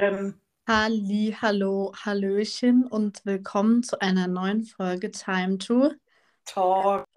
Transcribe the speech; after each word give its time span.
Ähm, 0.00 0.34
Halli, 0.68 1.34
hallo, 1.40 1.92
hallöchen 2.04 2.86
und 2.86 3.26
willkommen 3.26 3.82
zu 3.82 4.00
einer 4.00 4.28
neuen 4.28 4.62
Folge 4.62 5.10
Time 5.10 5.58
to 5.58 5.90
Talk. 6.44 7.04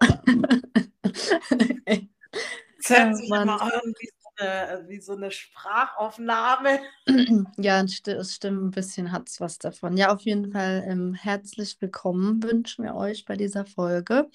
Es 2.84 2.90
hört 2.90 3.12
oh 3.12 3.14
sich 3.14 3.28
immer 3.28 3.62
an 3.62 3.94
wie 4.00 4.08
so 4.08 4.28
eine, 4.36 4.84
wie 4.88 5.00
so 5.00 5.12
eine 5.12 5.30
Sprachaufnahme. 5.30 6.80
Ja, 7.56 7.80
es 7.82 8.34
stimmt, 8.34 8.64
ein 8.64 8.70
bisschen 8.72 9.12
hat 9.12 9.28
es 9.28 9.40
was 9.40 9.58
davon. 9.58 9.96
Ja, 9.96 10.12
auf 10.12 10.22
jeden 10.22 10.50
Fall 10.50 10.82
ähm, 10.84 11.14
herzlich 11.14 11.76
willkommen 11.80 12.42
wünschen 12.42 12.84
wir 12.84 12.96
euch 12.96 13.24
bei 13.24 13.36
dieser 13.36 13.64
Folge. 13.64 14.28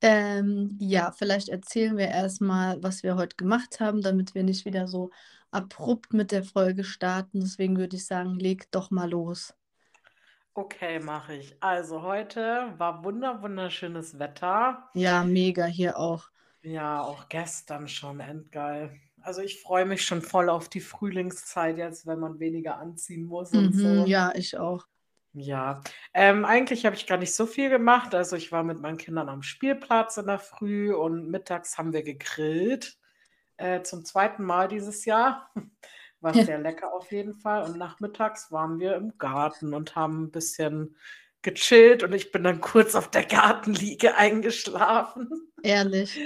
Ähm, 0.00 0.78
ja, 0.80 1.12
vielleicht 1.12 1.50
erzählen 1.50 1.98
wir 1.98 2.08
erstmal, 2.08 2.82
was 2.82 3.02
wir 3.02 3.16
heute 3.16 3.36
gemacht 3.36 3.80
haben, 3.80 4.00
damit 4.00 4.34
wir 4.34 4.42
nicht 4.42 4.64
wieder 4.64 4.88
so 4.88 5.10
abrupt 5.54 6.12
mit 6.12 6.32
der 6.32 6.44
Folge 6.44 6.84
starten. 6.84 7.40
Deswegen 7.40 7.76
würde 7.78 7.96
ich 7.96 8.06
sagen, 8.06 8.38
leg 8.38 8.70
doch 8.72 8.90
mal 8.90 9.10
los. 9.10 9.54
Okay, 10.54 10.98
mache 10.98 11.34
ich. 11.36 11.56
Also 11.62 12.02
heute 12.02 12.74
war 12.78 13.04
wunder 13.04 13.40
wunderschönes 13.42 14.18
Wetter. 14.18 14.88
Ja, 14.92 15.22
mega 15.24 15.66
hier 15.66 15.96
auch. 15.98 16.30
Ja, 16.62 17.00
auch 17.02 17.28
gestern 17.28 17.86
schon 17.88 18.18
endgeil. 18.20 18.98
Also 19.20 19.40
ich 19.42 19.60
freue 19.62 19.84
mich 19.86 20.04
schon 20.04 20.20
voll 20.22 20.48
auf 20.48 20.68
die 20.68 20.80
Frühlingszeit 20.80 21.76
jetzt, 21.78 22.06
wenn 22.06 22.18
man 22.18 22.40
weniger 22.40 22.76
anziehen 22.78 23.24
muss 23.26 23.54
und 23.54 23.72
Mhm, 23.72 23.76
so. 23.76 24.06
ja, 24.06 24.32
ich 24.34 24.58
auch. 24.58 24.86
Ja, 25.36 25.82
ähm, 26.14 26.44
eigentlich 26.44 26.86
habe 26.86 26.94
ich 26.94 27.06
gar 27.06 27.18
nicht 27.18 27.34
so 27.34 27.46
viel 27.46 27.68
gemacht. 27.68 28.14
Also 28.14 28.36
ich 28.36 28.52
war 28.52 28.62
mit 28.62 28.80
meinen 28.80 28.98
Kindern 28.98 29.28
am 29.28 29.42
Spielplatz 29.42 30.16
in 30.16 30.26
der 30.26 30.38
Früh 30.38 30.94
und 30.94 31.28
mittags 31.28 31.76
haben 31.76 31.92
wir 31.92 32.02
gegrillt. 32.04 32.96
Äh, 33.56 33.82
zum 33.82 34.04
zweiten 34.04 34.44
Mal 34.44 34.68
dieses 34.68 35.04
Jahr. 35.04 35.50
War 36.20 36.32
sehr 36.34 36.58
lecker 36.58 36.92
auf 36.94 37.12
jeden 37.12 37.34
Fall. 37.34 37.64
Und 37.64 37.76
nachmittags 37.76 38.50
waren 38.50 38.78
wir 38.78 38.94
im 38.96 39.18
Garten 39.18 39.74
und 39.74 39.94
haben 39.94 40.24
ein 40.24 40.30
bisschen 40.30 40.96
gechillt 41.42 42.02
und 42.02 42.14
ich 42.14 42.32
bin 42.32 42.42
dann 42.42 42.62
kurz 42.62 42.94
auf 42.94 43.10
der 43.10 43.24
Gartenliege 43.24 44.14
eingeschlafen. 44.16 45.28
Ehrlich. 45.62 46.18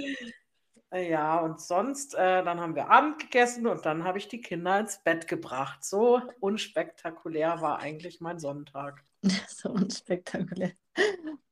Äh, 0.91 1.11
Ja, 1.11 1.39
und 1.41 1.61
sonst, 1.61 2.15
äh, 2.15 2.45
dann 2.45 2.61
haben 2.61 2.77
wir 2.77 2.89
Abend 2.91 3.19
gegessen 3.19 3.67
und 3.67 3.85
dann 3.85 4.05
habe 4.05 4.19
ich 4.19 4.29
die 4.29 4.41
Kinder 4.41 4.79
ins 4.79 5.03
Bett 5.03 5.27
gebracht. 5.29 5.85
So 5.85 6.23
unspektakulär 6.41 7.61
war 7.61 7.81
eigentlich 7.81 8.21
mein 8.21 8.39
Sonntag. 8.39 9.05
So 9.49 9.71
unspektakulär. 9.71 10.73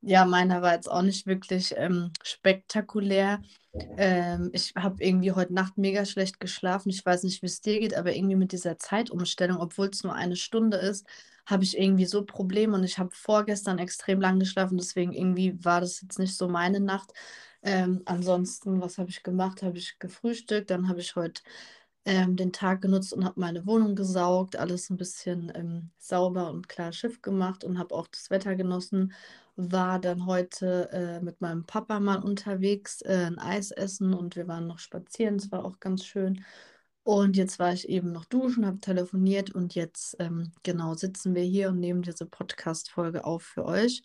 Ja, 0.01 0.25
meiner 0.25 0.63
war 0.63 0.75
jetzt 0.75 0.91
auch 0.91 1.03
nicht 1.03 1.27
wirklich 1.27 1.75
ähm, 1.77 2.13
spektakulär. 2.23 3.43
Ähm, 3.97 4.51
ich 4.53 4.73
habe 4.77 5.03
irgendwie 5.03 5.33
heute 5.33 5.53
Nacht 5.55 5.79
mega 5.79 6.05
schlecht 6.05 6.39
geschlafen. 6.41 6.91
Ich 6.91 7.05
weiß 7.05 7.25
nicht, 7.25 7.43
wie 7.43 7.47
es 7.47 7.61
dir 7.61 7.81
geht, 7.81 7.95
aber 7.95 8.15
irgendwie 8.15 8.37
mit 8.37 8.53
dieser 8.53 8.79
Zeitumstellung, 8.79 9.59
obwohl 9.59 9.89
es 9.89 10.05
nur 10.05 10.15
eine 10.15 10.37
Stunde 10.37 10.77
ist, 10.77 11.07
habe 11.47 11.65
ich 11.65 11.79
irgendwie 11.79 12.07
so 12.07 12.25
Probleme 12.25 12.75
und 12.77 12.85
ich 12.85 12.99
habe 12.99 13.11
vorgestern 13.13 13.79
extrem 13.79 14.21
lang 14.21 14.39
geschlafen. 14.39 14.79
Deswegen 14.79 15.13
irgendwie 15.13 15.63
war 15.65 15.81
das 15.81 16.01
jetzt 16.03 16.19
nicht 16.19 16.37
so 16.37 16.49
meine 16.49 16.81
Nacht. 16.81 17.13
Ähm, 17.63 18.03
ansonsten, 18.05 18.81
was 18.81 18.99
habe 18.99 19.11
ich 19.11 19.23
gemacht? 19.23 19.63
Habe 19.63 19.79
ich 19.79 19.99
gefrühstückt, 19.99 20.71
dann 20.71 20.89
habe 20.89 21.01
ich 21.01 21.17
heute 21.17 21.43
ähm, 22.07 22.37
den 22.37 22.53
Tag 22.53 22.83
genutzt 22.83 23.13
und 23.13 23.25
habe 23.25 23.41
meine 23.41 23.67
Wohnung 23.67 23.97
gesaugt, 23.97 24.57
alles 24.57 24.91
ein 24.91 24.97
bisschen 24.97 25.53
ähm, 25.55 25.91
sauber 25.99 26.51
und 26.51 26.69
klar 26.69 26.93
Schiff 26.93 27.21
gemacht 27.23 27.65
und 27.65 27.79
habe 27.79 27.95
auch 27.95 28.07
das 28.09 28.31
Wetter 28.31 28.57
genossen. 28.57 29.13
War 29.57 30.01
dann 30.01 30.27
heute 30.27 30.91
äh, 30.93 31.21
mit 31.23 31.41
meinem 31.41 31.65
Papa 31.67 32.01
mal 32.01 32.23
unterwegs, 32.23 33.03
äh, 33.03 33.27
ein 33.27 33.39
Eis 33.39 33.71
essen 33.73 34.15
und 34.15 34.37
wir 34.37 34.49
waren 34.49 34.67
noch 34.69 34.79
spazieren. 34.79 35.37
Es 35.37 35.51
war 35.53 35.65
auch 35.65 35.81
ganz 35.81 36.05
schön. 36.07 36.45
Und 37.05 37.37
jetzt 37.37 37.59
war 37.59 37.73
ich 37.73 37.89
eben 37.89 38.13
noch 38.13 38.25
duschen, 38.25 38.67
habe 38.67 38.81
telefoniert 38.81 39.51
und 39.55 39.75
jetzt 39.75 40.17
ähm, 40.19 40.53
genau 40.65 40.95
sitzen 40.95 41.35
wir 41.35 41.45
hier 41.45 41.69
und 41.71 41.81
nehmen 41.81 42.03
diese 42.03 42.27
Podcast-Folge 42.27 43.25
auf 43.25 43.43
für 43.45 43.65
euch. 43.65 44.03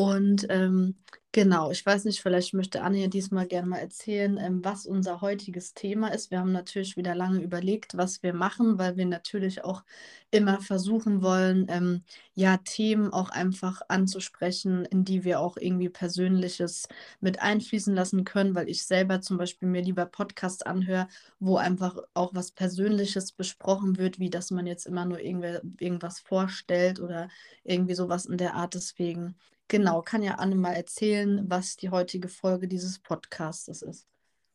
Und 0.00 0.46
ähm, 0.50 0.96
Genau, 1.32 1.70
ich 1.70 1.86
weiß 1.86 2.06
nicht, 2.06 2.20
vielleicht 2.22 2.54
möchte 2.54 2.82
Anne 2.82 3.02
ja 3.02 3.06
diesmal 3.06 3.46
gerne 3.46 3.68
mal 3.68 3.78
erzählen, 3.78 4.36
ähm, 4.36 4.64
was 4.64 4.84
unser 4.84 5.20
heutiges 5.20 5.74
Thema 5.74 6.08
ist. 6.08 6.32
Wir 6.32 6.40
haben 6.40 6.50
natürlich 6.50 6.96
wieder 6.96 7.14
lange 7.14 7.40
überlegt, 7.40 7.96
was 7.96 8.20
wir 8.24 8.34
machen, 8.34 8.78
weil 8.78 8.96
wir 8.96 9.06
natürlich 9.06 9.62
auch 9.62 9.84
immer 10.32 10.60
versuchen 10.60 11.22
wollen, 11.22 11.66
ähm, 11.68 12.02
ja, 12.34 12.56
Themen 12.56 13.12
auch 13.12 13.30
einfach 13.30 13.80
anzusprechen, 13.88 14.84
in 14.86 15.04
die 15.04 15.22
wir 15.22 15.38
auch 15.38 15.56
irgendwie 15.56 15.88
Persönliches 15.88 16.88
mit 17.20 17.40
einfließen 17.40 17.94
lassen 17.94 18.24
können, 18.24 18.56
weil 18.56 18.68
ich 18.68 18.84
selber 18.84 19.20
zum 19.20 19.38
Beispiel 19.38 19.68
mir 19.68 19.82
lieber 19.82 20.06
Podcasts 20.06 20.62
anhöre, 20.64 21.06
wo 21.38 21.56
einfach 21.58 21.96
auch 22.14 22.34
was 22.34 22.50
Persönliches 22.50 23.30
besprochen 23.32 23.98
wird, 23.98 24.18
wie 24.18 24.30
dass 24.30 24.50
man 24.50 24.66
jetzt 24.66 24.86
immer 24.86 25.04
nur 25.04 25.20
irgendwer, 25.20 25.62
irgendwas 25.78 26.18
vorstellt 26.20 26.98
oder 27.00 27.28
irgendwie 27.62 27.94
sowas 27.94 28.26
in 28.26 28.36
der 28.36 28.54
Art. 28.54 28.74
Deswegen. 28.74 29.36
Genau, 29.70 30.02
kann 30.02 30.24
ja 30.24 30.34
Anne 30.34 30.56
mal 30.56 30.72
erzählen, 30.72 31.44
was 31.48 31.76
die 31.76 31.90
heutige 31.90 32.28
Folge 32.28 32.66
dieses 32.66 32.98
Podcastes 32.98 33.82
ist. 33.82 34.04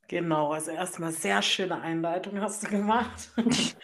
Genau, 0.09 0.51
also 0.51 0.71
erstmal 0.71 1.13
sehr 1.13 1.41
schöne 1.41 1.79
Einleitung 1.81 2.39
hast 2.41 2.63
du 2.63 2.69
gemacht. 2.69 3.31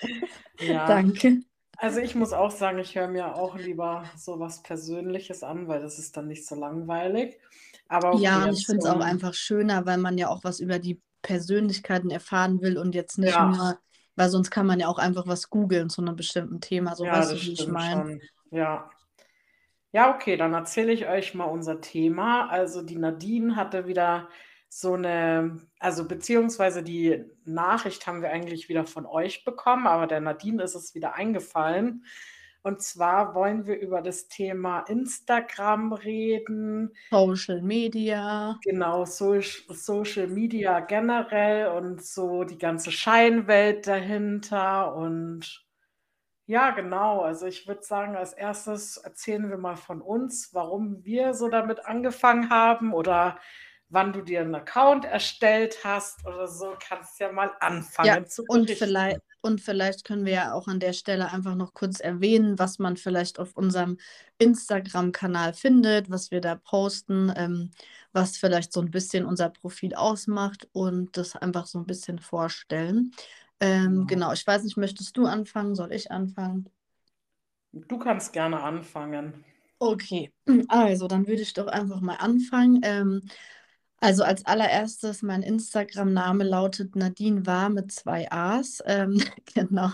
Ja, 0.60 0.86
Danke. 0.86 1.40
also 1.78 2.02
ich 2.02 2.14
muss 2.14 2.34
auch 2.34 2.52
sagen, 2.52 2.78
ich 2.78 2.96
höre 2.96 3.08
mir 3.08 3.34
auch 3.34 3.56
lieber 3.58 4.04
so 4.16 4.40
was 4.40 4.62
Persönliches 4.62 5.42
an, 5.42 5.68
weil 5.68 5.82
das 5.82 5.98
ist 5.98 6.16
dann 6.16 6.28
nicht 6.28 6.46
so 6.46 6.54
langweilig. 6.54 7.40
Aber 7.88 8.14
okay, 8.14 8.24
Ja, 8.26 8.44
und 8.44 8.54
ich 8.54 8.68
finde 8.68 8.86
es 8.86 8.86
auch 8.86 9.00
einfach 9.00 9.34
schöner, 9.34 9.88
weil 9.88 9.98
man 9.98 10.20
ja 10.20 10.28
auch 10.28 10.44
was 10.44 10.60
über 10.60 10.78
die 10.78 11.02
Persönlichkeiten 11.24 12.12
erfahren 12.12 12.62
will 12.62 12.78
und 12.78 12.94
jetzt 12.94 13.18
nicht 13.18 13.34
ja, 13.34 13.48
nur, 13.48 13.80
weil 14.16 14.30
sonst 14.30 14.52
kann 14.52 14.68
man 14.68 14.80
ja 14.80 14.88
auch 14.88 15.00
einfach 15.00 15.26
was 15.26 15.50
googeln 15.50 15.90
zu 15.90 16.02
einem 16.02 16.16
bestimmten 16.16 16.62
Thema. 16.62 16.96
So 16.96 17.06
ja, 17.06 17.14
weißt 17.14 17.32
du, 17.32 17.42
wie 17.42 17.54
ich 17.54 17.68
meine. 17.68 18.20
Ja. 18.52 18.92
Ja, 19.94 20.14
okay, 20.16 20.38
dann 20.38 20.54
erzähle 20.54 20.94
ich 20.94 21.08
euch 21.08 21.34
mal 21.34 21.46
unser 21.46 21.82
Thema. 21.82 22.50
Also 22.50 22.82
die 22.82 22.98
Nadine 22.98 23.56
hatte 23.56 23.88
wieder 23.88 24.30
so 24.70 24.94
eine, 24.94 25.60
also 25.80 26.08
beziehungsweise 26.08 26.82
die 26.82 27.26
Nachricht 27.44 28.08
haben 28.08 28.22
wir 28.22 28.30
eigentlich 28.30 28.70
wieder 28.70 28.86
von 28.86 29.06
euch 29.06 29.44
bekommen, 29.44 29.86
aber 29.88 30.08
der 30.08 30.22
Nadine 30.22 30.64
ist 30.64 30.76
es 30.76 30.96
wieder 30.96 31.16
eingefallen. 31.16 32.06
Und 32.64 32.82
zwar 32.82 33.34
wollen 33.34 33.66
wir 33.66 33.80
über 33.80 34.02
das 34.02 34.28
Thema 34.28 34.82
Instagram 34.82 35.94
reden, 35.94 36.92
Social 37.10 37.62
Media. 37.62 38.60
genau, 38.64 39.04
so, 39.04 39.42
Social 39.42 40.28
Media 40.28 40.80
generell 40.80 41.70
und 41.70 42.06
so 42.06 42.44
die 42.44 42.60
ganze 42.60 42.92
Scheinwelt 42.92 43.88
dahinter 43.88 44.96
und 44.96 45.66
ja, 46.52 46.72
genau. 46.72 47.22
Also 47.22 47.46
ich 47.48 47.68
würde 47.68 47.84
sagen, 47.84 48.16
als 48.16 48.34
erstes 48.34 48.98
erzählen 48.98 49.50
wir 49.50 49.58
mal 49.58 49.76
von 49.78 50.02
uns, 50.02 50.54
warum 50.54 51.04
wir 51.06 51.34
so 51.34 51.50
damit 51.50 51.86
angefangen 51.86 52.50
haben 52.50 52.94
oder 52.94 53.40
wann 53.90 54.14
du 54.14 54.22
dir 54.22 54.42
einen 54.42 54.56
Account 54.56 55.06
erstellt 55.06 55.80
hast 55.84 56.26
oder 56.26 56.48
so. 56.48 56.76
Kannst 56.80 57.20
ja 57.20 57.32
mal 57.32 57.52
Ja, 58.04 58.18
anfangen 58.18 58.26
zu 58.28 58.48
und 58.48 58.70
berichten. 58.70 58.72
vielleicht, 58.72 59.20
und 59.42 59.62
vielleicht 59.62 60.04
können 60.06 60.26
wir 60.26 60.34
ja 60.34 60.54
auch 60.54 60.68
an 60.68 60.80
der 60.80 60.94
Stelle 60.94 61.32
einfach 61.32 61.56
noch 61.56 61.74
kurz 61.74 62.00
erwähnen, 62.00 62.58
was 62.60 62.80
man 62.80 62.98
vielleicht 62.98 63.38
auf 63.40 63.56
unserem 63.56 63.98
Instagram-Kanal 64.40 65.54
findet, 65.54 66.10
was 66.10 66.32
wir 66.32 66.42
da 66.42 66.56
posten, 66.56 67.32
ähm, 67.36 67.72
was 68.12 68.38
vielleicht 68.38 68.74
so 68.74 68.82
ein 68.82 68.90
bisschen 68.92 69.26
unser 69.26 69.50
Profil 69.50 69.94
ausmacht 69.96 70.68
und 70.74 71.16
das 71.16 71.36
einfach 71.36 71.68
so 71.68 71.78
ein 71.80 71.86
bisschen 71.86 72.18
vorstellen. 72.20 73.12
Ähm, 73.62 74.08
Genau. 74.08 74.34
ich 74.34 74.46
weiß 74.46 74.64
nicht, 74.64 74.78
möchtest 74.78 75.16
du 75.18 75.26
anfangen? 75.26 75.76
Soll 75.76 75.94
ich 75.94 76.12
anfangen? 76.12 76.70
Du 77.74 77.98
kannst 78.00 78.34
gerne 78.34 78.62
anfangen. 78.62 79.44
Okay, 79.80 80.32
also 80.68 81.08
dann 81.08 81.28
würde 81.28 81.42
ich 81.42 81.54
doch 81.54 81.68
einfach 81.68 82.02
mal 82.02 82.16
anfangen. 82.16 82.82
Ähm, 82.84 83.24
also 84.00 84.24
als 84.24 84.46
allererstes, 84.46 85.22
mein 85.22 85.44
Instagram-Name 85.44 86.44
lautet 86.44 86.96
Nadine 86.96 87.46
War 87.46 87.70
mit 87.70 87.92
zwei 87.92 88.32
A's. 88.32 88.82
Ähm, 88.86 89.22
genau, 89.54 89.90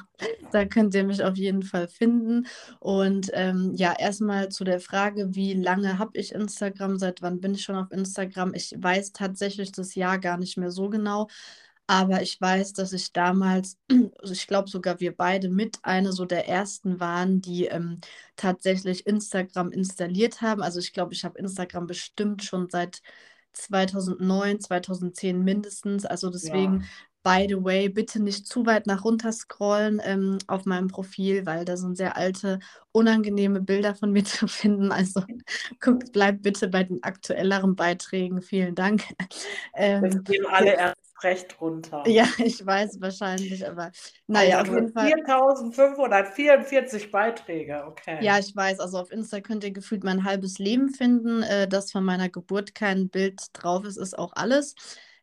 da 0.52 0.66
könnt 0.66 0.96
ihr 0.96 1.04
mich 1.04 1.24
auf 1.24 1.36
jeden 1.38 1.64
Fall 1.64 1.88
finden. 1.90 2.48
Und 2.80 3.30
ähm, 3.34 3.74
ja, 3.76 3.94
erstmal 3.98 4.50
zu 4.50 4.64
der 4.64 4.80
Frage, 4.80 5.36
wie 5.36 5.54
lange 5.54 6.00
habe 6.00 6.18
ich 6.18 6.34
Instagram? 6.34 6.98
Seit 6.98 7.22
wann 7.22 7.42
bin 7.42 7.54
ich 7.54 7.64
schon 7.64 7.76
auf 7.76 7.92
Instagram? 7.92 8.54
Ich 8.54 8.74
weiß 8.78 9.12
tatsächlich 9.12 9.74
das 9.74 9.96
Jahr 9.96 10.20
gar 10.20 10.38
nicht 10.38 10.58
mehr 10.58 10.72
so 10.72 10.90
genau. 10.90 11.28
Aber 11.88 12.22
ich 12.22 12.40
weiß, 12.42 12.74
dass 12.74 12.92
ich 12.94 13.14
damals, 13.14 13.78
also 14.20 14.34
ich 14.34 14.48
glaube 14.48 14.70
sogar 14.70 15.00
wir 15.00 15.16
beide 15.16 15.50
mit 15.50 15.80
eine 15.84 16.12
so 16.12 16.26
der 16.26 16.48
ersten 16.48 17.00
waren, 17.00 17.42
die 17.42 17.66
ähm, 17.66 18.02
tatsächlich 18.36 19.08
Instagram 19.08 19.72
installiert 19.72 20.42
haben. 20.42 20.62
Also 20.62 20.80
ich 20.80 20.92
glaube, 20.94 21.14
ich 21.14 21.24
habe 21.24 21.40
Instagram 21.40 21.88
bestimmt 21.88 22.44
schon 22.44 22.70
seit 22.70 23.02
2009, 23.54 24.60
2010 24.60 25.44
mindestens. 25.44 26.06
Also 26.06 26.30
Ja, 26.42 26.42
deswegen, 26.44 26.84
by 27.24 27.46
the 27.50 27.64
way, 27.64 27.88
bitte 27.90 28.22
nicht 28.22 28.48
zu 28.48 28.66
weit 28.66 28.86
nach 28.88 29.06
runter 29.06 29.32
scrollen 29.32 30.02
ähm, 30.04 30.38
auf 30.48 30.66
meinem 30.66 30.90
Profil, 30.90 31.46
weil 31.46 31.64
da 31.66 31.78
sind 31.78 31.96
sehr 31.98 32.18
alte, 32.18 32.60
unangenehme 32.92 33.62
Bilder 33.62 33.96
von 33.96 34.12
mir 34.12 34.26
zu 34.26 34.48
finden. 34.48 34.92
Also 34.92 35.24
guckt, 35.80 36.12
bleibt 36.12 36.42
bitte 36.44 36.68
bei 36.68 36.84
den 36.84 37.02
aktuelleren 37.04 37.76
Beiträgen. 37.78 38.42
Vielen 38.42 38.76
Dank. 38.76 39.04
das 40.00 40.14
Ähm, 40.14 40.24
gehen 40.24 40.46
alle 40.46 40.76
erst 40.76 41.07
recht 41.24 41.60
runter. 41.60 42.04
Ja, 42.08 42.28
ich 42.38 42.66
weiß 42.66 43.02
wahrscheinlich, 43.02 43.68
aber 43.68 43.92
naja, 44.28 44.60
also 44.60 44.72
auf 44.72 44.80
jeden 44.80 44.94
Fall. 44.94 45.08
4544 45.08 47.12
Beiträge, 47.12 47.84
okay. 47.86 48.24
Ja, 48.24 48.40
ich 48.40 48.56
weiß, 48.56 48.80
also 48.80 49.00
auf 49.00 49.12
Insta 49.12 49.42
könnt 49.42 49.64
ihr 49.64 49.72
gefühlt 49.72 50.04
mein 50.04 50.24
halbes 50.24 50.60
Leben 50.60 50.90
finden. 50.90 51.44
Äh, 51.44 51.68
dass 51.68 51.92
von 51.92 52.04
meiner 52.04 52.30
Geburt 52.30 52.76
kein 52.76 53.10
Bild 53.10 53.42
drauf 53.54 53.86
ist, 53.86 53.98
ist 53.98 54.18
auch 54.18 54.34
alles. 54.36 54.76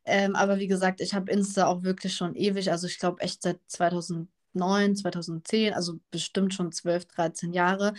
Ähm, 0.05 0.37
aber 0.37 0.59
wie 0.59 0.67
gesagt, 0.67 1.01
ich 1.01 1.15
habe 1.15 1.31
Insta 1.31 1.67
auch 1.67 1.83
wirklich 1.83 2.15
schon 2.15 2.35
ewig, 2.35 2.71
also 2.71 2.87
ich 2.87 2.99
glaube 2.99 3.23
echt 3.23 3.43
seit 3.43 3.59
2000. 3.67 4.29
2009, 4.55 4.97
2010, 4.97 5.75
also 5.75 5.95
bestimmt 6.11 6.55
schon 6.55 6.73
12, 6.73 7.07
13 7.07 7.53
Jahre. 7.53 7.95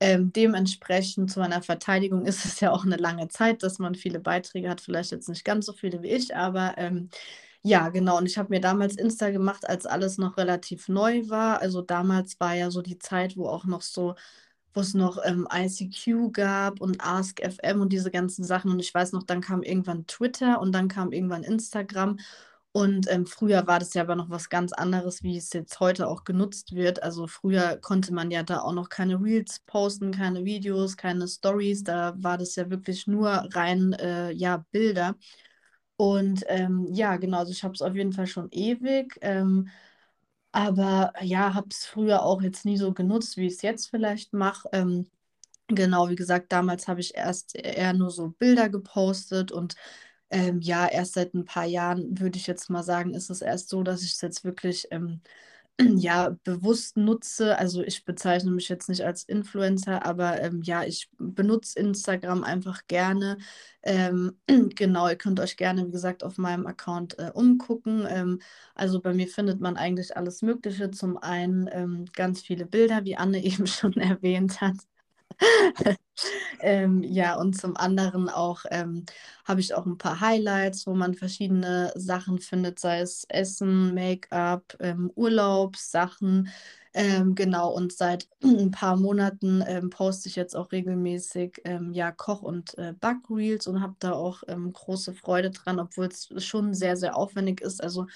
Ähm, 0.00 0.32
dementsprechend 0.32 1.30
zu 1.30 1.40
meiner 1.40 1.62
Verteidigung 1.62 2.26
ist 2.26 2.44
es 2.44 2.60
ja 2.60 2.72
auch 2.72 2.84
eine 2.84 2.96
lange 2.96 3.28
Zeit, 3.28 3.62
dass 3.62 3.78
man 3.78 3.94
viele 3.94 4.20
Beiträge 4.20 4.68
hat, 4.70 4.80
vielleicht 4.80 5.12
jetzt 5.12 5.28
nicht 5.28 5.44
ganz 5.44 5.66
so 5.66 5.72
viele 5.72 6.02
wie 6.02 6.08
ich, 6.10 6.34
aber 6.36 6.74
ähm, 6.78 7.10
ja, 7.62 7.90
genau. 7.90 8.16
Und 8.18 8.26
ich 8.26 8.38
habe 8.38 8.48
mir 8.50 8.60
damals 8.60 8.96
Insta 8.96 9.30
gemacht, 9.30 9.68
als 9.68 9.84
alles 9.86 10.16
noch 10.18 10.36
relativ 10.38 10.88
neu 10.88 11.28
war. 11.28 11.60
Also 11.60 11.82
damals 11.82 12.40
war 12.40 12.54
ja 12.54 12.70
so 12.70 12.80
die 12.82 12.98
Zeit, 12.98 13.36
wo 13.36 13.48
auch 13.48 13.64
noch 13.66 13.82
so 13.82 14.14
wo 14.74 14.80
es 14.80 14.94
noch 14.94 15.18
ähm, 15.24 15.48
ICQ 15.52 16.32
gab 16.32 16.80
und 16.80 17.00
AskFM 17.04 17.80
und 17.80 17.92
diese 17.92 18.10
ganzen 18.10 18.44
Sachen. 18.44 18.70
Und 18.70 18.78
ich 18.80 18.94
weiß 18.94 19.12
noch, 19.12 19.24
dann 19.24 19.40
kam 19.40 19.62
irgendwann 19.62 20.06
Twitter 20.06 20.60
und 20.60 20.72
dann 20.72 20.88
kam 20.88 21.12
irgendwann 21.12 21.42
Instagram. 21.44 22.18
Und 22.72 23.10
ähm, 23.10 23.26
früher 23.26 23.66
war 23.66 23.80
das 23.80 23.94
ja 23.94 24.02
aber 24.02 24.14
noch 24.14 24.30
was 24.30 24.48
ganz 24.48 24.72
anderes, 24.72 25.24
wie 25.24 25.36
es 25.36 25.52
jetzt 25.52 25.80
heute 25.80 26.06
auch 26.06 26.22
genutzt 26.22 26.72
wird. 26.74 27.02
Also 27.02 27.26
früher 27.26 27.76
konnte 27.78 28.14
man 28.14 28.30
ja 28.30 28.44
da 28.44 28.60
auch 28.60 28.72
noch 28.72 28.88
keine 28.88 29.20
Reels 29.20 29.60
posten, 29.66 30.12
keine 30.12 30.44
Videos, 30.44 30.96
keine 30.96 31.26
Stories. 31.26 31.82
Da 31.82 32.14
war 32.16 32.38
das 32.38 32.54
ja 32.54 32.70
wirklich 32.70 33.08
nur 33.08 33.28
rein, 33.54 33.92
äh, 33.94 34.30
ja, 34.32 34.64
Bilder. 34.70 35.16
Und 35.96 36.44
ähm, 36.48 36.86
ja, 36.92 37.16
genau, 37.16 37.38
also 37.40 37.52
ich 37.52 37.64
habe 37.64 37.74
es 37.74 37.82
auf 37.82 37.94
jeden 37.96 38.12
Fall 38.12 38.26
schon 38.28 38.48
ewig. 38.52 39.18
Ähm, 39.22 39.68
aber 40.52 41.12
ja, 41.22 41.54
habe 41.54 41.68
es 41.70 41.86
früher 41.86 42.22
auch 42.22 42.42
jetzt 42.42 42.64
nie 42.64 42.76
so 42.76 42.92
genutzt, 42.92 43.36
wie 43.36 43.46
ich 43.46 43.54
es 43.54 43.62
jetzt 43.62 43.90
vielleicht 43.90 44.32
mache. 44.32 44.68
Ähm, 44.72 45.10
genau, 45.68 46.08
wie 46.10 46.16
gesagt, 46.16 46.52
damals 46.52 46.88
habe 46.88 47.00
ich 47.00 47.14
erst 47.16 47.54
eher 47.56 47.92
nur 47.94 48.10
so 48.10 48.30
Bilder 48.38 48.68
gepostet 48.70 49.52
und 49.52 49.76
ähm, 50.30 50.60
ja, 50.60 50.86
erst 50.88 51.14
seit 51.14 51.34
ein 51.34 51.44
paar 51.44 51.66
Jahren 51.66 52.18
würde 52.20 52.38
ich 52.38 52.46
jetzt 52.46 52.70
mal 52.70 52.82
sagen, 52.82 53.14
ist 53.14 53.30
es 53.30 53.42
erst 53.42 53.68
so, 53.68 53.82
dass 53.82 54.02
ich 54.02 54.12
es 54.12 54.20
jetzt 54.20 54.44
wirklich 54.44 54.86
ähm, 54.90 55.20
ja, 55.96 56.36
bewusst 56.44 56.96
nutze. 56.96 57.58
Also 57.58 57.82
ich 57.82 58.04
bezeichne 58.04 58.50
mich 58.50 58.68
jetzt 58.68 58.88
nicht 58.88 59.04
als 59.04 59.24
Influencer, 59.24 60.04
aber 60.06 60.40
ähm, 60.42 60.62
ja, 60.62 60.84
ich 60.84 61.10
benutze 61.18 61.78
Instagram 61.78 62.44
einfach 62.44 62.86
gerne. 62.86 63.38
Ähm, 63.82 64.38
genau, 64.76 65.08
ihr 65.08 65.16
könnt 65.16 65.40
euch 65.40 65.56
gerne, 65.56 65.86
wie 65.86 65.90
gesagt, 65.90 66.22
auf 66.24 66.38
meinem 66.38 66.66
Account 66.66 67.18
äh, 67.18 67.30
umgucken. 67.34 68.06
Ähm, 68.08 68.40
also 68.74 69.00
bei 69.00 69.14
mir 69.14 69.28
findet 69.28 69.60
man 69.60 69.76
eigentlich 69.76 70.16
alles 70.16 70.42
Mögliche. 70.42 70.90
Zum 70.90 71.16
einen 71.18 71.68
ähm, 71.72 72.06
ganz 72.14 72.42
viele 72.42 72.66
Bilder, 72.66 73.04
wie 73.04 73.16
Anne 73.16 73.42
eben 73.44 73.66
schon 73.66 73.94
erwähnt 73.94 74.60
hat. 74.60 74.76
ähm, 76.60 77.02
ja, 77.02 77.36
und 77.36 77.54
zum 77.58 77.76
anderen 77.76 78.28
auch 78.28 78.64
ähm, 78.70 79.04
habe 79.44 79.60
ich 79.60 79.74
auch 79.74 79.86
ein 79.86 79.98
paar 79.98 80.20
Highlights, 80.20 80.86
wo 80.86 80.94
man 80.94 81.14
verschiedene 81.14 81.92
Sachen 81.96 82.38
findet, 82.38 82.78
sei 82.78 83.00
es 83.00 83.24
Essen, 83.28 83.94
Make-up, 83.94 84.76
ähm, 84.80 85.10
Urlaubssachen. 85.14 86.48
Ähm, 86.92 87.36
genau, 87.36 87.70
und 87.72 87.92
seit 87.92 88.28
ein 88.44 88.72
paar 88.72 88.96
Monaten 88.96 89.62
ähm, 89.66 89.90
poste 89.90 90.28
ich 90.28 90.36
jetzt 90.36 90.56
auch 90.56 90.72
regelmäßig 90.72 91.60
ähm, 91.64 91.92
ja, 91.92 92.10
Koch- 92.12 92.42
und 92.42 92.76
äh, 92.78 92.94
Backreels 92.98 93.66
und 93.68 93.80
habe 93.80 93.94
da 94.00 94.12
auch 94.12 94.42
große 94.72 95.14
Freude 95.14 95.50
dran, 95.50 95.78
obwohl 95.80 96.06
es 96.06 96.28
schon 96.44 96.74
sehr, 96.74 96.96
sehr 96.96 97.16
aufwendig 97.16 97.60
ist. 97.60 97.82
Also 97.82 98.06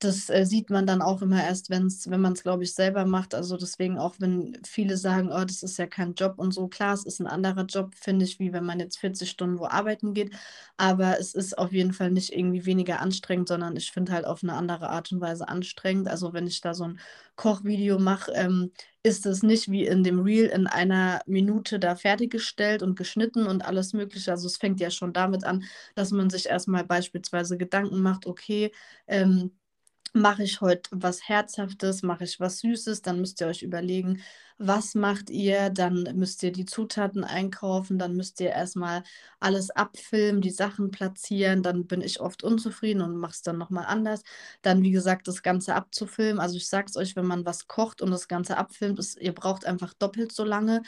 das 0.00 0.28
äh, 0.28 0.44
sieht 0.44 0.68
man 0.70 0.86
dann 0.86 1.00
auch 1.00 1.22
immer 1.22 1.42
erst, 1.42 1.70
wenn's, 1.70 2.10
wenn 2.10 2.20
man 2.20 2.34
es, 2.34 2.42
glaube 2.42 2.64
ich, 2.64 2.74
selber 2.74 3.06
macht. 3.06 3.34
Also 3.34 3.56
deswegen 3.56 3.98
auch, 3.98 4.16
wenn 4.18 4.58
viele 4.66 4.96
sagen, 4.98 5.30
oh, 5.32 5.44
das 5.44 5.62
ist 5.62 5.78
ja 5.78 5.86
kein 5.86 6.14
Job 6.14 6.34
und 6.38 6.52
so. 6.52 6.68
Klar, 6.68 6.92
es 6.94 7.04
ist 7.06 7.20
ein 7.20 7.26
anderer 7.26 7.64
Job, 7.64 7.94
finde 7.94 8.24
ich, 8.26 8.38
wie 8.38 8.52
wenn 8.52 8.64
man 8.64 8.80
jetzt 8.80 8.98
40 8.98 9.30
Stunden 9.30 9.58
wo 9.58 9.66
arbeiten 9.66 10.12
geht. 10.12 10.34
Aber 10.76 11.18
es 11.18 11.34
ist 11.34 11.56
auf 11.56 11.72
jeden 11.72 11.92
Fall 11.94 12.10
nicht 12.10 12.32
irgendwie 12.34 12.66
weniger 12.66 13.00
anstrengend, 13.00 13.48
sondern 13.48 13.76
ich 13.76 13.92
finde 13.92 14.12
halt 14.12 14.26
auf 14.26 14.42
eine 14.42 14.52
andere 14.54 14.90
Art 14.90 15.10
und 15.12 15.20
Weise 15.22 15.48
anstrengend. 15.48 16.08
Also 16.08 16.32
wenn 16.34 16.46
ich 16.46 16.60
da 16.60 16.74
so 16.74 16.84
ein 16.84 17.00
Kochvideo 17.36 17.98
mache, 17.98 18.32
ähm, 18.32 18.72
ist 19.02 19.26
es 19.26 19.42
nicht 19.42 19.70
wie 19.70 19.86
in 19.86 20.02
dem 20.02 20.20
Reel 20.20 20.46
in 20.46 20.66
einer 20.66 21.20
Minute 21.26 21.78
da 21.78 21.94
fertiggestellt 21.96 22.82
und 22.82 22.96
geschnitten 22.96 23.46
und 23.46 23.64
alles 23.64 23.92
Mögliche. 23.92 24.30
Also 24.32 24.46
es 24.46 24.56
fängt 24.56 24.80
ja 24.80 24.90
schon 24.90 25.12
damit 25.12 25.44
an, 25.44 25.64
dass 25.94 26.10
man 26.10 26.30
sich 26.30 26.46
erstmal 26.46 26.84
beispielsweise 26.84 27.56
Gedanken 27.58 28.00
macht, 28.02 28.26
okay, 28.26 28.72
ähm, 29.06 29.52
mache 30.14 30.44
ich 30.44 30.60
heute 30.60 30.88
was 30.92 31.28
Herzhaftes, 31.28 32.02
mache 32.02 32.24
ich 32.24 32.40
was 32.40 32.60
Süßes, 32.60 33.02
dann 33.02 33.20
müsst 33.20 33.40
ihr 33.40 33.48
euch 33.48 33.62
überlegen, 33.62 34.22
was 34.58 34.94
macht 34.94 35.30
ihr, 35.30 35.70
dann 35.70 36.04
müsst 36.14 36.42
ihr 36.44 36.52
die 36.52 36.64
Zutaten 36.66 37.24
einkaufen, 37.24 37.98
dann 37.98 38.14
müsst 38.16 38.40
ihr 38.40 38.50
erstmal 38.50 39.02
alles 39.40 39.70
abfilmen, 39.70 40.40
die 40.40 40.50
Sachen 40.50 40.92
platzieren, 40.92 41.62
dann 41.64 41.86
bin 41.88 42.00
ich 42.00 42.20
oft 42.20 42.44
unzufrieden 42.44 43.02
und 43.02 43.16
mache 43.16 43.32
es 43.32 43.42
dann 43.42 43.58
nochmal 43.58 43.86
anders. 43.86 44.22
Dann, 44.62 44.82
wie 44.84 44.92
gesagt, 44.92 45.26
das 45.28 45.42
Ganze 45.42 45.74
abzufilmen. 45.74 46.38
Also 46.40 46.56
ich 46.56 46.68
sage 46.68 46.86
es 46.88 46.96
euch, 46.96 47.16
wenn 47.16 47.26
man 47.26 47.44
was 47.44 47.66
kocht 47.66 48.00
und 48.00 48.10
das 48.12 48.28
Ganze 48.28 48.56
abfilmt, 48.56 49.00
ist, 49.00 49.20
ihr 49.20 49.32
braucht 49.34 49.66
einfach 49.66 49.94
doppelt 49.94 50.30
so 50.32 50.44
lange. 50.44 50.82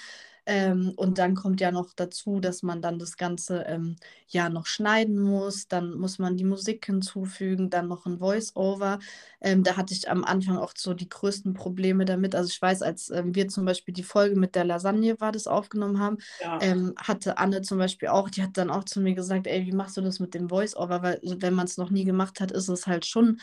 Ähm, 0.46 0.92
und 0.96 1.18
dann 1.18 1.34
kommt 1.34 1.60
ja 1.60 1.72
noch 1.72 1.92
dazu, 1.94 2.38
dass 2.40 2.62
man 2.62 2.80
dann 2.80 2.98
das 2.98 3.16
Ganze 3.16 3.62
ähm, 3.66 3.96
ja 4.28 4.48
noch 4.48 4.66
schneiden 4.66 5.18
muss. 5.20 5.68
Dann 5.68 5.94
muss 5.98 6.18
man 6.18 6.36
die 6.36 6.44
Musik 6.44 6.86
hinzufügen, 6.86 7.68
dann 7.70 7.88
noch 7.88 8.06
ein 8.06 8.18
Voice-Over. 8.20 9.00
Ähm, 9.40 9.64
da 9.64 9.76
hatte 9.76 9.92
ich 9.94 10.08
am 10.10 10.24
Anfang 10.24 10.56
auch 10.58 10.72
so 10.76 10.94
die 10.94 11.08
größten 11.08 11.52
Probleme 11.54 12.04
damit. 12.04 12.34
Also 12.34 12.48
ich 12.50 12.62
weiß, 12.62 12.82
als 12.82 13.10
ähm, 13.10 13.34
wir 13.34 13.48
zum 13.48 13.64
Beispiel 13.64 13.92
die 13.94 14.02
Folge 14.04 14.36
mit 14.36 14.54
der 14.54 14.64
Lasagne 14.64 15.20
war, 15.20 15.32
das 15.32 15.46
aufgenommen 15.46 15.98
haben, 16.00 16.18
ja. 16.40 16.58
Ähm, 16.60 16.94
hatte 16.98 17.38
Anne 17.38 17.62
zum 17.62 17.78
Beispiel 17.78 18.08
auch, 18.08 18.30
die 18.30 18.42
hat 18.42 18.56
dann 18.56 18.70
auch 18.70 18.84
zu 18.84 19.00
mir 19.00 19.14
gesagt, 19.14 19.46
ey, 19.46 19.66
wie 19.66 19.72
machst 19.72 19.96
du 19.96 20.00
das 20.00 20.20
mit 20.20 20.34
dem 20.34 20.48
Voice-Over? 20.48 21.02
Weil 21.02 21.20
wenn 21.22 21.54
man 21.54 21.66
es 21.66 21.76
noch 21.76 21.90
nie 21.90 22.04
gemacht 22.04 22.40
hat, 22.40 22.52
ist 22.52 22.68
es 22.68 22.86
halt 22.86 23.04
schon 23.06 23.40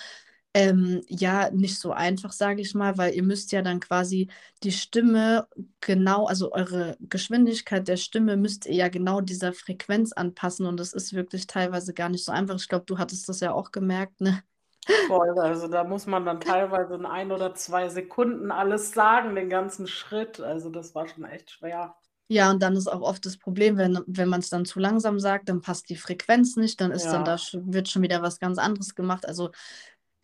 ähm, 0.53 1.01
ja, 1.07 1.49
nicht 1.51 1.79
so 1.79 1.91
einfach, 1.91 2.31
sage 2.31 2.61
ich 2.61 2.75
mal, 2.75 2.97
weil 2.97 3.15
ihr 3.15 3.23
müsst 3.23 3.51
ja 3.51 3.61
dann 3.61 3.79
quasi 3.79 4.29
die 4.61 4.71
Stimme 4.71 5.47
genau, 5.81 6.27
also 6.27 6.51
eure 6.51 6.95
Geschwindigkeit 6.99 7.87
der 7.87 7.97
Stimme 7.97 8.37
müsst 8.37 8.67
ihr 8.67 8.75
ja 8.75 8.87
genau 8.87 9.21
dieser 9.21 9.53
Frequenz 9.53 10.13
anpassen 10.13 10.67
und 10.67 10.79
das 10.79 10.93
ist 10.93 11.13
wirklich 11.13 11.47
teilweise 11.47 11.93
gar 11.93 12.09
nicht 12.09 12.23
so 12.23 12.31
einfach. 12.31 12.55
Ich 12.55 12.69
glaube, 12.69 12.85
du 12.85 12.99
hattest 12.99 13.27
das 13.29 13.39
ja 13.39 13.51
auch 13.51 13.71
gemerkt, 13.71 14.21
ne? 14.21 14.43
Voll, 15.07 15.39
also 15.39 15.67
da 15.67 15.83
muss 15.83 16.05
man 16.05 16.25
dann 16.25 16.39
teilweise 16.41 16.95
in 16.95 17.05
ein 17.05 17.31
oder 17.31 17.55
zwei 17.55 17.89
Sekunden 17.89 18.51
alles 18.51 18.91
sagen, 18.91 19.35
den 19.35 19.49
ganzen 19.49 19.87
Schritt. 19.87 20.39
Also 20.39 20.69
das 20.69 20.93
war 20.93 21.07
schon 21.07 21.23
echt 21.25 21.51
schwer. 21.51 21.95
Ja, 22.29 22.49
und 22.49 22.63
dann 22.63 22.75
ist 22.75 22.87
auch 22.87 23.01
oft 23.01 23.25
das 23.25 23.37
Problem, 23.37 23.77
wenn, 23.77 23.99
wenn 24.07 24.29
man 24.29 24.39
es 24.39 24.49
dann 24.49 24.65
zu 24.65 24.79
langsam 24.79 25.19
sagt, 25.19 25.49
dann 25.49 25.61
passt 25.61 25.89
die 25.89 25.97
Frequenz 25.97 26.55
nicht, 26.55 26.79
dann 26.79 26.91
ist 26.91 27.05
ja. 27.05 27.11
dann 27.11 27.25
da 27.25 27.37
wird 27.53 27.89
schon 27.89 28.01
wieder 28.01 28.21
was 28.21 28.39
ganz 28.39 28.57
anderes 28.57 28.95
gemacht. 28.95 29.27
Also 29.27 29.51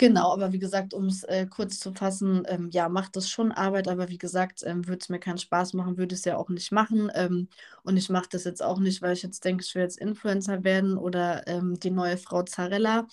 Genau, 0.01 0.31
aber 0.31 0.53
wie 0.53 0.59
gesagt, 0.59 0.93
um 0.93 1.07
es 1.07 1.23
äh, 1.25 1.45
kurz 1.45 1.77
zu 1.79 1.93
fassen, 1.93 2.43
ähm, 2.47 2.69
ja, 2.71 2.87
macht 2.87 3.17
das 3.17 3.29
schon 3.29 3.51
Arbeit, 3.51 3.89
aber 3.89 4.07
wie 4.07 4.17
gesagt, 4.17 4.63
ähm, 4.65 4.87
würde 4.87 4.99
es 5.01 5.09
mir 5.09 5.19
keinen 5.19 5.37
Spaß 5.37 5.73
machen, 5.73 5.97
würde 5.97 6.15
es 6.15 6.23
ja 6.23 6.37
auch 6.37 6.47
nicht 6.47 6.71
machen. 6.71 7.11
Ähm, 7.15 7.49
und 7.83 7.97
ich 7.97 8.09
mache 8.09 8.29
das 8.31 8.45
jetzt 8.45 8.63
auch 8.63 8.79
nicht, 8.79 9.01
weil 9.01 9.11
ich 9.13 9.23
jetzt 9.23 9.43
denke, 9.43 9.61
ich 9.63 9.75
will 9.75 9.81
jetzt 9.83 9.97
Influencer 9.99 10.63
werden 10.63 10.97
oder 10.97 11.45
ähm, 11.47 11.77
die 11.81 11.91
neue 11.91 12.17
Frau 12.17 12.43
Zarella. 12.43 13.07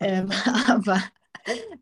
Ähm, 0.00 0.30
aber 0.68 1.00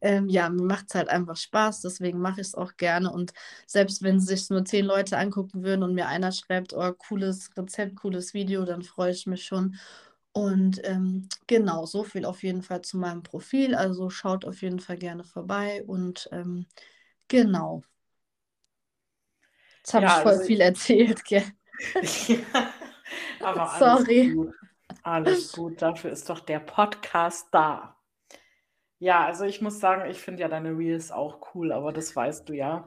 ähm, 0.01 0.29
ja, 0.29 0.49
mir 0.51 0.63
macht 0.65 0.87
es 0.89 0.95
halt 0.95 1.09
einfach 1.09 1.37
Spaß, 1.37 1.83
deswegen 1.83 2.21
mache 2.21 2.41
ich 2.41 2.49
es 2.49 2.55
auch 2.55 2.77
gerne. 2.77 3.13
Und 3.13 3.33
selbst 3.67 4.03
wenn 4.03 4.21
sich 4.21 4.51
nur 4.51 4.65
zehn 4.65 4.85
Leute 4.87 5.19
angucken 5.19 5.63
würden 5.65 5.83
und 5.83 5.95
mir 5.95 6.09
einer 6.09 6.33
schreibt, 6.33 6.73
oh, 6.75 6.93
cooles 6.95 7.51
Rezept, 7.57 7.97
cooles 7.97 8.35
Video, 8.35 8.65
dann 8.65 8.83
freue 8.83 9.13
ich 9.13 9.27
mich 9.27 9.45
schon. 9.45 9.77
Und 10.33 10.81
ähm, 10.85 11.29
genau, 11.47 11.87
so 11.87 12.05
viel 12.05 12.25
auf 12.25 12.43
jeden 12.43 12.63
Fall 12.63 12.83
zu 12.83 12.99
meinem 12.99 13.23
Profil. 13.23 13.75
Also 13.75 14.11
schaut 14.11 14.45
auf 14.45 14.63
jeden 14.63 14.79
Fall 14.79 14.97
gerne 14.97 15.25
vorbei. 15.25 15.83
Und 15.87 16.29
ähm, 16.33 16.67
genau. 17.29 17.83
Jetzt 19.79 19.95
habe 19.95 20.07
ja, 20.07 20.17
ich 20.17 20.23
voll 20.23 20.33
also 20.33 20.45
viel 20.45 20.61
erzählt, 20.61 21.25
gell? 21.25 21.45
ja, 22.29 22.73
aber 23.41 23.73
alles 23.73 23.79
Sorry. 23.79 24.31
Gut. 24.35 24.55
Alles 25.03 25.53
gut, 25.53 25.81
dafür 25.81 26.11
ist 26.11 26.29
doch 26.29 26.41
der 26.41 26.61
Podcast 26.61 27.49
da. 27.53 27.97
Ja, 28.99 29.25
also 29.25 29.45
ich 29.45 29.63
muss 29.63 29.81
sagen, 29.81 30.11
ich 30.11 30.21
finde 30.21 30.43
ja 30.43 30.49
deine 30.49 30.77
Reels 30.77 31.11
auch 31.11 31.55
cool, 31.55 31.73
aber 31.73 31.93
das 31.93 32.15
weißt 32.15 32.49
du 32.49 32.53
ja. 32.53 32.87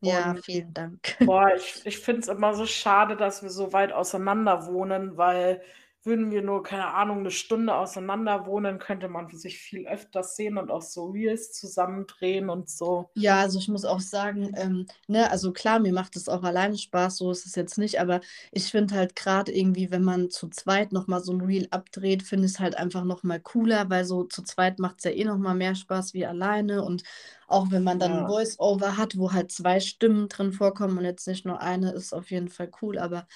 Ja, 0.00 0.36
vielen 0.44 0.72
Dank. 0.72 1.16
Boah, 1.20 1.52
ich, 1.56 1.82
ich 1.84 1.98
finde 1.98 2.20
es 2.20 2.28
immer 2.28 2.54
so 2.54 2.64
schade, 2.64 3.16
dass 3.16 3.42
wir 3.42 3.50
so 3.50 3.72
weit 3.72 3.92
auseinander 3.92 4.66
wohnen, 4.66 5.16
weil 5.16 5.60
würden 6.08 6.32
wir 6.32 6.42
nur, 6.42 6.64
keine 6.64 6.88
Ahnung, 6.94 7.20
eine 7.20 7.30
Stunde 7.30 7.74
auseinander 7.76 8.46
wohnen, 8.46 8.80
könnte 8.80 9.08
man 9.08 9.28
sich 9.30 9.58
viel 9.60 9.86
öfters 9.86 10.36
sehen 10.36 10.58
und 10.58 10.70
auch 10.72 10.82
so 10.82 11.06
Reels 11.10 11.52
zusammendrehen 11.52 12.50
und 12.50 12.68
so. 12.70 13.10
Ja, 13.20 13.40
also 13.40 13.58
ich 13.58 13.66
muss 13.66 13.84
auch 13.84 13.98
sagen, 13.98 14.52
ähm, 14.54 14.86
ne, 15.08 15.28
also 15.28 15.52
klar, 15.52 15.80
mir 15.80 15.92
macht 15.92 16.14
es 16.14 16.28
auch 16.28 16.44
alleine 16.44 16.78
Spaß, 16.78 17.16
so 17.16 17.32
ist 17.32 17.46
es 17.46 17.56
jetzt 17.56 17.76
nicht, 17.76 18.00
aber 18.00 18.20
ich 18.52 18.66
finde 18.70 18.94
halt 18.94 19.16
gerade 19.16 19.50
irgendwie, 19.52 19.90
wenn 19.90 20.04
man 20.04 20.30
zu 20.30 20.48
zweit 20.48 20.92
nochmal 20.92 21.20
so 21.20 21.32
ein 21.32 21.40
Reel 21.40 21.66
abdreht, 21.72 22.22
finde 22.22 22.46
ich 22.46 22.52
es 22.52 22.60
halt 22.60 22.76
einfach 22.76 23.02
nochmal 23.02 23.40
cooler, 23.40 23.90
weil 23.90 24.04
so 24.04 24.22
zu 24.22 24.42
zweit 24.44 24.78
macht 24.78 24.98
es 24.98 25.04
ja 25.04 25.10
eh 25.10 25.24
nochmal 25.24 25.56
mehr 25.56 25.74
Spaß 25.74 26.14
wie 26.14 26.26
alleine 26.26 26.84
und 26.84 27.02
auch 27.48 27.72
wenn 27.72 27.82
man 27.82 27.98
dann 27.98 28.18
ein 28.20 28.24
Ja. 28.24 28.26
Voice-Over 28.26 28.96
hat, 28.96 29.18
wo 29.18 29.32
halt 29.32 29.50
zwei 29.50 29.80
Stimmen 29.80 30.28
drin 30.28 30.52
vorkommen 30.52 30.96
und 30.98 31.04
jetzt 31.04 31.26
nicht 31.26 31.44
nur 31.44 31.60
eine, 31.60 31.90
ist 31.92 32.12
auf 32.12 32.30
jeden 32.30 32.48
Fall 32.48 32.70
cool, 32.82 32.98
aber 32.98 33.26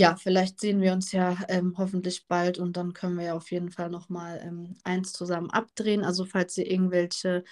ja, 0.00 0.16
vielleicht 0.16 0.60
sehen 0.60 0.80
wir 0.80 0.92
uns 0.92 1.12
ja 1.12 1.36
ähm, 1.48 1.74
hoffentlich 1.76 2.26
bald 2.26 2.58
und 2.58 2.76
dann 2.76 2.92
können 2.94 3.18
wir 3.18 3.26
ja 3.26 3.34
auf 3.34 3.50
jeden 3.50 3.70
Fall 3.70 3.90
nochmal 3.90 4.40
ähm, 4.42 4.76
eins 4.84 5.12
zusammen 5.12 5.50
abdrehen. 5.50 6.04
Also 6.04 6.24
falls 6.24 6.56
ihr 6.58 6.70
irgendwelche 6.70 7.44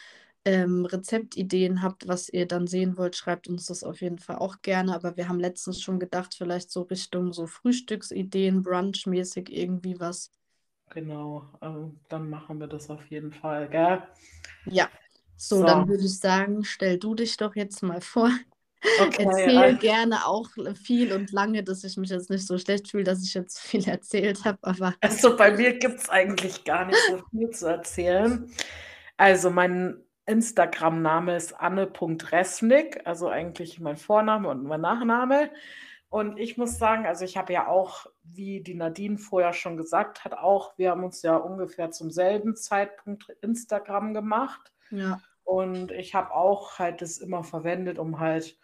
ähm, 0.44 0.86
Rezeptideen 0.86 1.82
habt, 1.82 2.08
was 2.08 2.28
ihr 2.30 2.46
dann 2.46 2.66
sehen 2.66 2.96
wollt, 2.98 3.16
schreibt 3.16 3.48
uns 3.48 3.66
das 3.66 3.84
auf 3.84 4.00
jeden 4.02 4.18
Fall 4.18 4.36
auch 4.38 4.62
gerne. 4.62 4.94
Aber 4.94 5.16
wir 5.16 5.28
haben 5.28 5.40
letztens 5.40 5.82
schon 5.82 6.00
gedacht, 6.00 6.34
vielleicht 6.36 6.70
so 6.72 6.82
Richtung 6.82 7.32
so 7.34 7.46
Frühstücksideen, 7.46 8.62
Brunch-mäßig 8.64 9.50
irgendwie 9.50 10.00
was. 10.00 10.32
Genau, 10.90 11.46
ähm, 11.62 11.98
dann 12.10 12.28
machen 12.28 12.60
wir 12.60 12.66
das 12.66 12.90
auf 12.90 13.06
jeden 13.10 13.32
Fall, 13.32 13.68
gell? 13.70 14.02
Ja, 14.64 14.88
so, 15.36 15.62
So. 15.62 15.64
dann 15.64 15.88
würde 15.88 16.04
ich 16.04 16.18
sagen, 16.18 16.64
stell 16.64 16.98
du 16.98 17.14
dich 17.14 17.36
doch 17.36 17.56
jetzt 17.56 17.82
mal 17.82 18.00
vor. 18.00 18.30
Okay, 19.00 19.24
Erzähl 19.28 19.58
also- 19.58 19.78
gerne 19.78 20.26
auch 20.26 20.48
viel 20.82 21.12
und 21.12 21.32
lange, 21.32 21.62
dass 21.64 21.82
ich 21.84 21.96
mich 21.96 22.10
jetzt 22.10 22.30
nicht 22.30 22.46
so 22.46 22.58
schlecht 22.58 22.90
fühle, 22.90 23.04
dass 23.04 23.22
ich 23.22 23.34
jetzt 23.34 23.58
viel 23.58 23.88
erzählt 23.88 24.44
habe, 24.44 24.58
aber 24.62 24.94
Also 25.00 25.36
bei 25.36 25.50
mir 25.52 25.78
gibt 25.78 26.00
es 26.00 26.08
eigentlich 26.08 26.64
gar 26.64 26.84
nicht 26.86 26.98
so 27.10 27.20
viel 27.30 27.50
zu 27.50 27.66
erzählen. 27.66 28.50
Also 29.16 29.50
mein 29.50 30.00
Instagram-Name 30.26 31.36
ist 31.36 31.54
anne.resnick, 31.58 33.00
also 33.04 33.28
eigentlich 33.28 33.80
mein 33.80 33.96
Vorname 33.96 34.48
und 34.48 34.62
mein 34.64 34.80
Nachname. 34.80 35.50
Und 36.10 36.38
ich 36.38 36.56
muss 36.56 36.78
sagen, 36.78 37.04
also 37.06 37.24
ich 37.24 37.36
habe 37.36 37.52
ja 37.52 37.66
auch, 37.66 38.06
wie 38.22 38.60
die 38.60 38.74
Nadine 38.74 39.18
vorher 39.18 39.52
schon 39.52 39.76
gesagt 39.76 40.24
hat, 40.24 40.32
auch, 40.34 40.78
wir 40.78 40.90
haben 40.90 41.04
uns 41.04 41.22
ja 41.22 41.36
ungefähr 41.36 41.90
zum 41.90 42.10
selben 42.10 42.56
Zeitpunkt 42.56 43.28
Instagram 43.42 44.14
gemacht. 44.14 44.72
ja. 44.90 45.20
Und 45.44 45.92
ich 45.92 46.14
habe 46.14 46.30
auch 46.34 46.78
halt 46.78 47.00
das 47.00 47.16
immer 47.16 47.42
verwendet, 47.42 47.98
um 47.98 48.20
halt, 48.20 48.58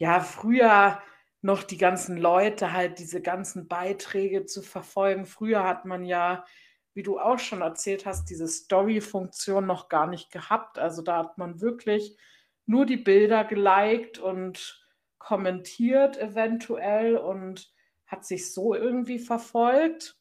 ja, 0.00 0.20
früher 0.20 0.98
noch 1.42 1.62
die 1.62 1.76
ganzen 1.76 2.16
Leute 2.16 2.72
halt 2.72 2.98
diese 2.98 3.20
ganzen 3.20 3.68
Beiträge 3.68 4.46
zu 4.46 4.62
verfolgen. 4.62 5.26
Früher 5.26 5.62
hat 5.62 5.84
man 5.84 6.04
ja, 6.04 6.46
wie 6.94 7.02
du 7.02 7.18
auch 7.18 7.38
schon 7.38 7.60
erzählt 7.60 8.06
hast, 8.06 8.30
diese 8.30 8.48
Story-Funktion 8.48 9.66
noch 9.66 9.90
gar 9.90 10.06
nicht 10.06 10.32
gehabt. 10.32 10.78
Also 10.78 11.02
da 11.02 11.18
hat 11.18 11.36
man 11.36 11.60
wirklich 11.60 12.16
nur 12.64 12.86
die 12.86 12.96
Bilder 12.96 13.44
geliked 13.44 14.18
und 14.18 14.82
kommentiert 15.18 16.16
eventuell 16.16 17.18
und 17.18 17.70
hat 18.06 18.24
sich 18.24 18.54
so 18.54 18.74
irgendwie 18.74 19.18
verfolgt. 19.18 20.16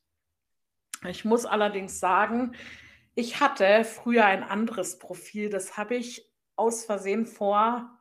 Ich 1.08 1.24
muss 1.24 1.46
allerdings 1.46 2.02
sagen, 2.02 2.54
ich 3.16 3.40
hatte 3.40 3.86
früher 3.86 4.26
ein 4.26 4.44
anderes 4.44 5.00
Profil, 5.00 5.50
das 5.50 5.78
habe 5.78 5.96
ich 5.96 6.30
aus 6.58 6.84
Versehen 6.84 7.26
vor, 7.26 7.98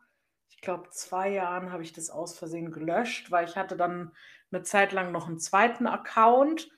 ich 0.59 0.62
glaube, 0.62 0.91
zwei 0.91 1.29
Jahren 1.31 1.71
habe 1.71 1.85
ich 1.85 1.93
das 1.93 2.11
aus 2.11 2.37
Versehen 2.37 2.73
gelöscht, 2.73 3.31
weil 3.31 3.49
ich 3.49 3.55
hatte 3.57 3.77
dann 3.77 4.11
eine 4.50 4.62
Zeit 4.65 4.91
lang 4.93 5.12
noch 5.12 5.29
einen 5.29 5.38
zweiten 5.38 5.87
Account 5.87 6.69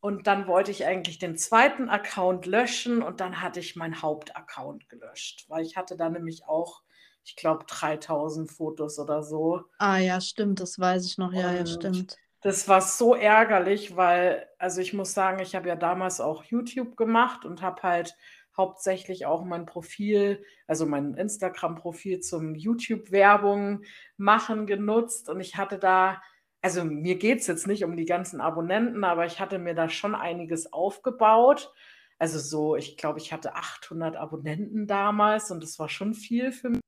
und 0.00 0.26
dann 0.26 0.46
wollte 0.46 0.70
ich 0.70 0.86
eigentlich 0.86 1.18
den 1.18 1.36
zweiten 1.36 1.90
Account 1.90 2.46
löschen 2.46 3.02
und 3.02 3.20
dann 3.20 3.42
hatte 3.42 3.60
ich 3.60 3.76
meinen 3.76 4.00
Hauptaccount 4.00 4.88
gelöscht, 4.88 5.44
weil 5.48 5.62
ich 5.62 5.76
hatte 5.76 5.94
da 5.98 6.08
nämlich 6.08 6.46
auch, 6.46 6.82
ich 7.22 7.36
glaube, 7.36 7.66
3000 7.68 8.50
Fotos 8.50 8.98
oder 8.98 9.22
so. 9.22 9.62
Ah 9.78 9.98
ja, 9.98 10.20
stimmt, 10.20 10.60
das 10.60 10.78
weiß 10.78 11.04
ich 11.06 11.18
noch. 11.18 11.32
Ja, 11.34 11.52
ja, 11.52 11.66
stimmt. 11.66 12.16
Das 12.40 12.66
war 12.66 12.80
so 12.80 13.14
ärgerlich, 13.14 13.94
weil, 13.96 14.48
also 14.58 14.80
ich 14.80 14.94
muss 14.94 15.12
sagen, 15.12 15.40
ich 15.40 15.54
habe 15.54 15.68
ja 15.68 15.76
damals 15.76 16.20
auch 16.20 16.44
YouTube 16.44 16.96
gemacht 16.96 17.44
und 17.44 17.60
habe 17.62 17.82
halt 17.82 18.16
hauptsächlich 18.58 19.24
auch 19.24 19.44
mein 19.44 19.64
Profil, 19.64 20.44
also 20.66 20.84
mein 20.84 21.14
Instagram-Profil 21.14 22.20
zum 22.20 22.54
YouTube-Werbung 22.54 23.82
machen 24.16 24.66
genutzt. 24.66 25.30
Und 25.30 25.40
ich 25.40 25.56
hatte 25.56 25.78
da, 25.78 26.20
also 26.60 26.84
mir 26.84 27.16
geht 27.16 27.40
es 27.40 27.46
jetzt 27.46 27.66
nicht 27.68 27.84
um 27.84 27.96
die 27.96 28.04
ganzen 28.04 28.40
Abonnenten, 28.40 29.04
aber 29.04 29.24
ich 29.24 29.40
hatte 29.40 29.58
mir 29.58 29.74
da 29.74 29.88
schon 29.88 30.14
einiges 30.14 30.72
aufgebaut. 30.72 31.72
Also 32.18 32.40
so, 32.40 32.74
ich 32.74 32.96
glaube, 32.96 33.20
ich 33.20 33.32
hatte 33.32 33.54
800 33.54 34.16
Abonnenten 34.16 34.88
damals 34.88 35.50
und 35.52 35.62
das 35.62 35.78
war 35.78 35.88
schon 35.88 36.14
viel 36.14 36.50
für 36.50 36.70
mich. 36.70 36.80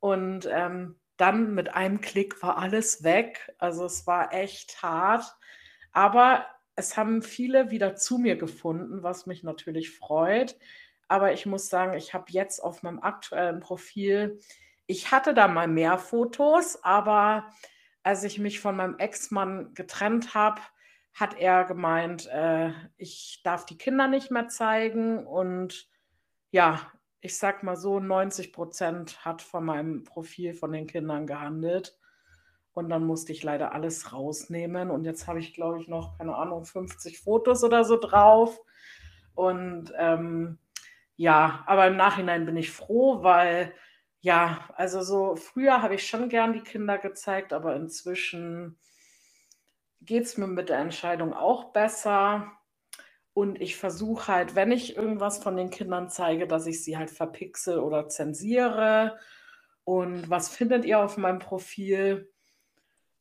Und 0.00 0.48
ähm, 0.50 1.00
dann 1.16 1.54
mit 1.54 1.74
einem 1.74 2.00
Klick 2.00 2.40
war 2.42 2.56
alles 2.56 3.02
weg. 3.02 3.52
Also 3.58 3.84
es 3.84 4.06
war 4.06 4.32
echt 4.32 4.80
hart. 4.82 5.36
Aber 5.92 6.46
es 6.78 6.96
haben 6.96 7.22
viele 7.22 7.70
wieder 7.72 7.96
zu 7.96 8.18
mir 8.18 8.36
gefunden, 8.36 9.02
was 9.02 9.26
mich 9.26 9.42
natürlich 9.42 9.90
freut. 9.90 10.56
Aber 11.08 11.32
ich 11.32 11.44
muss 11.44 11.68
sagen, 11.68 11.94
ich 11.94 12.14
habe 12.14 12.26
jetzt 12.28 12.60
auf 12.60 12.84
meinem 12.84 13.00
aktuellen 13.00 13.58
Profil, 13.58 14.38
ich 14.86 15.10
hatte 15.10 15.34
da 15.34 15.48
mal 15.48 15.66
mehr 15.66 15.98
Fotos, 15.98 16.82
aber 16.84 17.50
als 18.04 18.22
ich 18.22 18.38
mich 18.38 18.60
von 18.60 18.76
meinem 18.76 18.96
Ex-Mann 18.96 19.74
getrennt 19.74 20.34
habe, 20.34 20.60
hat 21.14 21.36
er 21.36 21.64
gemeint, 21.64 22.26
äh, 22.28 22.70
ich 22.96 23.40
darf 23.42 23.66
die 23.66 23.76
Kinder 23.76 24.06
nicht 24.06 24.30
mehr 24.30 24.46
zeigen. 24.46 25.26
Und 25.26 25.88
ja, 26.52 26.92
ich 27.20 27.36
sag 27.36 27.64
mal 27.64 27.76
so, 27.76 27.98
90 27.98 28.52
Prozent 28.52 29.24
hat 29.24 29.42
von 29.42 29.64
meinem 29.64 30.04
Profil 30.04 30.54
von 30.54 30.70
den 30.70 30.86
Kindern 30.86 31.26
gehandelt. 31.26 31.97
Und 32.78 32.90
dann 32.90 33.04
musste 33.04 33.32
ich 33.32 33.42
leider 33.42 33.72
alles 33.72 34.12
rausnehmen. 34.12 34.92
Und 34.92 35.02
jetzt 35.02 35.26
habe 35.26 35.40
ich, 35.40 35.52
glaube 35.52 35.80
ich, 35.80 35.88
noch, 35.88 36.16
keine 36.16 36.36
Ahnung, 36.36 36.64
50 36.64 37.18
Fotos 37.18 37.64
oder 37.64 37.82
so 37.82 37.98
drauf. 37.98 38.60
Und 39.34 39.92
ähm, 39.98 40.58
ja, 41.16 41.64
aber 41.66 41.88
im 41.88 41.96
Nachhinein 41.96 42.46
bin 42.46 42.56
ich 42.56 42.70
froh, 42.70 43.24
weil 43.24 43.74
ja, 44.20 44.68
also 44.76 45.02
so 45.02 45.34
früher 45.34 45.82
habe 45.82 45.96
ich 45.96 46.06
schon 46.06 46.28
gern 46.28 46.52
die 46.52 46.62
Kinder 46.62 46.98
gezeigt, 46.98 47.52
aber 47.52 47.74
inzwischen 47.74 48.78
geht 50.00 50.26
es 50.26 50.36
mir 50.36 50.46
mit 50.46 50.68
der 50.68 50.78
Entscheidung 50.78 51.34
auch 51.34 51.72
besser. 51.72 52.52
Und 53.32 53.60
ich 53.60 53.74
versuche 53.74 54.28
halt, 54.32 54.54
wenn 54.54 54.70
ich 54.70 54.96
irgendwas 54.96 55.42
von 55.42 55.56
den 55.56 55.70
Kindern 55.70 56.10
zeige, 56.10 56.46
dass 56.46 56.64
ich 56.68 56.84
sie 56.84 56.96
halt 56.96 57.10
verpixel 57.10 57.80
oder 57.80 58.08
zensiere. 58.08 59.18
Und 59.82 60.30
was 60.30 60.48
findet 60.48 60.84
ihr 60.84 61.00
auf 61.00 61.16
meinem 61.16 61.40
Profil? 61.40 62.32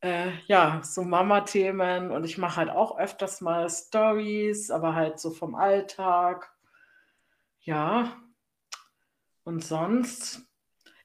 Äh, 0.01 0.31
ja, 0.45 0.81
so 0.83 1.03
Mama-Themen 1.03 2.11
und 2.11 2.23
ich 2.23 2.37
mache 2.37 2.57
halt 2.57 2.69
auch 2.69 2.99
öfters 2.99 3.41
mal 3.41 3.69
Stories, 3.69 4.69
aber 4.69 4.95
halt 4.95 5.19
so 5.19 5.31
vom 5.31 5.55
Alltag. 5.55 6.51
Ja, 7.61 8.17
und 9.43 9.63
sonst, 9.63 10.41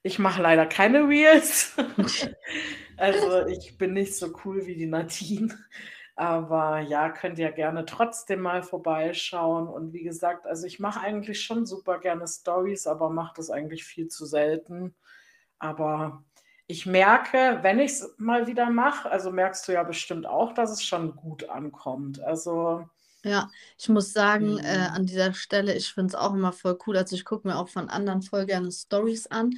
ich 0.03 0.19
mache 0.19 0.43
leider 0.43 0.67
keine 0.67 1.09
Reels. 1.09 1.77
also 2.97 3.47
ich 3.47 3.79
bin 3.79 3.93
nicht 3.93 4.17
so 4.17 4.33
cool 4.45 4.67
wie 4.67 4.75
die 4.75 4.87
Nadine. 4.87 5.57
Aber 6.15 6.81
ja, 6.81 7.09
könnt 7.11 7.39
ihr 7.39 7.53
gerne 7.53 7.87
trotzdem 7.87 8.41
mal 8.41 8.63
vorbeischauen. 8.63 9.69
Und 9.69 9.93
wie 9.93 10.03
gesagt, 10.03 10.47
also 10.47 10.67
ich 10.67 10.79
mache 10.79 11.01
eigentlich 11.01 11.43
schon 11.43 11.67
super 11.67 11.99
gerne 12.01 12.27
Stories, 12.27 12.87
aber 12.87 13.11
mache 13.11 13.35
das 13.37 13.51
eigentlich 13.51 13.85
viel 13.85 14.09
zu 14.09 14.27
selten. 14.27 14.95
Aber 15.59 16.25
ich 16.73 16.87
merke, 16.87 17.59
wenn 17.63 17.79
ich 17.81 17.93
es 17.93 18.15
mal 18.19 18.47
wieder 18.47 18.71
mache, 18.71 19.11
also 19.11 19.31
merkst 19.31 19.67
du 19.69 19.73
ja 19.73 19.83
bestimmt 19.85 20.27
auch, 20.27 20.53
dass 20.55 20.71
es 20.73 20.85
schon 20.85 21.17
gut 21.17 21.49
ankommt. 21.49 22.21
Also 22.23 22.89
Ja, 23.25 23.51
ich 23.79 23.89
muss 23.89 24.13
sagen, 24.13 24.59
äh, 24.59 24.63
Mhm. 24.67 24.93
an 24.93 25.07
dieser 25.07 25.33
Stelle, 25.33 25.77
ich 25.77 25.93
finde 25.93 26.09
es 26.09 26.15
auch 26.17 26.35
immer 26.35 26.53
voll 26.53 26.77
cool. 26.87 26.97
Also 26.97 27.15
ich 27.15 27.25
gucke 27.25 27.47
mir 27.47 27.57
auch 27.57 27.69
von 27.69 27.89
anderen 27.89 28.21
voll 28.23 28.47
gerne 28.47 28.73
Stories 28.73 29.29
an. 29.29 29.53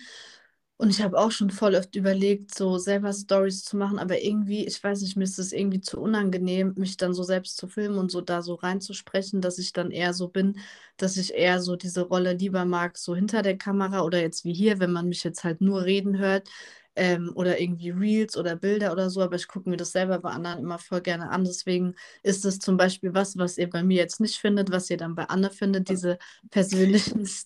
Und 0.76 0.90
ich 0.90 1.00
habe 1.02 1.18
auch 1.18 1.30
schon 1.30 1.50
voll 1.50 1.74
oft 1.76 1.94
überlegt, 1.96 2.54
so 2.54 2.78
selber 2.78 3.12
Stories 3.12 3.64
zu 3.64 3.76
machen, 3.76 3.98
aber 4.00 4.20
irgendwie, 4.22 4.66
ich 4.66 4.82
weiß 4.82 5.02
nicht, 5.02 5.16
mir 5.16 5.22
ist 5.24 5.38
es 5.38 5.52
irgendwie 5.52 5.80
zu 5.80 6.00
unangenehm, 6.00 6.74
mich 6.76 6.96
dann 6.96 7.14
so 7.14 7.22
selbst 7.22 7.56
zu 7.58 7.68
filmen 7.68 7.96
und 7.98 8.10
so 8.10 8.20
da 8.20 8.42
so 8.42 8.54
reinzusprechen, 8.54 9.40
dass 9.40 9.58
ich 9.58 9.72
dann 9.72 9.92
eher 9.92 10.12
so 10.14 10.28
bin, 10.28 10.58
dass 10.96 11.16
ich 11.16 11.32
eher 11.34 11.62
so 11.62 11.76
diese 11.76 12.02
Rolle 12.02 12.32
lieber 12.34 12.64
mag, 12.64 12.98
so 12.98 13.14
hinter 13.14 13.42
der 13.42 13.56
Kamera 13.56 14.02
oder 14.02 14.20
jetzt 14.20 14.44
wie 14.44 14.52
hier, 14.54 14.80
wenn 14.80 14.92
man 14.92 15.08
mich 15.08 15.22
jetzt 15.24 15.44
halt 15.44 15.60
nur 15.60 15.84
reden 15.84 16.18
hört, 16.18 16.48
ähm, 16.96 17.32
oder 17.34 17.60
irgendwie 17.60 17.90
Reels 17.90 18.36
oder 18.36 18.56
Bilder 18.56 18.92
oder 18.92 19.10
so, 19.10 19.22
aber 19.22 19.36
ich 19.36 19.48
gucke 19.48 19.68
mir 19.70 19.76
das 19.76 19.92
selber 19.92 20.18
bei 20.20 20.30
anderen 20.30 20.58
immer 20.60 20.78
voll 20.78 21.00
gerne 21.00 21.30
an. 21.30 21.44
Deswegen 21.44 21.94
ist 22.22 22.44
es 22.44 22.58
zum 22.58 22.76
Beispiel 22.76 23.14
was, 23.14 23.36
was 23.38 23.58
ihr 23.58 23.68
bei 23.70 23.82
mir 23.82 23.96
jetzt 23.98 24.20
nicht 24.20 24.38
findet, 24.38 24.70
was 24.70 24.90
ihr 24.90 24.96
dann 24.96 25.14
bei 25.14 25.24
Anne 25.28 25.50
findet, 25.50 25.88
diese 25.88 26.18
persönlichen 26.50 27.26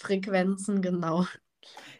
Story-Frequenzen, 0.00 0.82
genau. 0.82 1.26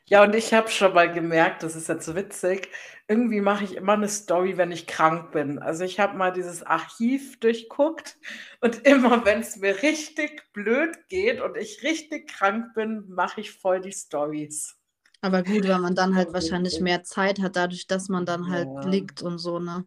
Ja, 0.06 0.22
und 0.24 0.34
ich 0.34 0.54
habe 0.54 0.68
schon 0.70 0.94
mal 0.94 1.12
gemerkt, 1.12 1.62
das 1.62 1.76
ist 1.76 1.88
jetzt 1.88 2.06
so 2.06 2.14
witzig, 2.16 2.68
irgendwie 3.08 3.40
mache 3.40 3.64
ich 3.64 3.76
immer 3.76 3.92
eine 3.94 4.08
Story, 4.08 4.56
wenn 4.56 4.72
ich 4.72 4.86
krank 4.86 5.32
bin. 5.32 5.58
Also, 5.58 5.84
ich 5.84 6.00
habe 6.00 6.16
mal 6.16 6.32
dieses 6.32 6.62
Archiv 6.62 7.38
durchguckt 7.40 8.18
und 8.60 8.86
immer, 8.88 9.24
wenn 9.24 9.40
es 9.40 9.56
mir 9.56 9.82
richtig 9.82 10.42
blöd 10.52 10.96
geht 11.08 11.40
und 11.40 11.56
ich 11.56 11.82
richtig 11.82 12.28
krank 12.30 12.74
bin, 12.74 13.04
mache 13.08 13.40
ich 13.42 13.52
voll 13.52 13.80
die 13.80 13.92
Stories. 13.92 14.77
Aber 15.24 15.42
gut, 15.42 15.66
weil 15.66 15.80
man 15.80 15.96
dann 15.96 16.14
halt 16.14 16.32
wahrscheinlich 16.32 16.78
mehr 16.80 17.02
Zeit 17.02 17.40
hat, 17.40 17.56
dadurch, 17.56 17.86
dass 17.88 18.08
man 18.08 18.24
dann 18.24 18.48
halt 18.48 18.70
Ja. 18.76 18.84
liegt 18.84 19.20
und 19.20 19.38
so, 19.38 19.58
ne? 19.58 19.84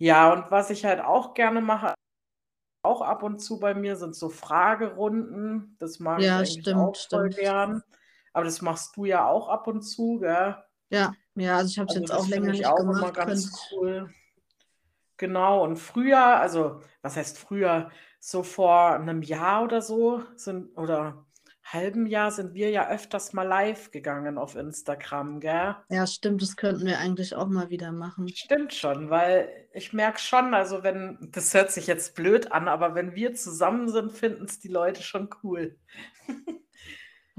Ja, 0.00 0.32
und 0.32 0.48
was 0.52 0.70
ich 0.70 0.84
halt 0.84 1.00
auch 1.00 1.34
gerne 1.34 1.60
mache 1.60 1.94
auch 2.82 3.02
ab 3.02 3.22
und 3.24 3.40
zu 3.40 3.60
bei 3.60 3.74
mir, 3.74 3.96
sind 3.96 4.16
so 4.16 4.28
Fragerunden. 4.30 5.76
Das 5.80 6.00
mag 6.00 6.24
ich 6.26 6.36
Ja, 6.36 6.44
eigentlich 6.44 6.72
stimmt, 6.72 6.74
auch 6.74 6.98
voll 7.10 7.30
stimmt. 7.30 7.34
gern. 7.34 7.82
Aber 8.32 8.44
das 8.44 8.62
machst 8.62 8.96
du 8.96 9.04
ja 9.06 9.26
auch 9.28 9.48
ab 9.48 9.66
und 9.68 9.82
zu, 9.82 10.18
gell? 10.20 10.56
Ja, 10.92 11.16
ja, 11.34 11.56
also 11.56 11.70
ich 11.70 11.78
habe 11.78 11.88
es 11.88 11.94
Also, 11.94 12.04
jetzt 12.08 12.10
auch 12.12 12.28
länger 12.28 12.52
ich 12.52 12.66
nicht 12.66 12.66
auch 12.66 12.88
immer 12.90 13.12
gemacht, 13.14 13.18
könnte 13.20 13.50
ganz 13.50 13.50
ich. 13.50 13.68
cool. 13.70 14.14
Genau, 15.20 15.64
und 15.64 15.76
früher 15.78 16.18
also, 16.40 16.80
was 17.02 17.16
heißt 17.16 17.38
früher? 17.38 17.90
So 18.20 18.44
vor 18.44 18.98
'nem 19.00 19.22
Jahr 19.22 19.64
oder 19.64 19.82
so 19.82 20.22
sind 20.36 20.76
oder 20.78 21.26
halben 21.72 22.06
Jahr 22.06 22.30
sind 22.30 22.54
wir 22.54 22.70
ja 22.70 22.88
öfters 22.88 23.32
mal 23.32 23.42
live 23.42 23.90
gegangen 23.90 24.38
auf 24.38 24.56
Instagram, 24.56 25.40
gell? 25.40 25.76
Ja, 25.88 26.06
stimmt, 26.06 26.42
das 26.42 26.56
könnten 26.56 26.86
wir 26.86 26.98
eigentlich 26.98 27.34
auch 27.34 27.48
mal 27.48 27.70
wieder 27.70 27.92
machen. 27.92 28.28
Stimmt 28.28 28.74
schon, 28.74 29.10
weil 29.10 29.48
ich 29.72 29.92
merke 29.92 30.18
schon, 30.18 30.54
also, 30.54 30.82
wenn 30.82 31.18
das 31.32 31.54
hört 31.54 31.70
sich 31.70 31.86
jetzt 31.86 32.14
blöd 32.14 32.52
an, 32.52 32.68
aber 32.68 32.94
wenn 32.94 33.14
wir 33.14 33.34
zusammen 33.34 33.88
sind, 33.88 34.12
finden's 34.12 34.58
die 34.58 34.68
Leute 34.68 35.02
schon 35.02 35.28
cool. 35.42 35.76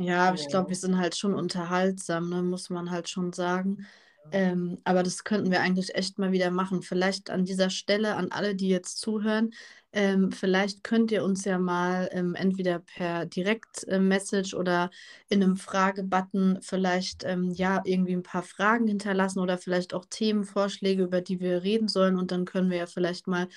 Ja, 0.02 0.30
aber 0.30 0.38
ich 0.38 0.48
glaube, 0.48 0.70
wir 0.70 0.78
sind 0.78 0.98
halt 0.98 1.18
schon 1.18 1.34
unterhaltsam, 1.34 2.30
ne, 2.30 2.42
muss 2.42 2.70
man 2.70 2.90
halt 2.90 3.10
schon 3.10 3.34
sagen. 3.34 3.86
Ähm, 4.32 4.80
aber 4.84 5.02
das 5.04 5.24
könnten 5.24 5.52
wir 5.52 5.62
eigentlich 5.62 5.96
echt 5.96 6.20
mal 6.20 6.32
wieder 6.32 6.52
machen. 6.52 6.82
Vielleicht 6.84 7.30
an 7.32 7.46
dieser 7.46 7.70
Stelle 7.72 8.16
an 8.16 8.32
alle, 8.32 8.56
die 8.56 8.70
jetzt 8.70 9.00
zuhören, 9.00 9.52
ähm, 9.92 10.32
vielleicht 10.32 10.84
könnt 10.84 11.12
ihr 11.12 11.24
uns 11.24 11.46
ja 11.46 11.58
mal, 11.58 12.10
ähm, 12.12 12.36
entweder 12.36 12.78
per 12.80 13.26
Direkt 13.26 13.86
äh, 13.88 14.00
Message 14.00 14.54
oder 14.54 14.92
in 15.30 15.40
'nem 15.40 15.58
Fragebutton 15.58 16.60
vielleicht, 16.62 17.24
ähm, 17.24 17.50
ja, 17.52 17.82
irgendwie 17.86 18.14
'n 18.14 18.22
paar 18.24 18.44
Fragen 18.44 18.88
hinterlassen 18.88 19.40
oder 19.40 19.58
vielleicht 19.58 19.94
auch 19.96 20.06
Themenvorschläge, 20.10 21.04
über 21.04 21.22
die 21.22 21.40
wir 21.40 21.64
reden 21.64 21.88
sollen. 21.88 22.18
Und 22.18 22.32
dann 22.32 22.46
können 22.46 22.70
wir 22.70 22.78
ja 22.78 22.86
vielleicht 22.88 23.26
mal 23.28 23.48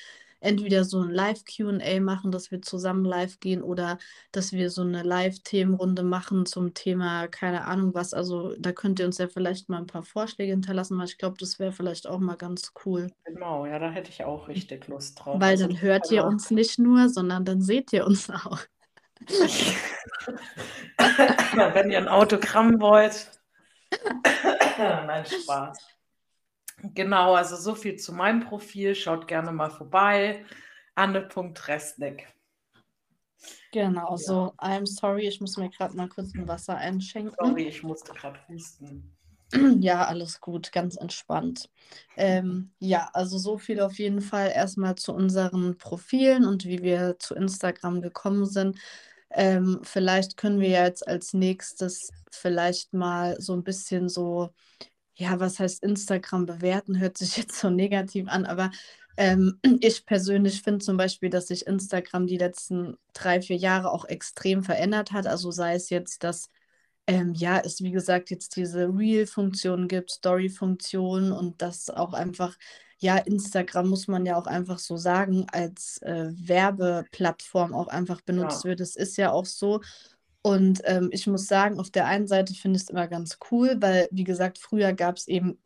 entweder 0.43 0.85
so 0.85 1.01
'n 1.03 1.11
Live 1.11 1.45
Q&A 1.47 2.01
machen, 2.01 2.33
dass 2.33 2.51
wir 2.51 2.63
zusammen 2.63 3.05
live 3.05 3.41
gehen 3.41 3.63
oder 3.63 3.99
dass 4.33 4.53
wir 4.53 4.71
so 4.71 4.85
'ne 4.85 5.03
Live-Themenrunde 5.03 6.03
machen 6.03 6.47
zum 6.47 6.75
Thema 6.75 7.29
keine 7.29 7.65
Ahnung 7.67 7.95
was. 7.95 8.15
Also, 8.15 8.55
da 8.59 8.73
könnt 8.73 9.01
ihr 9.01 9.07
uns 9.07 9.19
ja 9.19 9.29
vielleicht 9.29 9.69
mal 9.71 9.79
'n 9.81 9.87
paar 9.87 10.03
Vorschläge 10.05 10.53
hinterlassen, 10.53 10.99
weil 10.99 11.07
ich 11.07 11.19
glaube, 11.19 11.37
das 11.41 11.59
wäre 11.59 11.73
vielleicht 11.73 12.07
auch 12.09 12.19
mal 12.21 12.37
ganz 12.37 12.73
cool. 12.87 13.09
Genau, 13.27 13.67
ja, 13.67 13.79
da 13.79 13.91
hätte 13.91 14.11
ich 14.11 14.25
auch 14.25 14.49
richtig 14.49 14.87
Lust 14.89 15.25
drauf. 15.25 15.41
Weil 15.41 15.53
Also, 15.53 15.67
dann 15.69 15.81
hört 15.81 16.11
ihr 16.11 16.25
uns 16.27 16.51
nicht 16.51 16.79
nur, 16.79 17.09
sondern 17.09 17.45
dann 17.47 17.63
seht 17.63 17.93
ihr 17.93 18.07
uns 18.07 18.29
auch. 18.31 18.59
Wenn 21.75 21.91
ihr 21.91 21.99
'n 21.99 22.09
Autogramm 22.09 22.81
wollt. 22.81 23.31
Nein, 24.79 25.25
Spaß. 25.27 25.92
Genau, 26.83 27.35
also, 27.35 27.57
so 27.57 27.75
viel 27.75 27.97
zu 27.97 28.13
meinem 28.13 28.41
Profil. 28.41 28.95
Schaut 28.95 29.29
gerne 29.29 29.53
mal 29.53 29.71
vorbei. 29.71 30.45
Anne.Resnick. 30.97 32.27
Genau, 33.75 34.11
Ja. 34.11 34.17
so, 34.19 34.55
I'm 34.59 34.85
sorry, 34.87 35.27
ich 35.27 35.41
muss 35.41 35.57
mir 35.57 35.71
grad 35.71 35.95
mal 35.95 36.09
kurz 36.09 36.35
'n 36.37 36.47
Wasser 36.47 36.77
einschenken. 36.77 37.35
Sorry, 37.39 37.69
ich 37.69 37.83
musste 37.83 38.13
grad 38.13 38.47
husten. 38.49 39.17
Ja, 39.85 40.07
alles 40.07 40.41
gut, 40.41 40.73
ganz 40.73 40.97
entspannt. 40.97 41.69
Ähm, 42.17 42.73
ja, 42.79 43.11
also, 43.13 43.39
so 43.39 43.59
viel 43.59 43.81
auf 43.81 43.99
jeden 43.99 44.21
Fall 44.21 44.51
erst 44.55 44.79
mal 44.79 44.97
zu 44.97 45.13
unseren 45.13 45.77
Profilen 45.79 46.45
und 46.47 46.65
wie 46.65 46.83
wir 46.83 47.17
zu 47.19 47.35
Instagram 47.35 48.01
gekommen 48.03 48.47
sind. 48.47 48.79
Ähm, 49.31 49.81
vielleicht 49.83 50.37
können 50.37 50.61
wir 50.61 50.69
jetzt 50.71 51.07
als 51.09 51.33
Nächstes 51.35 52.11
vielleicht 52.31 52.93
mal 52.95 53.37
so 53.41 53.55
'n 53.55 53.65
bisschen 53.65 54.09
so 54.09 54.51
ja, 55.15 55.39
was 55.41 55.59
heißt 55.61 55.83
Instagram 55.83 56.47
bewerten, 56.47 56.99
hört 57.01 57.19
sich 57.19 57.37
jetzt 57.37 57.59
so 57.59 57.71
negativ 57.71 58.29
an, 58.29 58.47
aber, 58.47 58.71
ähm, 59.17 59.59
ich 59.81 60.07
persönlich 60.07 60.63
finde 60.63 60.85
zum 60.85 60.97
Beispiel, 60.97 61.31
dass 61.31 61.49
sich 61.49 61.67
Instagram 61.67 62.27
die 62.27 62.39
letzten 62.39 62.97
3, 63.15 63.41
4 63.43 63.57
Jahre 63.57 63.91
auch 63.93 64.05
extrem 64.07 64.63
verändert 64.65 65.13
hat. 65.13 65.27
Also, 65.27 65.51
sei 65.51 65.75
es 65.75 65.91
jetzt, 65.91 66.25
dass, 66.25 66.49
ähm, 67.07 67.35
ja, 67.35 67.61
es 67.61 67.81
wie 67.83 67.91
gesagt 67.93 68.31
jetzt 68.31 68.57
diese 68.57 68.87
Reel-Funktion 68.89 69.89
gibt, 69.89 70.11
Story-Funktion 70.11 71.33
und 71.33 71.61
dass 71.63 71.91
auch 71.91 72.13
einfach 72.15 72.57
ja, 72.99 73.17
Instagram 73.19 73.89
muss 73.89 74.07
man 74.07 74.25
ja 74.27 74.37
auch 74.37 74.47
einfach 74.47 74.79
so 74.79 74.97
sagen, 74.97 75.47
als, 75.51 75.99
äh, 76.03 76.31
Werbeplattform 76.37 77.75
auch 77.75 77.89
einfach 77.89 78.21
benutzt 78.21 78.63
Ja. 78.65 78.71
wird. 78.71 78.79
Das 78.81 78.95
ist 78.97 79.17
ja 79.17 79.33
auch 79.33 79.45
so. 79.47 79.81
Und, 80.45 80.81
ähm, 80.85 81.09
ich 81.13 81.27
muss 81.29 81.47
sagen, 81.47 81.79
auf 81.79 81.91
der 81.91 82.07
einen 82.07 82.27
Seite 82.27 82.53
finde 82.55 82.77
ich's 82.79 82.91
immer 82.91 83.07
ganz 83.07 83.39
cool, 83.51 83.77
weil, 83.81 84.09
wie 84.11 84.25
gesagt, 84.25 84.59
früher 84.59 84.93
gab's 84.93 85.29
eben 85.29 85.59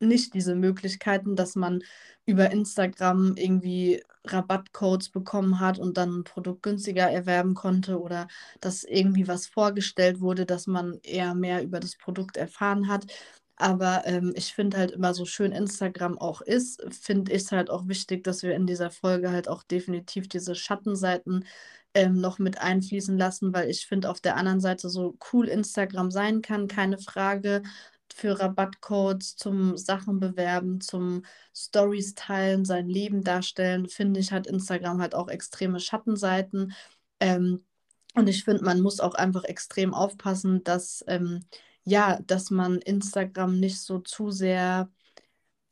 nicht 0.00 0.34
diese 0.34 0.54
Möglichkeiten, 0.56 1.36
dass 1.36 1.56
man 1.56 1.82
über 2.26 2.50
Instagram 2.50 3.36
irgendwie 3.36 4.02
Rabattcodes 4.26 5.10
bekommen 5.10 5.60
hat 5.60 5.78
und 5.78 5.96
dann 5.98 6.10
'n 6.20 6.24
Produkt 6.24 6.62
günstiger 6.62 7.10
erwerben 7.10 7.54
konnte 7.54 8.00
oder 8.00 8.28
dass 8.60 8.84
irgendwie 8.84 9.28
was 9.28 9.46
vorgestellt 9.46 10.20
wurde, 10.20 10.46
dass 10.46 10.66
man 10.66 10.98
eher 11.02 11.34
mehr 11.34 11.62
über 11.62 11.80
das 11.80 11.96
Produkt 11.96 12.36
erfahren 12.38 12.88
hat. 12.88 13.06
Aber, 13.56 14.02
ähm, 14.06 14.32
ich 14.36 14.54
finde 14.54 14.78
halt 14.78 14.90
immer, 14.92 15.14
so 15.14 15.24
schön 15.26 15.52
Instagram 15.52 16.18
auch 16.18 16.40
ist, 16.42 16.82
finde 16.92 17.32
ich's 17.32 17.52
halt 17.52 17.70
auch 17.70 17.88
wichtig, 17.88 18.24
dass 18.24 18.42
wir 18.42 18.54
in 18.54 18.66
dieser 18.66 18.90
Folge 18.90 19.30
halt 19.32 19.48
auch 19.48 19.62
definitiv 19.64 20.28
diese 20.28 20.54
Schattenseiten, 20.56 21.44
ähm, 21.94 22.20
noch 22.20 22.38
mit 22.38 22.58
einfließen 22.58 23.16
lassen, 23.16 23.52
weil 23.54 23.70
ich 23.70 23.86
finde 23.86 24.10
auf 24.10 24.20
der 24.20 24.36
anderen 24.36 24.60
Seite, 24.60 24.88
so 24.88 25.16
cool 25.32 25.48
Instagram 25.48 26.10
sein 26.10 26.42
kann, 26.42 26.68
keine 26.68 26.98
Frage, 26.98 27.62
für 28.12 28.38
Rabattcodes, 28.38 29.36
zum 29.36 29.76
Sachen 29.76 30.20
bewerben, 30.20 30.80
zum 30.80 31.24
Storys 31.54 32.14
teilen, 32.14 32.64
sein 32.64 32.88
Leben 32.88 33.24
darstellen, 33.24 33.88
finde 33.88 34.20
ich, 34.20 34.32
hat 34.32 34.46
Instagram 34.46 35.00
halt 35.00 35.14
auch 35.14 35.28
extreme 35.28 35.80
Schattenseiten. 35.80 36.74
Ähm, 37.20 37.64
und 38.14 38.28
ich 38.28 38.44
finde, 38.44 38.64
man 38.64 38.80
muss 38.80 39.00
auch 39.00 39.14
einfach 39.14 39.44
extrem 39.44 39.94
aufpassen, 39.94 40.62
dass, 40.64 41.04
ähm 41.08 41.40
ja, 41.84 42.18
dass 42.26 42.50
man 42.50 42.78
Instagram 42.78 43.60
nicht 43.60 43.80
so 43.80 43.98
zu 43.98 44.30
sehr 44.30 44.90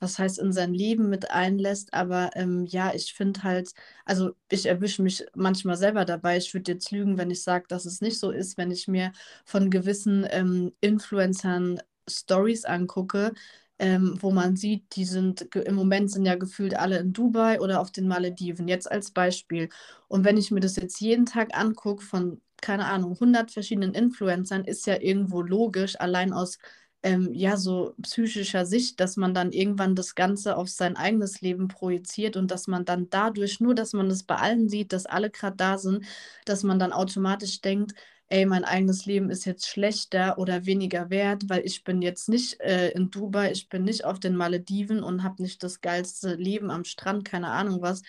was 0.03 0.19
heißt 0.19 0.39
in 0.39 0.53
sein 0.53 0.75
Leben 0.75 1.09
mit 1.09 1.31
einlässt, 1.31 1.95
aber, 1.95 2.31
ähm, 2.35 2.67
ja, 2.67 2.93
ich 2.95 3.15
finde 3.15 3.43
halt 3.45 3.73
also, 4.05 4.33
ich 4.51 4.67
erwische 4.67 5.03
mich 5.03 5.25
manchmal 5.35 5.77
selber 5.77 6.05
dabei. 6.05 6.37
Ich 6.37 6.53
würde 6.55 6.73
jetzt 6.73 6.91
lügen, 6.91 7.19
wenn 7.19 7.31
ich 7.31 7.43
sage, 7.43 7.67
dass 7.69 7.87
es 7.87 8.01
nicht 8.01 8.19
so 8.19 8.31
ist, 8.31 8.59
wenn 8.59 8.71
ich 8.71 8.89
mir 8.89 9.13
von 9.45 9.71
gewissen, 9.71 10.27
ähm, 10.31 10.73
Influencern 10.81 11.81
Storys 12.09 12.65
angucke, 12.65 13.33
ähm, 13.79 14.17
wo 14.21 14.31
man 14.31 14.57
sieht, 14.57 14.95
die 14.97 15.05
sind 15.05 15.43
im 15.57 15.75
Moment 15.75 16.11
sind 16.11 16.25
ja 16.27 16.35
gefühlt 16.37 16.75
alle 16.77 16.99
in 16.99 17.13
Dubai 17.13 17.61
oder 17.61 17.81
auf 17.81 17.91
den 17.91 18.07
Malediven, 18.09 18.69
jetzt 18.69 18.91
als 18.91 19.11
Beispiel. 19.11 19.69
Und 20.09 20.25
wenn 20.25 20.37
ich 20.37 20.51
mir 20.51 20.61
das 20.61 20.77
jetzt 20.77 21.01
jeden 21.01 21.27
Tag 21.27 21.57
angucke 21.57 22.03
von, 22.05 22.41
keine 22.61 22.87
Ahnung, 22.87 23.19
100 23.19 23.51
verschiedenen 23.51 23.95
Influencern, 23.95 24.65
ist 24.65 24.87
ja 24.87 25.01
irgendwo 25.01 25.43
logisch, 25.43 25.99
allein 25.99 26.33
aus, 26.33 26.59
ähm, 27.03 27.31
ja, 27.35 27.57
so 27.57 27.95
psychischer 28.03 28.65
Sicht, 28.67 29.01
dass 29.01 29.17
man 29.17 29.35
dann 29.35 29.53
irgendwann 29.53 29.97
das 29.97 30.15
Ganze 30.15 30.57
auf 30.57 30.69
sein 30.69 30.97
eigenes 30.97 31.41
Leben 31.41 31.69
projiziert 31.69 32.37
und 32.37 32.51
dass 32.51 32.69
man 32.69 32.85
dann 32.85 33.11
dadurch 33.11 33.61
nur, 33.61 33.75
dass 33.75 33.93
man 33.93 34.09
das 34.09 34.23
bei 34.23 34.37
allen 34.37 34.69
sieht, 34.69 34.93
dass 34.93 35.07
alle 35.07 35.31
grad 35.31 35.61
da 35.61 35.79
sind, 35.79 36.05
dass 36.45 36.63
man 36.63 36.79
dann 36.79 36.93
automatisch 36.93 37.61
denkt: 37.61 37.95
„Ey, 38.29 38.47
mein 38.47 38.65
eigenes 38.65 39.05
Leben 39.07 39.31
ist 39.31 39.45
jetzt 39.47 39.67
schlechter 39.69 40.39
oder 40.39 40.65
weniger 40.67 41.11
wert, 41.11 41.45
weil 41.49 41.63
ich 41.67 41.85
bin 41.85 42.03
jetzt 42.03 42.29
nicht, 42.29 42.61
äh, 42.61 42.91
in 42.91 43.11
Dubai, 43.11 43.51
ich 43.53 43.69
bin 43.69 43.83
nicht 43.85 44.05
auf 44.05 44.21
den 44.21 44.37
Malediven 44.37 45.03
und 45.03 45.23
habe 45.25 45.43
nicht 45.43 45.63
das 45.63 45.81
geilste 45.81 46.35
Leben 46.37 46.71
am 46.71 46.85
Strand“, 46.85 47.25
keine 47.25 47.49
Ahnung 47.49 47.83
was. 47.83 48.03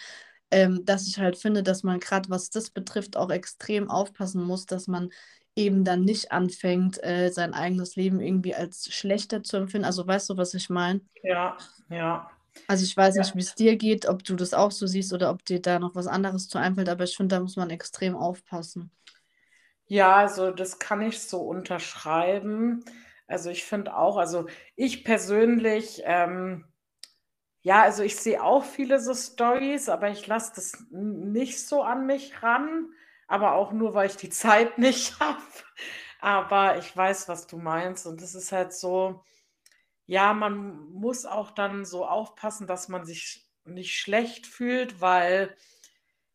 Ähm, 0.52 0.86
dass 0.86 1.08
ich 1.08 1.18
halt 1.20 1.36
finde, 1.38 1.64
dass 1.64 1.82
man 1.84 2.00
grad, 2.00 2.30
was 2.30 2.50
das 2.52 2.70
betrifft, 2.70 3.18
auch 3.18 3.32
extrem 3.32 3.90
aufpassen 3.90 4.44
muss, 4.44 4.66
dass 4.68 4.88
man 4.88 5.10
eben 5.56 5.84
dann 5.86 6.04
nicht 6.04 6.32
anfängt, 6.32 7.04
äh, 7.04 7.30
sein 7.32 7.54
eigenes 7.54 7.96
Leben 7.96 8.20
irgendwie 8.22 8.56
als 8.56 8.92
schlechter 8.94 9.44
zu 9.44 9.58
empfinden. 9.58 9.86
Also, 9.86 10.06
weißt 10.08 10.30
du, 10.30 10.38
was 10.38 10.54
ich 10.54 10.70
meine? 10.70 11.02
Ja, 11.24 11.58
ja. 11.90 12.30
Also, 12.68 12.84
ich 12.86 12.96
weiß 12.98 13.16
nicht, 13.16 13.36
Ja. 13.36 13.38
wie's 13.38 13.56
dir 13.56 13.78
geht, 13.78 14.06
ob 14.08 14.24
du 14.26 14.36
das 14.36 14.54
auch 14.54 14.72
so 14.72 14.86
siehst 14.88 15.14
oder 15.14 15.30
ob 15.32 15.46
dir 15.46 15.62
da 15.62 15.80
noch 15.80 15.96
was 15.96 16.08
anderes 16.08 16.48
zu 16.50 16.58
einfällt, 16.58 16.90
aber 16.90 17.04
ich 17.06 17.16
finde, 17.16 17.36
da 17.36 17.42
muss 17.42 17.56
man 17.56 17.70
extrem 17.70 18.16
aufpassen. 18.18 18.92
Ja, 19.88 20.16
also, 20.16 20.52
das 20.52 20.80
kann 20.80 21.02
ich 21.02 21.20
so 21.22 21.42
unterschreiben. 21.42 22.84
Also, 23.28 23.50
ich 23.50 23.64
finde 23.66 23.96
auch 23.96 24.18
also, 24.18 24.48
ich 24.76 25.04
persönlich, 25.04 26.02
ähm 26.06 26.66
ja, 27.62 27.84
also, 27.84 28.04
ich 28.04 28.18
sehe 28.18 28.44
auch 28.44 28.66
viele 28.66 29.00
so 29.00 29.14
Storys, 29.14 29.90
aber 29.90 30.10
ich 30.12 30.28
lasse 30.28 30.54
das 30.56 30.74
nicht 30.92 31.66
so 31.68 31.82
an 31.84 32.06
mich 32.08 32.44
ran, 32.44 32.88
aber 33.34 33.54
auch 33.54 33.72
nur, 33.72 33.96
weil 33.96 34.08
ich 34.08 34.16
die 34.16 34.30
Zeit 34.30 34.78
nicht 34.78 35.20
habe. 35.20 35.42
Aber 36.22 36.78
ich 36.78 36.96
weiß, 36.96 37.28
was 37.28 37.48
du 37.48 37.58
meinst. 37.58 38.06
Und 38.06 38.22
es 38.22 38.36
ist 38.36 38.52
halt 38.52 38.74
so, 38.74 39.24
ja, 40.06 40.34
man 40.34 40.78
muss 40.92 41.26
auch 41.26 41.50
dann 41.50 41.84
so 41.84 42.06
aufpassen, 42.06 42.68
dass 42.68 42.90
man 42.90 43.06
sich 43.06 43.50
nicht 43.66 43.96
schlecht 43.98 44.46
fühlt, 44.46 45.02
weil, 45.02 45.58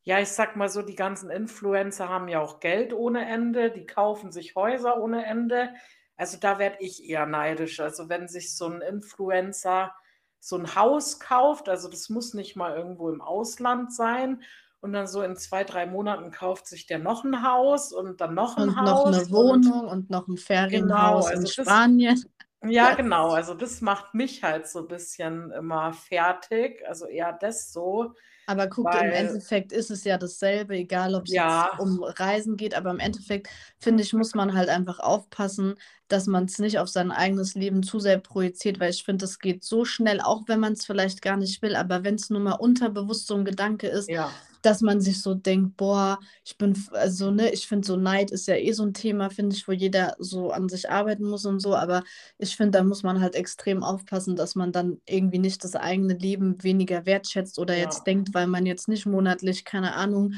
ja, 0.03 0.19
ich 0.19 0.31
sag 0.31 0.57
mal 0.57 0.69
so, 0.69 0.83
die 0.83 0.97
ganzen 0.97 1.31
Influencer 1.31 2.09
haben 2.09 2.27
ja 2.27 2.41
auch 2.41 2.59
Geld 2.59 2.93
ohne 2.93 3.29
Ende, 3.29 3.71
die 3.71 3.87
kaufen 3.87 4.33
sich 4.33 4.57
Häuser 4.57 5.01
ohne 5.01 5.25
Ende. 5.25 5.73
Also 6.17 6.37
da 6.37 6.59
werde 6.59 6.79
ich 6.81 7.05
eher 7.05 7.27
neidisch. 7.27 7.79
Also 7.79 8.09
wenn 8.09 8.27
sich 8.27 8.57
so 8.57 8.67
ein 8.67 8.81
Influencer 8.81 9.95
so 10.41 10.57
ein 10.57 10.75
Haus 10.75 11.21
kauft, 11.21 11.69
also 11.69 11.89
das 11.89 12.09
muss 12.09 12.35
nicht 12.35 12.57
mal 12.57 12.77
irgendwo 12.77 13.09
im 13.09 13.21
Ausland 13.21 13.95
sein, 13.95 14.43
und 14.81 14.93
dann 14.93 15.07
so 15.07 15.23
in 15.23 15.37
zwei, 15.37 15.65
drei 15.65 15.87
Monaten 15.87 16.31
kauft 16.31 16.67
sich 16.67 16.87
der 16.87 16.99
noch 16.99 17.25
ein 17.25 17.43
Haus 17.43 17.93
und 17.93 18.21
dann 18.21 18.35
noch 18.35 18.57
ein 18.57 18.69
Und 18.69 18.77
Haus. 18.77 18.85
noch 18.85 19.07
eine 19.07 19.31
Wohnung 19.31 19.81
und, 19.81 19.89
und 19.89 20.11
noch 20.11 20.29
ein 20.29 20.37
Ferienhaus 20.37 21.27
genau, 21.27 21.27
also 21.27 21.43
in 21.43 21.45
das, 21.45 21.55
Spanien. 21.55 22.25
ja, 22.65 22.95
genau, 22.95 23.31
also 23.33 23.55
das 23.55 23.81
macht 23.81 24.15
mich 24.15 24.43
halt 24.43 24.69
so 24.69 24.81
ein 24.81 24.89
bisschen 24.89 25.51
immer 25.53 25.93
fertig, 25.93 26.83
also 26.87 27.07
eher 27.07 27.33
das 27.33 27.73
so, 27.73 28.15
Aber 28.47 28.67
guck, 28.69 28.95
im 28.95 29.11
weil, 29.11 29.13
Endeffekt 29.13 29.73
ist 29.73 29.91
es 29.91 30.05
ja 30.05 30.17
dasselbe, 30.17 30.75
egal 30.75 31.15
ob 31.15 31.27
es 31.27 31.37
jetzt 31.37 31.69
ja, 31.69 31.69
um 31.77 32.03
Reisen 32.03 32.57
geht, 32.57 32.75
aber 32.75 32.91
im 32.91 32.99
Endeffekt, 32.99 33.49
finde 33.79 34.03
ich, 34.03 34.15
muss 34.15 34.35
man 34.35 34.55
halt 34.55 34.71
einfach 34.71 35.01
aufpassen, 35.01 35.75
dass 36.09 36.27
man 36.27 36.45
es 36.47 36.59
nicht 36.59 36.79
auf 36.79 36.89
sein 36.89 37.11
eigenes 37.13 37.55
Leben 37.55 37.83
zu 37.83 38.01
sehr 38.01 38.19
projiziert, 38.19 38.81
weil 38.81 38.89
ich 38.91 39.05
finde, 39.05 39.27
es 39.27 39.39
geht 39.39 39.65
so 39.65 39.85
schnell, 39.85 40.23
auch 40.23 40.45
wenn 40.49 40.61
man 40.61 40.73
es 40.73 40.87
vielleicht 40.87 41.21
gar 41.21 41.37
nicht 41.37 41.61
will, 41.61 41.77
aber 41.77 42.05
wenn 42.05 42.15
es 42.15 42.31
nur 42.31 42.41
mal 42.41 42.53
unterbewusst 42.55 43.27
so 43.27 43.35
ein 43.35 43.45
Gedanke 43.45 43.87
ist, 43.89 44.15
ja, 44.15 44.41
dass 44.69 44.83
man 44.83 45.01
sich 45.01 45.23
so 45.23 45.35
denkt, 45.35 45.79
boah, 45.79 46.19
ich 46.45 46.59
bin, 46.59 46.75
also, 46.93 47.31
ne, 47.31 47.51
ich 47.53 47.67
finde 47.67 47.87
so 47.87 47.97
Neid 47.97 48.31
ist 48.31 48.47
ja 48.49 48.55
eh 48.55 48.73
so 48.73 48.83
ein 48.85 48.93
Thema, 48.93 49.31
finde 49.31 49.57
ich, 49.57 49.67
wo 49.67 49.73
jeder 49.73 50.15
so 50.19 50.51
an 50.51 50.69
sich 50.69 50.91
arbeiten 50.91 51.25
muss 51.25 51.47
und 51.47 51.61
so, 51.61 51.75
aber 51.75 52.05
ich 52.37 52.55
finde, 52.55 52.79
da 52.79 52.85
muss 52.85 53.03
man 53.03 53.23
halt 53.23 53.35
extrem 53.35 53.83
aufpassen, 53.83 54.37
dass 54.37 54.55
man 54.57 54.71
dann 54.71 55.01
irgendwie 55.07 55.39
nicht 55.39 55.65
das 55.65 55.75
eigene 55.75 56.13
Leben 56.15 56.63
weniger 56.63 57.07
wertschätzt 57.07 57.59
oder 57.59 57.77
jetzt 57.79 58.01
ja, 58.01 58.05
denkt, 58.05 58.35
weil 58.35 58.47
man 58.47 58.67
jetzt 58.67 58.89
nicht 58.89 59.07
monatlich, 59.07 59.65
keine 59.65 59.95
Ahnung, 59.95 60.35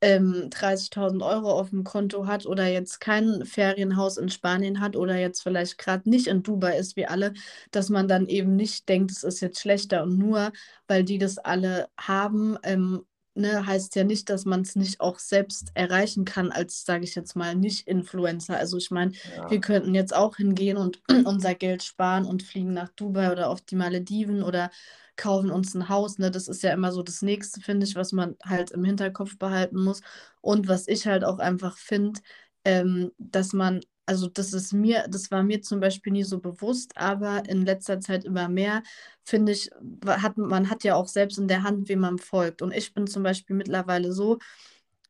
ähm, 0.00 0.48
30.000 0.50 1.22
Euro 1.22 1.52
auf 1.52 1.70
dem 1.70 1.84
Konto 1.84 2.26
hat 2.26 2.46
oder 2.46 2.66
jetzt 2.66 2.98
kein 3.00 3.44
Ferienhaus 3.44 4.16
in 4.18 4.28
Spanien 4.30 4.80
hat 4.80 4.96
oder 4.96 5.16
jetzt 5.16 5.42
vielleicht 5.42 5.76
gerade 5.78 6.08
nicht 6.08 6.28
in 6.28 6.42
Dubai 6.42 6.78
ist 6.78 6.96
wie 6.96 7.06
alle, 7.06 7.34
dass 7.72 7.90
man 7.90 8.08
dann 8.08 8.26
eben 8.26 8.56
nicht 8.56 8.88
denkt, 8.88 9.10
es 9.10 9.22
ist 9.24 9.40
jetzt 9.40 9.60
schlechter 9.60 10.02
und 10.02 10.16
nur 10.18 10.52
weil 10.86 11.04
die 11.04 11.18
das 11.18 11.38
alle 11.38 11.88
haben, 11.98 12.56
ähm, 12.62 13.04
ne, 13.36 13.66
heißt 13.66 13.96
ja 13.96 14.04
nicht, 14.04 14.30
dass 14.30 14.44
man 14.44 14.62
es 14.62 14.76
nicht 14.76 15.00
auch 15.00 15.18
selbst 15.18 15.70
erreichen 15.74 16.24
kann 16.24 16.50
als, 16.52 16.84
sage 16.84 17.04
ich 17.04 17.14
jetzt 17.14 17.36
mal, 17.36 17.54
Nicht-Influencer. 17.54 18.56
Also 18.56 18.76
ich 18.76 18.90
meine, 18.90 19.12
wir 19.48 19.56
ja, 19.56 19.60
könnten 19.60 19.94
jetzt 19.94 20.14
auch 20.14 20.36
hingehen 20.36 20.76
und 20.76 21.02
unser 21.24 21.54
Geld 21.54 21.82
sparen 21.82 22.24
und 22.24 22.42
fliegen 22.42 22.72
nach 22.72 22.88
Dubai 22.90 23.32
oder 23.32 23.50
auf 23.50 23.60
die 23.60 23.76
Malediven 23.76 24.42
oder 24.42 24.70
kaufen 25.16 25.50
uns 25.50 25.74
ein 25.74 25.88
Haus. 25.88 26.18
Ne? 26.18 26.30
Das 26.30 26.48
ist 26.48 26.62
ja 26.62 26.72
immer 26.72 26.92
so 26.92 27.02
das 27.02 27.22
Nächste, 27.22 27.60
finde 27.60 27.86
ich, 27.86 27.94
was 27.96 28.12
man 28.12 28.36
halt 28.44 28.70
im 28.70 28.84
Hinterkopf 28.84 29.38
behalten 29.38 29.82
muss. 29.82 30.00
Und 30.40 30.68
was 30.68 30.88
ich 30.88 31.06
halt 31.06 31.24
auch 31.24 31.38
einfach 31.38 31.76
finde, 31.78 32.20
ähm, 32.64 33.12
dass 33.18 33.52
man, 33.52 33.80
also 34.06 34.28
das 34.28 34.52
ist 34.52 34.72
mir, 34.72 35.06
das 35.08 35.30
war 35.30 35.42
mir 35.42 35.62
zum 35.62 35.80
Beispiel 35.80 36.12
nie 36.12 36.22
so 36.24 36.38
bewusst, 36.40 36.96
aber 36.96 37.48
in 37.48 37.66
letzter 37.66 38.00
Zeit 38.00 38.24
immer 38.24 38.48
mehr, 38.48 38.82
finde 39.24 39.52
ich, 39.52 39.70
hat, 40.06 40.36
man 40.38 40.70
hat 40.70 40.84
ja 40.84 40.94
auch 40.94 41.08
selbst 41.08 41.38
in 41.38 41.48
der 41.48 41.62
Hand, 41.64 41.88
wem 41.88 42.00
man 42.00 42.18
folgt. 42.18 42.62
Und 42.62 42.72
ich 42.72 42.94
bin 42.94 43.06
zum 43.06 43.22
Beispiel 43.22 43.56
mittlerweile 43.56 44.12
so, 44.12 44.38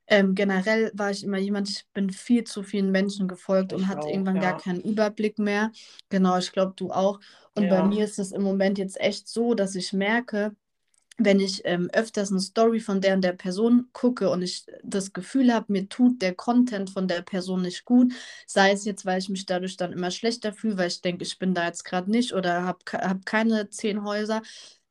ähm, 0.08 0.34
generell 0.34 0.92
war 0.94 1.10
ich 1.10 1.24
immer 1.24 1.38
jemand, 1.38 1.68
ich 1.68 1.86
bin 1.92 2.10
viel 2.10 2.44
zu 2.44 2.62
vielen 2.62 2.92
Menschen 2.92 3.28
gefolgt 3.28 3.72
und 3.72 3.82
ich 3.82 3.86
hatte 3.86 4.06
auch, 4.06 4.10
irgendwann 4.10 4.40
gar 4.40 4.52
ja, 4.52 4.58
keinen 4.58 4.80
Überblick 4.80 5.38
mehr. 5.38 5.72
Genau, 6.08 6.38
ich 6.38 6.52
glaube, 6.52 6.74
du 6.76 6.90
auch. 6.92 7.20
Und 7.54 7.68
bei 7.68 7.76
ja, 7.76 7.82
mir 7.82 8.04
ist 8.04 8.18
es 8.18 8.32
im 8.32 8.42
Moment 8.42 8.78
jetzt 8.78 9.00
echt 9.00 9.28
so, 9.28 9.54
dass 9.54 9.74
ich 9.74 9.92
merke, 9.92 10.54
wenn 11.18 11.40
ich 11.40 11.62
ähm, 11.64 11.88
öfters 11.92 12.30
eine 12.30 12.40
Story 12.40 12.80
von 12.80 13.00
der 13.00 13.14
und 13.14 13.22
der 13.22 13.32
Person 13.32 13.88
gucke 13.92 14.28
und 14.30 14.42
ich 14.42 14.66
das 14.82 15.12
Gefühl 15.12 15.52
habe, 15.52 15.72
mir 15.72 15.88
tut 15.88 16.20
der 16.22 16.34
Content 16.34 16.90
von 16.90 17.08
der 17.08 17.22
Person 17.22 17.62
nicht 17.62 17.84
gut, 17.84 18.12
sei 18.46 18.72
es 18.72 18.84
jetzt, 18.84 19.06
weil 19.06 19.18
ich 19.18 19.28
mich 19.30 19.46
dadurch 19.46 19.76
dann 19.76 19.92
immer 19.92 20.10
schlechter 20.10 20.52
fühle, 20.52 20.76
weil 20.78 20.88
ich 20.88 21.00
denke, 21.00 21.24
ich 21.24 21.38
bin 21.38 21.54
da 21.54 21.66
jetzt 21.66 21.84
gerade 21.84 22.10
nicht 22.10 22.34
oder 22.34 22.62
habe 22.64 22.78
hab 22.92 23.24
keine 23.26 23.70
zehn 23.70 24.04
Häuser, 24.04 24.42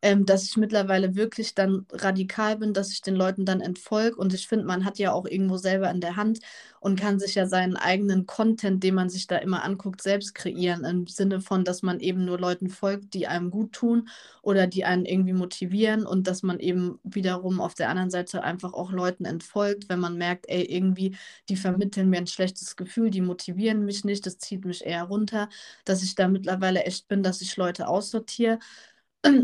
ähm, 0.05 0.23
dass 0.27 0.43
ich 0.43 0.55
mittlerweile 0.55 1.15
wirklich 1.15 1.55
dann 1.55 1.87
radikal 1.91 2.57
bin, 2.57 2.73
dass 2.75 2.91
ich 2.91 3.01
den 3.01 3.15
Leuten 3.15 3.43
dann 3.43 3.59
entfolge. 3.59 4.15
Und 4.17 4.35
ich 4.35 4.47
finde, 4.47 4.65
man 4.65 4.85
hat 4.85 4.99
ja 4.99 5.11
auch 5.11 5.25
irgendwo 5.25 5.57
selber 5.57 5.89
in 5.89 5.99
der 5.99 6.15
Hand 6.15 6.39
und 6.79 6.99
kann 6.99 7.17
sich 7.19 7.33
ja 7.33 7.47
seinen 7.47 7.75
eigenen 7.75 8.27
Content, 8.27 8.83
den 8.83 8.93
man 8.93 9.09
sich 9.09 9.25
da 9.25 9.37
immer 9.37 9.63
anguckt, 9.63 10.03
selbst 10.03 10.35
kreieren, 10.35 10.85
im 10.85 11.07
Sinne 11.07 11.41
von, 11.41 11.63
dass 11.63 11.81
man 11.81 11.99
eben 12.01 12.23
nur 12.23 12.37
Leuten 12.39 12.69
folgt, 12.69 13.15
die 13.15 13.25
einem 13.25 13.49
gut 13.49 13.73
tun 13.73 14.07
oder 14.43 14.67
die 14.67 14.85
einen 14.85 15.05
irgendwie 15.05 15.33
motivieren 15.33 16.05
und 16.05 16.27
dass 16.27 16.43
man 16.43 16.59
eben 16.59 16.99
wiederum 17.03 17.59
auf 17.59 17.73
der 17.73 17.89
anderen 17.89 18.11
Seite 18.11 18.43
einfach 18.43 18.73
auch 18.73 18.91
Leuten 18.91 19.25
entfolgt, 19.25 19.89
wenn 19.89 19.99
man 19.99 20.17
merkt, 20.19 20.45
ey, 20.49 20.63
irgendwie, 20.65 21.17
die 21.49 21.55
vermitteln 21.55 22.11
mir 22.11 22.17
ein 22.17 22.27
schlechtes 22.27 22.75
Gefühl, 22.75 23.09
die 23.09 23.21
motivieren 23.21 23.85
mich 23.85 24.03
nicht, 24.05 24.23
das 24.27 24.37
zieht 24.37 24.65
mich 24.65 24.85
eher 24.85 25.03
runter, 25.05 25.49
dass 25.83 26.03
ich 26.03 26.13
da 26.13 26.27
mittlerweile 26.27 26.83
echt 26.83 27.07
bin, 27.07 27.23
dass 27.23 27.41
ich 27.41 27.57
Leute 27.57 27.87
aussortiere. 27.87 28.59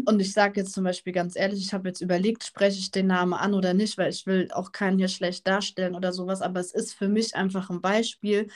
Und 0.06 0.20
ich 0.20 0.34
sage 0.34 0.60
jetzt 0.60 0.74
zum 0.74 0.84
Beispiel 0.84 1.13
ganz 1.13 1.36
ehrlich, 1.36 1.60
ich 1.65 1.74
habe 1.74 1.88
jetzt 1.88 2.02
überlegt, 2.02 2.44
spreche 2.44 2.78
ich 2.78 2.91
den 2.91 3.08
Namen 3.08 3.34
an 3.34 3.54
oder 3.54 3.74
nicht, 3.74 3.98
weil 3.98 4.12
ich 4.12 4.26
will 4.26 4.50
auch 4.52 4.72
keinen 4.72 4.98
hier 4.98 5.08
schlecht 5.08 5.48
darstellen 5.48 5.96
oder 5.96 6.13
sowas, 6.13 6.41
aber 6.41 6.60
es 6.60 6.74
ist 6.74 6.94
für 6.94 7.08
mich 7.08 7.36
einfach 7.36 7.70
ein 7.70 7.82
Beispiel. 7.82 8.48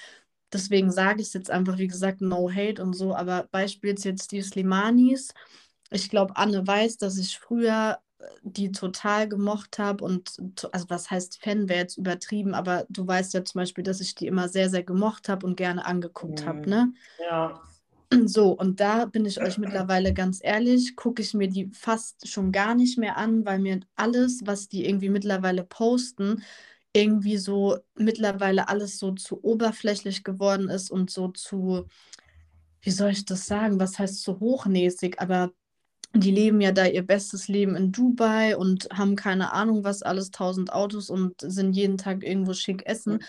Deswegen 0.53 0.91
sage 0.91 1.21
ich 1.21 1.27
es 1.27 1.33
jetzt 1.33 1.49
einfach, 1.49 1.77
wie 1.77 1.88
gesagt, 1.88 2.21
no 2.21 2.49
hate 2.49 2.81
und 2.81 2.93
so, 2.93 3.15
aber 3.15 3.47
Beispiel 3.51 3.93
ist 3.93 4.05
jetzt 4.05 4.31
die 4.31 4.41
Slimanis. 4.41 5.33
Ich 5.89 6.09
glaube, 6.09 6.38
Anne 6.38 6.65
weiß, 6.65 6.97
dass 6.97 7.17
ich 7.17 7.38
früher 7.38 7.99
äh, 8.19 8.25
die 8.43 8.71
total 8.71 9.27
gemocht 9.27 9.79
habe 9.79 10.03
und, 10.03 10.38
also 10.71 10.85
was 10.89 11.09
heißt 11.09 11.41
Fan, 11.41 11.67
wäre 11.69 11.79
jetzt 11.79 11.97
übertrieben, 11.97 12.53
aber 12.53 12.85
du 12.89 13.05
weißt 13.07 13.33
ja 13.33 13.43
zum 13.43 13.59
Beispiel, 13.59 13.83
dass 13.83 14.01
ich 14.01 14.15
die 14.15 14.27
immer 14.27 14.47
sehr, 14.49 14.69
sehr 14.69 14.83
gemocht 14.83 15.29
habe 15.29 15.45
und 15.45 15.57
gerne 15.57 15.85
angeguckt 15.85 16.45
habe, 16.45 16.61
hm, 16.63 16.69
ne? 16.69 16.93
ja, 17.19 17.61
So, 18.23 18.51
und 18.51 18.80
da 18.80 19.06
bin 19.06 19.25
ich 19.25 19.41
euch 19.41 19.58
mittlerweile 19.58 20.13
ganz 20.13 20.39
ehrlich, 20.43 20.95
gucke 20.95 21.21
ich 21.21 21.34
mir 21.34 21.49
die 21.49 21.69
fast 21.73 22.28
schon 22.28 22.51
gar 22.51 22.75
nicht 22.75 22.97
mehr 22.97 23.17
an, 23.17 23.45
weil 23.45 23.60
mir 23.60 23.82
alles, 23.95 24.41
was 24.45 24.69
die 24.69 24.86
irgendwie 24.86 25.10
mittlerweile 25.10 25.63
posten, 25.63 26.43
irgendwie 26.93 27.38
so 27.38 27.78
mittlerweile 27.95 28.69
alles 28.69 28.99
so 28.99 29.12
zu 29.13 29.43
oberflächlich 29.43 30.23
geworden 30.23 30.69
ist 30.69 30.91
und 30.91 31.10
so 31.12 31.30
zu, 31.30 31.88
wie 32.82 32.91
soll 32.91 33.12
ich 33.12 33.25
das 33.25 33.47
sagen, 33.47 33.80
was 33.80 33.99
heißt 33.99 34.23
so 34.23 34.39
hochnäsig, 34.39 35.19
aber 35.21 35.51
die 36.13 36.32
leben 36.32 36.62
ja 36.62 36.71
da 36.71 36.86
ihr 36.86 37.06
bestes 37.06 37.47
Leben 37.49 37.75
in 37.75 37.91
Dubai 37.91 38.58
und 38.58 38.88
haben 38.93 39.15
keine 39.15 39.54
Ahnung 39.54 39.84
was 39.84 40.04
alles, 40.04 40.32
tausend 40.32 40.73
Autos 40.73 41.10
und 41.10 41.36
sind 41.41 41.73
jeden 41.73 41.97
Tag 41.97 42.23
irgendwo 42.23 42.54
schick 42.54 42.86
essen. 42.86 43.19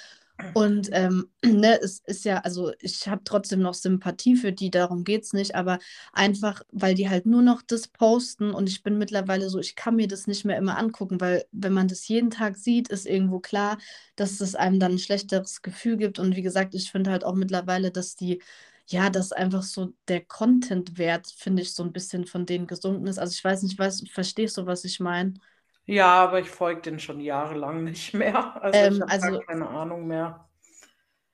Und 0.52 0.88
ähm, 0.92 1.28
ne, 1.44 1.78
es 1.82 2.00
ist 2.06 2.24
ja, 2.24 2.38
also 2.38 2.72
ich 2.80 3.06
habe 3.08 3.22
trotzdem 3.24 3.60
noch 3.60 3.74
Sympathie 3.74 4.36
für 4.36 4.52
die, 4.52 4.70
darum 4.70 5.04
geht 5.04 5.24
es 5.24 5.32
nicht, 5.34 5.54
aber 5.54 5.78
einfach, 6.14 6.62
weil 6.72 6.94
die 6.94 7.10
halt 7.10 7.26
nur 7.26 7.42
noch 7.42 7.60
das 7.62 7.88
posten 7.88 8.52
und 8.52 8.68
ich 8.68 8.82
bin 8.82 8.96
mittlerweile 8.96 9.50
so, 9.50 9.58
ich 9.58 9.76
kann 9.76 9.96
mir 9.96 10.08
das 10.08 10.26
nicht 10.26 10.46
mehr 10.46 10.56
immer 10.56 10.78
angucken, 10.78 11.20
weil 11.20 11.44
wenn 11.52 11.74
man 11.74 11.88
das 11.88 12.08
jeden 12.08 12.30
Tag 12.30 12.56
sieht, 12.56 12.88
ist 12.88 13.06
irgendwo 13.06 13.38
klar, 13.40 13.76
dass 14.16 14.40
es 14.40 14.54
einem 14.54 14.80
dann 14.80 14.92
ein 14.92 14.98
schlechteres 14.98 15.60
Gefühl 15.62 15.98
gibt. 15.98 16.18
Und 16.18 16.36
wie 16.36 16.42
gesagt, 16.42 16.74
ich 16.74 16.90
finde 16.90 17.10
halt 17.10 17.24
auch 17.24 17.34
mittlerweile, 17.34 17.90
dass 17.90 18.16
die, 18.16 18.42
ja, 18.86 19.10
dass 19.10 19.32
einfach 19.32 19.62
so 19.62 19.92
der 20.08 20.24
Content-Wert, 20.24 21.26
finde 21.36 21.62
ich, 21.62 21.74
so 21.74 21.82
ein 21.82 21.92
bisschen 21.92 22.24
von 22.26 22.46
denen 22.46 22.66
gesunken 22.66 23.06
ist. 23.08 23.18
Also 23.18 23.32
ich 23.32 23.44
weiß 23.44 23.62
nicht, 23.62 23.78
weißt, 23.78 24.08
verstehst 24.10 24.56
du, 24.56 24.64
was 24.66 24.84
ich 24.84 25.00
meine? 25.00 25.34
Ja, 25.86 26.06
aber 26.24 26.40
ich 26.40 26.50
folge 26.50 26.82
den 26.82 26.98
schon 27.00 27.20
jahrelang 27.20 27.84
nicht 27.84 28.14
mehr. 28.14 28.56
Also 28.62 28.86
ich 28.86 29.00
Ähm, 29.00 29.02
habe 29.02 29.12
gar 29.20 29.32
also 29.32 29.46
keine 29.46 29.68
Ahnung 29.68 30.06
mehr. 30.06 30.48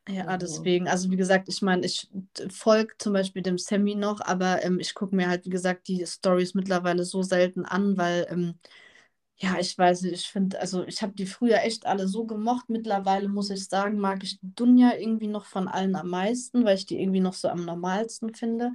Ja, 0.09 0.37
Also, 0.37 0.37
deswegen, 0.37 0.89
also 0.89 1.11
wie 1.13 1.17
gesagt, 1.17 1.49
ich 1.49 1.63
meine, 1.63 1.87
ich 1.87 2.11
folge 2.51 2.93
zum 2.99 3.13
Beispiel 3.13 3.41
dem 3.43 3.57
Sammy 3.57 3.95
noch, 3.95 4.21
aber 4.21 4.65
ähm, 4.65 4.81
ich 4.81 4.95
gucke 4.95 5.15
mir 5.15 5.29
halt, 5.29 5.47
wie 5.47 5.51
gesagt, 5.51 5.87
die 5.87 6.05
Stories 6.05 6.55
mittlerweile 6.55 7.05
so 7.05 7.23
selten 7.23 7.65
an, 7.65 7.97
weil, 7.97 8.27
ähm, 8.29 8.59
ja, 9.37 9.59
ich 9.61 9.77
weiß 9.79 10.03
nicht, 10.03 10.15
ich 10.15 10.29
finde, 10.29 10.61
also 10.61 10.85
ich 10.87 11.03
habe 11.03 11.15
die 11.15 11.27
früher 11.27 11.63
echt 11.63 11.87
alle 11.87 12.09
so 12.09 12.27
gemocht. 12.27 12.69
Mittlerweile 12.71 13.29
muss 13.29 13.51
ich 13.51 13.67
sagen, 13.69 13.99
mag 13.99 14.23
ich 14.25 14.39
Dunja 14.43 14.95
irgendwie 14.97 15.29
noch 15.29 15.47
von 15.47 15.69
allen 15.69 15.97
am 15.97 16.11
meisten, 16.11 16.65
weil 16.65 16.77
ich 16.77 16.87
die 16.87 17.01
irgendwie 17.01 17.21
noch 17.21 17.35
so 17.35 17.49
am 17.49 17.65
normalsten 17.65 18.35
finde. 18.35 18.73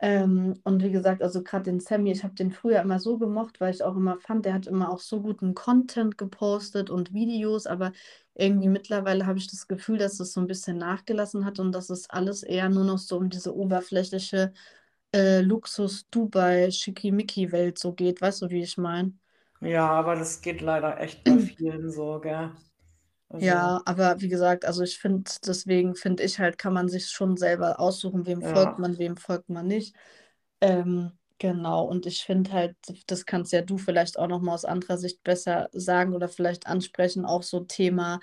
Ähm, 0.00 0.54
und 0.64 0.82
wie 0.82 0.92
gesagt, 0.92 1.22
also 1.22 1.42
gerade 1.42 1.64
den 1.64 1.80
Sammy, 1.80 2.12
ich 2.12 2.22
habe 2.24 2.34
den 2.34 2.52
früher 2.52 2.80
immer 2.82 3.00
so 3.00 3.18
gemocht, 3.18 3.60
weil 3.60 3.74
ich 3.74 3.82
auch 3.82 3.96
immer 3.96 4.16
fand, 4.18 4.44
der 4.46 4.54
hat 4.54 4.66
immer 4.68 4.90
auch 4.92 5.00
so 5.00 5.20
guten 5.22 5.54
Content 5.54 6.16
gepostet 6.18 6.88
und 6.90 7.12
Videos, 7.12 7.66
aber 7.66 7.92
irgendwie 8.34 8.68
mittlerweile 8.68 9.26
habe 9.26 9.38
ich 9.38 9.48
das 9.48 9.66
Gefühl, 9.68 9.98
dass 9.98 10.20
es 10.20 10.32
so 10.32 10.40
ein 10.40 10.46
bisschen 10.46 10.78
nachgelassen 10.78 11.44
hat 11.44 11.58
und 11.58 11.72
dass 11.72 11.90
es 11.90 12.08
alles 12.10 12.42
eher 12.44 12.68
nur 12.68 12.84
noch 12.84 12.98
so 12.98 13.16
um 13.18 13.28
diese 13.30 13.54
oberflächliche 13.56 14.52
äh, 15.14 15.40
Luxus-Dubai-Schickimicki-Welt 15.40 17.78
so 17.78 17.92
geht. 17.94 18.20
Weißt 18.20 18.42
du, 18.42 18.50
wie 18.50 18.62
ich 18.62 18.76
meine? 18.78 19.12
ja, 19.60 19.88
aber 19.90 20.16
das 20.16 20.40
geht 20.42 20.60
leider 20.60 20.98
echt 21.00 21.24
bei 21.24 21.38
vielen 21.40 21.90
so, 21.92 22.18
gell? 22.20 22.52
Also, 23.30 23.58
Ja, 23.60 23.80
aber 23.84 24.20
wie 24.20 24.28
gesagt, 24.28 24.64
also 24.64 24.82
ich 24.82 24.98
finde, 24.98 25.30
deswegen 25.46 25.94
finde 25.94 26.24
ich 26.24 26.40
halt, 26.40 26.58
kann 26.58 26.72
man 26.72 26.88
sich 26.88 27.08
schon 27.10 27.36
selber 27.36 27.78
aussuchen, 27.78 28.26
wem 28.26 28.42
folgt 28.42 28.78
ja, 28.78 28.78
man, 28.78 28.98
wem 28.98 29.16
folgt 29.16 29.48
man 29.48 29.66
nicht. 29.68 29.94
Ähm, 30.60 31.12
genau, 31.38 31.84
und 31.86 32.04
ich 32.06 32.24
finde 32.24 32.52
halt, 32.52 32.76
das 33.06 33.26
kannst 33.26 33.52
ja 33.52 33.62
du 33.62 33.78
vielleicht 33.78 34.18
auch 34.18 34.26
nochmal 34.26 34.54
aus 34.54 34.64
anderer 34.64 34.98
Sicht 34.98 35.22
besser 35.22 35.68
sagen 35.72 36.14
oder 36.14 36.28
vielleicht 36.28 36.66
ansprechen, 36.66 37.24
auch 37.24 37.44
so 37.44 37.60
Thema, 37.60 38.18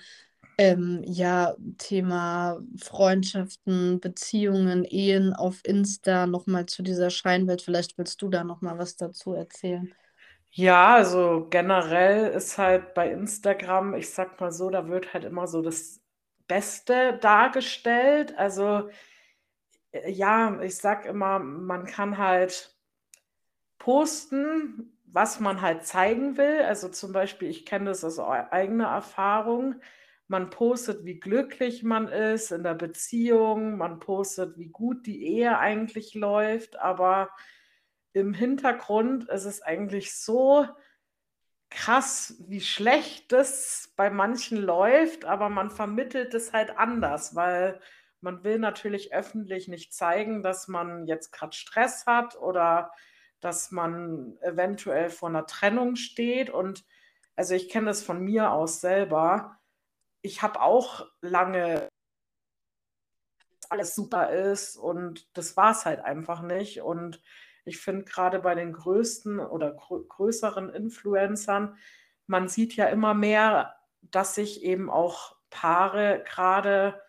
ähm, 0.58 1.02
ja, 1.06 1.56
Thema 1.78 2.60
Freundschaften, 2.78 4.00
Beziehungen, 4.00 4.84
Ehen 4.84 5.32
auf 5.34 5.60
Insta, 5.64 6.26
nochmal 6.26 6.66
zu 6.66 6.82
dieser 6.82 7.08
Scheinwelt. 7.10 7.62
Vielleicht 7.62 7.96
willst 7.98 8.20
du 8.22 8.28
da 8.28 8.44
nochmal 8.44 8.78
was 8.78 8.96
dazu 8.96 9.32
erzählen. 9.34 9.94
Ja, 10.58 10.94
also 10.94 11.46
generell 11.50 12.28
ist 12.32 12.56
halt 12.56 12.94
bei 12.94 13.10
Instagram, 13.10 13.94
ich 13.94 14.08
sag 14.14 14.40
mal 14.40 14.50
so, 14.52 14.70
da 14.70 14.88
wird 14.88 15.12
halt 15.12 15.24
immer 15.24 15.46
so 15.46 15.60
das 15.60 16.00
Beste 16.48 17.18
dargestellt. 17.20 18.34
Also 18.38 18.88
äh, 19.92 20.10
ja, 20.12 20.60
ich 20.62 20.76
sag 20.76 21.04
immer, 21.06 21.38
man 21.40 21.86
kann 21.86 22.18
halt 22.18 22.76
posten, 23.78 24.92
was 25.06 25.40
man 25.40 25.60
halt 25.60 25.84
zeigen 25.86 26.36
will. 26.36 26.62
Also 26.62 26.88
zum 26.88 27.12
Beispiel, 27.12 27.48
ich 27.48 27.66
kenne 27.66 27.86
das 27.86 28.04
aus 28.04 28.18
eigener 28.18 28.88
Erfahrung. 28.88 29.76
Man 30.28 30.50
postet, 30.50 31.04
wie 31.04 31.20
glücklich 31.20 31.82
man 31.84 32.08
ist 32.08 32.50
in 32.50 32.64
der 32.64 32.74
Beziehung, 32.74 33.76
man 33.78 34.00
postet, 34.00 34.58
wie 34.58 34.68
gut 34.68 35.06
die 35.06 35.24
Ehe 35.24 35.56
eigentlich 35.58 36.14
läuft, 36.14 36.78
aber 36.80 37.30
im 38.16 38.32
Hintergrund 38.32 39.28
ist 39.28 39.44
es 39.44 39.60
eigentlich 39.60 40.16
so 40.18 40.66
krass, 41.68 42.34
wie 42.48 42.62
schlecht 42.62 43.30
das 43.30 43.92
bei 43.94 44.08
manchen 44.08 44.56
läuft, 44.56 45.26
aber 45.26 45.50
man 45.50 45.70
vermittelt 45.70 46.32
es 46.32 46.54
halt 46.54 46.78
anders, 46.78 47.34
weil 47.34 47.78
man 48.22 48.42
will 48.42 48.58
natürlich 48.58 49.12
öffentlich 49.12 49.68
nicht 49.68 49.92
zeigen, 49.92 50.42
dass 50.42 50.66
man 50.66 51.06
jetzt 51.06 51.30
gerade 51.30 51.54
Stress 51.54 52.06
hat 52.06 52.36
oder 52.38 52.90
dass 53.40 53.70
man 53.70 54.38
eventuell 54.40 55.10
vor 55.10 55.28
einer 55.28 55.46
Trennung 55.46 55.96
steht. 55.96 56.48
Und 56.48 56.86
also 57.34 57.54
ich 57.54 57.68
kenne 57.68 57.88
das 57.88 58.02
von 58.02 58.20
mir 58.20 58.50
aus 58.50 58.80
selber. 58.80 59.58
Ich 60.22 60.40
habe 60.40 60.62
auch 60.62 61.06
lange 61.20 61.86
alles 63.68 63.94
super 63.94 64.30
ist 64.30 64.76
und 64.76 65.28
das 65.36 65.54
war 65.58 65.72
es 65.72 65.84
halt 65.84 66.00
einfach 66.00 66.40
nicht. 66.40 66.80
Und 66.80 67.20
ich 67.66 67.78
finde 67.78 68.04
gerade 68.04 68.38
bei 68.38 68.54
den 68.54 68.72
größten 68.72 69.40
oder 69.40 69.72
grö 69.72 70.02
größeren 70.08 70.70
Influencern, 70.70 71.76
man 72.26 72.48
sieht 72.48 72.74
ja 72.76 72.86
immer 72.86 73.12
mehr, 73.12 73.74
dass 74.00 74.34
sich 74.34 74.62
eben 74.62 74.88
auch 74.88 75.36
Paare 75.50 76.22
gerade, 76.26 77.00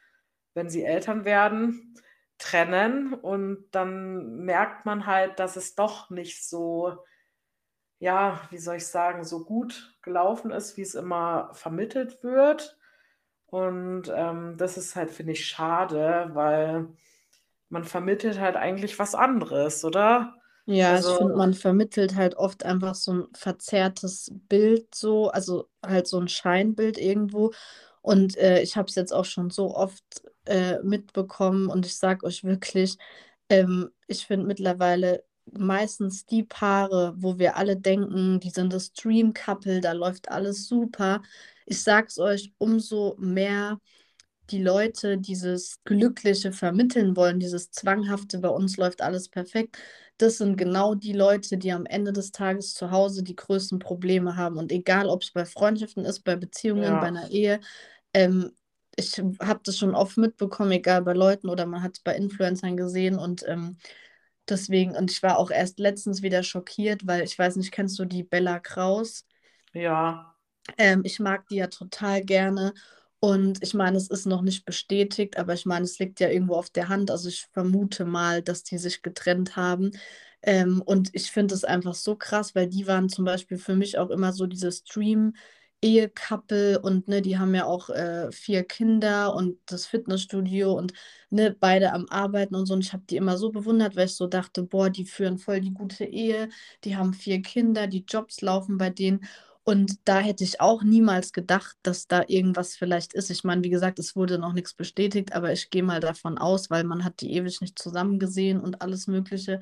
wenn 0.53 0.69
sie 0.69 0.83
Eltern 0.83 1.25
werden, 1.25 1.95
trennen 2.37 3.13
und 3.13 3.67
dann 3.71 4.37
merkt 4.45 4.85
man 4.85 5.05
halt, 5.05 5.39
dass 5.39 5.55
es 5.55 5.75
doch 5.75 6.09
nicht 6.09 6.47
so, 6.47 7.03
ja, 7.99 8.41
wie 8.51 8.57
soll 8.57 8.77
ich 8.77 8.87
sagen, 8.87 9.23
so 9.23 9.43
gut 9.43 9.97
gelaufen 10.01 10.51
ist, 10.51 10.77
wie 10.77 10.83
es 10.83 10.95
immer 10.95 11.49
vermittelt 11.53 12.23
wird. 12.23 12.77
Und 13.47 14.11
ähm, 14.13 14.57
das 14.57 14.77
ist 14.77 14.95
halt, 14.95 15.09
finde 15.09 15.31
ich, 15.33 15.45
schade, 15.47 16.29
weil 16.33 16.89
man 17.69 17.83
vermittelt 17.83 18.39
halt 18.39 18.55
eigentlich 18.55 18.99
was 18.99 19.15
anderes, 19.15 19.83
oder? 19.83 20.35
Ja, 20.69 20.99
ich 20.99 21.15
finde, 21.15 21.34
Also, 21.34 21.38
man 21.38 21.53
vermittelt 21.53 22.15
halt 22.15 22.36
oft 22.36 22.65
einfach 22.65 22.93
so 22.95 23.13
ein 23.13 23.27
verzerrtes 23.34 24.32
Bild 24.49 24.93
so, 24.93 25.30
also 25.30 25.69
halt 25.86 26.08
so 26.08 26.19
ein 26.19 26.27
Scheinbild 26.27 26.97
irgendwo. 26.97 27.53
Und 28.01 28.38
äh, 28.38 28.62
ich 28.62 28.75
habe 28.75 28.89
es 28.89 28.95
jetzt 28.95 29.13
auch 29.13 29.23
schon 29.25 29.49
so 29.49 29.73
oft 29.75 30.03
äh, 30.45 30.80
mitbekommen 30.84 31.69
und 31.69 31.86
ich 31.86 31.95
sage 31.97 32.25
euch 32.25 32.43
wirklich, 32.43 32.97
ähm, 33.49 33.89
ich 34.08 34.25
finde 34.27 34.45
mittlerweile 34.47 35.23
meistens 35.53 36.25
die 36.25 36.43
Paare, 36.43 37.13
wo 37.17 37.39
wir 37.39 37.56
alle 37.56 37.77
denken, 37.77 38.39
die 38.41 38.49
sind 38.49 38.73
das 38.73 38.91
Dream 38.93 39.34
Couple, 39.34 39.80
da 39.82 39.93
läuft 39.93 40.30
alles 40.30 40.67
super. 40.67 41.21
Ich 41.65 41.82
sag's 41.82 42.19
euch, 42.19 42.53
umso 42.58 43.15
mehr 43.19 43.80
die 44.49 44.62
Leute 44.62 45.17
dieses 45.17 45.84
Glückliche 45.84 46.51
vermitteln 46.53 47.15
wollen, 47.15 47.39
dieses 47.39 47.71
Zwanghafte, 47.71 48.39
bei 48.39 48.49
uns 48.49 48.77
läuft 48.77 49.01
alles 49.01 49.30
perfekt, 49.30 49.77
das 50.17 50.38
sind 50.38 50.58
genau 50.58 50.95
die 50.95 51.13
Leute, 51.13 51.58
die 51.58 51.71
am 51.71 51.86
Ende 51.86 52.13
des 52.13 52.32
Tages 52.32 52.73
zu 52.73 52.91
Hause 52.91 53.23
die 53.23 53.36
größten 53.36 53.80
Probleme 53.80 54.36
haben. 54.36 54.58
Und 54.58 54.71
egal, 54.71 55.08
ob 55.10 55.23
es 55.23 55.32
bei 55.32 55.45
Freundschaften 55.45 56.06
ist, 56.06 56.21
bei 56.23 56.36
Beziehungen, 56.36 56.99
bei 56.99 57.08
ja, 57.08 57.10
einer 57.10 57.30
Ehe, 57.30 57.60
ähm, 58.13 58.51
ich 58.95 59.19
habe 59.41 59.62
das 59.63 59.77
schon 59.77 59.95
oft 59.95 60.17
mitbekommen, 60.17 60.71
egal 60.71 61.03
bei 61.03 61.13
Leuten 61.13 61.49
oder 61.49 61.65
man 61.67 61.84
hat 61.84 61.97
es 61.97 62.03
bei 62.03 62.15
Influencern 62.15 62.77
gesehen 62.77 63.19
und 63.19 63.43
ähm, 63.47 63.77
deswegen, 64.49 64.95
und 64.95 65.12
ich 65.12 65.23
war 65.23 65.38
auch 65.39 65.51
erst 65.51 65.80
letztens 65.80 66.21
wieder 66.23 66.43
schockiert, 66.43 67.08
weil 67.08 67.23
ich 67.23 67.38
weiß 67.39 67.58
nicht, 67.58 67.71
kennst 67.71 67.99
du 67.99 68.06
die 68.06 68.23
Bella 68.23 68.60
Kraus? 68.60 69.25
ja, 69.73 70.36
Ähm, 70.77 71.01
ich 71.06 71.19
mag 71.19 71.47
die 71.47 71.56
ja 71.58 71.67
total 71.67 72.23
gerne. 72.23 72.73
Und 73.19 73.63
ich 73.63 73.73
meine, 73.73 73.97
es 73.97 74.10
ist 74.10 74.27
noch 74.27 74.41
nicht 74.43 74.63
bestätigt, 74.65 75.38
aber 75.38 75.53
ich 75.53 75.65
meine, 75.65 75.86
es 75.86 75.97
liegt 75.99 76.19
ja 76.19 76.30
irgendwo 76.30 76.56
auf 76.56 76.69
der 76.69 76.88
Hand. 76.89 77.10
Also 77.10 77.30
ich 77.30 77.47
vermute 77.51 78.06
mal, 78.06 78.43
dass 78.43 78.63
die 78.63 78.77
sich 78.77 79.01
getrennt 79.01 79.56
haben. 79.56 79.91
Ähm, 80.43 80.82
und 80.86 81.10
ich 81.13 81.32
finde 81.32 81.56
es 81.56 81.63
einfach 81.63 81.95
so 81.95 82.15
krass, 82.15 82.53
weil 82.56 82.67
die 82.67 82.86
waren 82.88 83.10
zum 83.10 83.25
Beispiel 83.25 83.58
für 83.58 83.75
mich 83.75 83.97
auch 83.97 84.12
immer 84.12 84.34
so 84.34 84.45
dieses 84.45 84.84
Dream-Ehe-Couple 84.84 86.80
und 86.80 87.08
ne, 87.08 87.21
die 87.23 87.39
haben 87.39 87.56
ja 87.56 87.65
auch 87.65 87.89
äh, 87.89 88.32
vier 88.32 88.63
Kinder 88.63 89.34
und 89.36 89.58
das 89.65 89.88
Fitnessstudio 89.88 90.73
und 90.73 90.93
ne, 91.32 91.56
beide 91.60 91.93
am 91.93 92.06
Arbeiten 92.10 92.53
und 92.56 92.67
so. 92.67 92.73
Und 92.75 92.82
ich 92.86 92.93
habe 92.93 93.03
die 93.10 93.15
immer 93.17 93.38
so 93.38 93.51
bewundert, 93.51 93.95
weil 93.95 94.06
ich 94.06 94.15
so 94.15 94.27
dachte, 94.27 94.62
boah, 94.63 94.89
die 94.91 95.06
führen 95.06 95.39
voll 95.39 95.60
die 95.62 95.73
gute 95.73 96.06
Ehe, 96.06 96.49
die 96.84 96.95
haben 96.95 97.13
vier 97.15 97.41
Kinder, 97.41 97.88
die 97.88 98.06
Jobs 98.08 98.41
laufen 98.41 98.77
bei 98.77 98.89
denen. 98.91 99.25
Und 99.67 99.99
da 100.08 100.19
hätte 100.19 100.45
ich 100.45 100.62
auch 100.62 100.82
niemals 100.82 101.34
gedacht, 101.34 101.75
dass 101.84 102.08
da 102.08 102.23
irgendwas 102.27 102.77
vielleicht 102.77 103.13
ist. 103.13 103.30
Ich 103.30 103.43
meine, 103.43 103.63
wie 103.65 103.69
gesagt, 103.69 103.99
es 103.99 104.15
wurde 104.15 104.39
noch 104.39 104.53
nichts 104.53 104.73
bestätigt, 104.73 105.34
aber 105.34 105.51
ich 105.51 105.69
gehe 105.69 105.84
mal 105.84 105.99
davon 105.99 106.38
aus, 106.38 106.69
weil 106.69 106.86
man 106.86 107.03
hat 107.03 107.19
die 107.19 107.34
ewig 107.34 107.60
nicht 107.60 107.77
zusammen 107.77 108.17
gesehen 108.17 108.62
und 108.62 108.82
alles 108.82 109.08
Mögliche. 109.08 109.60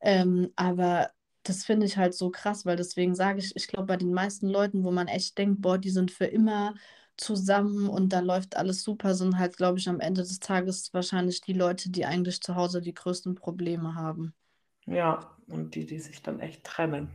Ähm, 0.00 0.52
aber 0.56 1.10
das 1.44 1.64
finde 1.64 1.86
ich 1.86 1.96
halt 1.96 2.14
so 2.14 2.30
krass, 2.30 2.66
weil 2.66 2.76
deswegen 2.76 3.14
sage 3.14 3.38
ich, 3.40 3.56
ich 3.56 3.68
glaube, 3.68 3.86
bei 3.86 3.96
den 3.96 4.12
meisten 4.12 4.48
Leuten, 4.48 4.84
wo 4.84 4.90
man 4.90 5.08
echt 5.08 5.38
denkt, 5.38 5.62
boah, 5.62 5.78
die 5.78 5.90
sind 5.90 6.10
für 6.10 6.26
immer 6.26 6.74
zusammen 7.16 7.88
und 7.88 8.12
da 8.12 8.20
läuft 8.20 8.56
alles 8.56 8.82
super, 8.82 9.14
sind 9.14 9.38
halt, 9.38 9.56
glaube 9.56 9.78
ich, 9.78 9.88
am 9.88 10.00
Ende 10.00 10.22
des 10.22 10.40
Tages 10.40 10.92
wahrscheinlich 10.92 11.40
die 11.40 11.54
Leute, 11.54 11.90
die 11.90 12.04
eigentlich 12.04 12.42
zu 12.42 12.54
Hause 12.54 12.82
die 12.82 12.94
größten 12.94 13.34
Probleme 13.34 13.94
haben. 13.94 14.34
ja. 14.86 15.20
Und 15.48 15.74
die, 15.74 15.86
die 15.86 15.98
sich 15.98 16.22
dann 16.22 16.40
echt 16.40 16.64
trennen. 16.64 17.08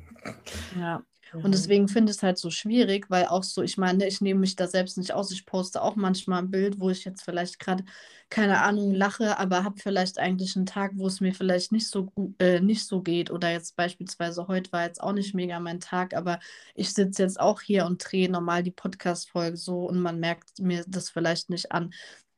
Ja, 0.75 1.03
und 1.41 1.51
Mhm. 1.51 1.53
deswegen 1.53 1.87
finde 1.87 2.11
ich 2.11 2.17
es 2.17 2.23
halt 2.23 2.37
so 2.37 2.49
schwierig, 2.49 3.09
weil 3.09 3.25
auch 3.27 3.43
so, 3.43 3.61
ich 3.61 3.77
meine, 3.77 4.07
ich 4.07 4.21
nehme 4.21 4.39
mich 4.39 4.55
da 4.55 4.67
selbst 4.67 4.97
nicht 4.97 5.13
aus. 5.13 5.31
Ich 5.31 5.45
poste 5.45 5.81
auch 5.81 5.95
manchmal 5.95 6.39
ein 6.41 6.51
Bild, 6.51 6.79
wo 6.79 6.89
ich 6.89 7.03
jetzt 7.05 7.23
vielleicht 7.23 7.59
gerade, 7.59 7.83
keine 8.29 8.61
Ahnung, 8.61 8.93
lache, 8.93 9.37
aber 9.37 9.63
habe 9.63 9.79
vielleicht 9.81 10.19
eigentlich 10.19 10.55
einen 10.55 10.65
Tag, 10.65 10.91
wo 10.95 11.07
es 11.07 11.19
mir 11.21 11.33
vielleicht 11.33 11.71
nicht 11.71 11.87
so 11.89 12.05
gut, 12.05 12.35
äh, 12.41 12.59
nicht 12.61 12.85
so 12.87 13.01
geht. 13.01 13.29
Oder 13.31 13.51
jetzt 13.51 13.75
beispielsweise 13.75 14.47
heute 14.47 14.71
war 14.71 14.83
jetzt 14.85 15.01
auch 15.01 15.13
nicht 15.13 15.33
mega 15.35 15.59
mein 15.59 15.79
Tag, 15.79 16.13
aber 16.15 16.39
ich 16.75 16.93
sitze 16.93 17.23
jetzt 17.23 17.39
auch 17.39 17.61
hier 17.61 17.85
und 17.85 17.99
drehe 17.99 18.29
normal 18.29 18.63
die 18.63 18.71
Podcast-Folge 18.71 19.57
so 19.57 19.85
und 19.87 19.99
man 20.01 20.19
merkt 20.19 20.59
mir 20.59 20.83
das 20.87 21.09
vielleicht 21.09 21.49
nicht 21.49 21.71
an. 21.71 21.93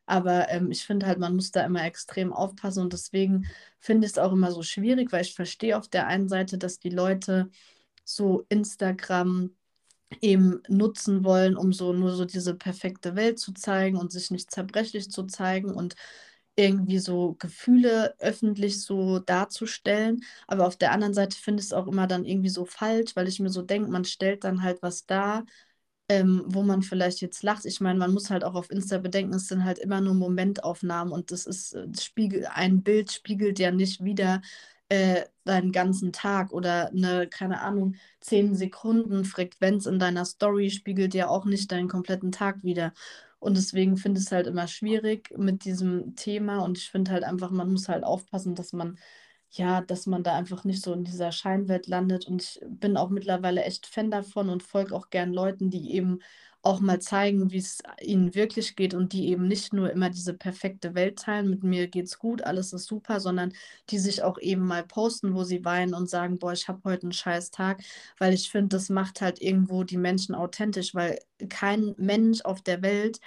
Aber 0.07 0.49
ähm, 0.49 0.69
ich 0.71 0.83
finde 0.85 1.07
halt, 1.07 1.17
man 1.19 1.35
muss 1.35 1.51
da 1.51 1.65
immer 1.65 1.83
extrem 1.83 2.31
aufpassen 2.31 2.81
und 2.83 2.93
deswegen 2.93 3.47
finde 3.79 4.05
ich 4.05 4.13
es 4.13 4.17
auch 4.19 4.31
immer 4.33 4.51
so 4.51 4.61
schwierig, 4.63 5.11
weil 5.11 5.21
ich 5.23 5.33
verstehe 5.33 5.77
auf 5.77 5.87
der 5.87 6.07
einen 6.07 6.27
Seite, 6.29 6.57
dass 6.59 6.79
die 6.79 6.89
Leute 6.89 7.49
so 8.05 8.45
Instagram 8.49 9.51
eben 10.21 10.61
nutzen 10.69 11.23
wollen, 11.23 11.57
um 11.57 11.73
so 11.73 11.93
nur 11.93 12.11
so 12.15 12.25
diese 12.25 12.55
perfekte 12.55 13.15
Welt 13.15 13.39
zu 13.39 13.53
zeigen 13.53 13.97
und 13.97 14.11
sich 14.11 14.31
nicht 14.31 14.51
zerbrechlich 14.51 15.11
zu 15.11 15.23
zeigen 15.23 15.73
und 15.73 15.95
irgendwie 16.57 16.99
so 16.99 17.35
Gefühle 17.39 18.15
öffentlich 18.19 18.81
so 18.81 19.19
darzustellen. 19.19 20.23
Aber 20.47 20.67
auf 20.67 20.77
der 20.77 20.91
anderen 20.93 21.13
Seite 21.13 21.37
finde 21.37 21.59
ich 21.61 21.67
es 21.67 21.73
auch 21.73 21.87
immer 21.87 22.07
dann 22.07 22.23
irgendwie 22.25 22.49
so 22.49 22.65
falsch, 22.65 23.15
weil 23.15 23.27
ich 23.27 23.39
mir 23.41 23.49
so 23.49 23.61
denke, 23.61 23.91
man 23.91 24.05
stellt 24.05 24.43
dann 24.45 24.63
halt 24.63 24.81
was 24.81 25.05
dar, 25.05 25.45
ähm, 26.09 26.43
wo 26.47 26.61
man 26.63 26.81
vielleicht 26.83 27.21
jetzt 27.21 27.43
lacht. 27.43 27.65
Ich 27.65 27.81
meine, 27.81 27.99
man 27.99 28.13
muss 28.13 28.29
halt 28.29 28.43
auch 28.43 28.53
auf 28.55 28.69
Insta 28.71 28.99
bedenken, 28.99 29.33
es 29.35 29.47
sind 29.47 29.63
halt 29.65 29.79
immer 29.79 30.01
nur 30.01 30.13
Momentaufnahmen 30.13 31.11
und 31.13 31.31
das 31.31 31.45
ist, 31.47 31.73
äh, 31.73 31.85
das 31.87 32.03
spiegel, 32.05 32.45
ein 32.53 32.83
Bild 32.83 33.11
spiegelt 33.11 33.59
ja 33.59 33.71
nicht 33.71 34.03
wieder 34.03 34.41
äh, 34.89 35.23
deinen 35.45 35.71
ganzen 35.71 36.11
Tag 36.13 36.51
oder 36.53 36.89
eine, 36.89 37.27
keine 37.27 37.61
Ahnung, 37.61 37.95
10 38.19 38.55
Sekunden 38.55 39.25
Frequenz 39.25 39.85
in 39.85 39.99
deiner 39.99 40.25
Story 40.25 40.69
spiegelt 40.69 41.13
ja 41.13 41.27
auch 41.27 41.45
nicht 41.45 41.71
deinen 41.71 41.87
kompletten 41.89 42.31
Tag 42.31 42.63
wieder. 42.63 42.93
Und 43.39 43.57
deswegen 43.57 43.97
finde 43.97 44.19
ich 44.19 44.25
es 44.27 44.31
halt 44.31 44.47
immer 44.47 44.67
schwierig 44.67 45.29
mit 45.37 45.65
diesem 45.65 46.15
Thema 46.15 46.59
und 46.59 46.77
ich 46.77 46.89
finde 46.89 47.11
halt 47.11 47.23
einfach, 47.23 47.51
man 47.51 47.71
muss 47.71 47.89
halt 47.89 48.03
aufpassen, 48.03 48.55
dass 48.55 48.73
man 48.73 48.97
ja, 49.51 49.81
dass 49.81 50.05
man 50.05 50.23
da 50.23 50.35
einfach 50.35 50.63
nicht 50.65 50.83
so 50.83 50.93
in 50.93 51.03
dieser 51.03 51.31
Scheinwelt 51.31 51.87
landet. 51.87 52.27
Und 52.27 52.43
ich 52.43 52.59
bin 52.67 52.97
auch 52.97 53.09
mittlerweile 53.09 53.63
echt 53.63 53.85
Fan 53.87 54.11
davon 54.11 54.49
und 54.49 54.63
folge 54.63 54.93
auch 54.95 55.09
gern 55.09 55.33
Leuten, 55.33 55.69
die 55.69 55.93
eben 55.93 56.19
auch 56.65 56.79
mal 56.81 56.99
zeigen, 56.99 57.51
wie 57.51 57.57
es 57.59 57.79
ihnen 58.01 58.33
wirklich 58.35 58.75
geht 58.75 58.93
und 58.93 59.13
die 59.13 59.29
eben 59.29 59.47
nicht 59.47 59.73
nur 59.73 59.91
immer 59.91 60.09
diese 60.09 60.33
perfekte 60.33 60.95
Welt 60.95 61.19
teilen, 61.19 61.49
mit 61.49 61.63
mir 61.63 61.87
geht's 61.87 62.17
gut, 62.19 62.41
alles 62.43 62.73
ist 62.73 62.87
super, 62.87 63.19
sondern 63.19 63.53
die 63.89 63.99
sich 63.99 64.23
auch 64.23 64.37
eben 64.39 64.65
mal 64.65 64.83
posten, 64.83 65.35
wo 65.35 65.43
sie 65.43 65.63
weinen 65.65 65.93
und 65.93 66.09
sagen, 66.09 66.39
boah, 66.39 66.53
ich 66.53 66.67
habe 66.67 66.81
heute 66.85 67.03
einen 67.03 67.11
scheiß 67.13 67.51
Tag, 67.51 67.81
weil 68.17 68.33
ich 68.33 68.49
finde, 68.51 68.75
das 68.77 68.89
macht 68.89 69.21
halt 69.21 69.41
irgendwo 69.41 69.83
die 69.83 69.97
Menschen 69.97 70.35
authentisch, 70.35 70.95
weil 70.95 71.19
kein 71.49 71.93
Mensch 71.97 72.41
auf 72.41 72.61
der 72.61 72.81
Welt 72.81 73.19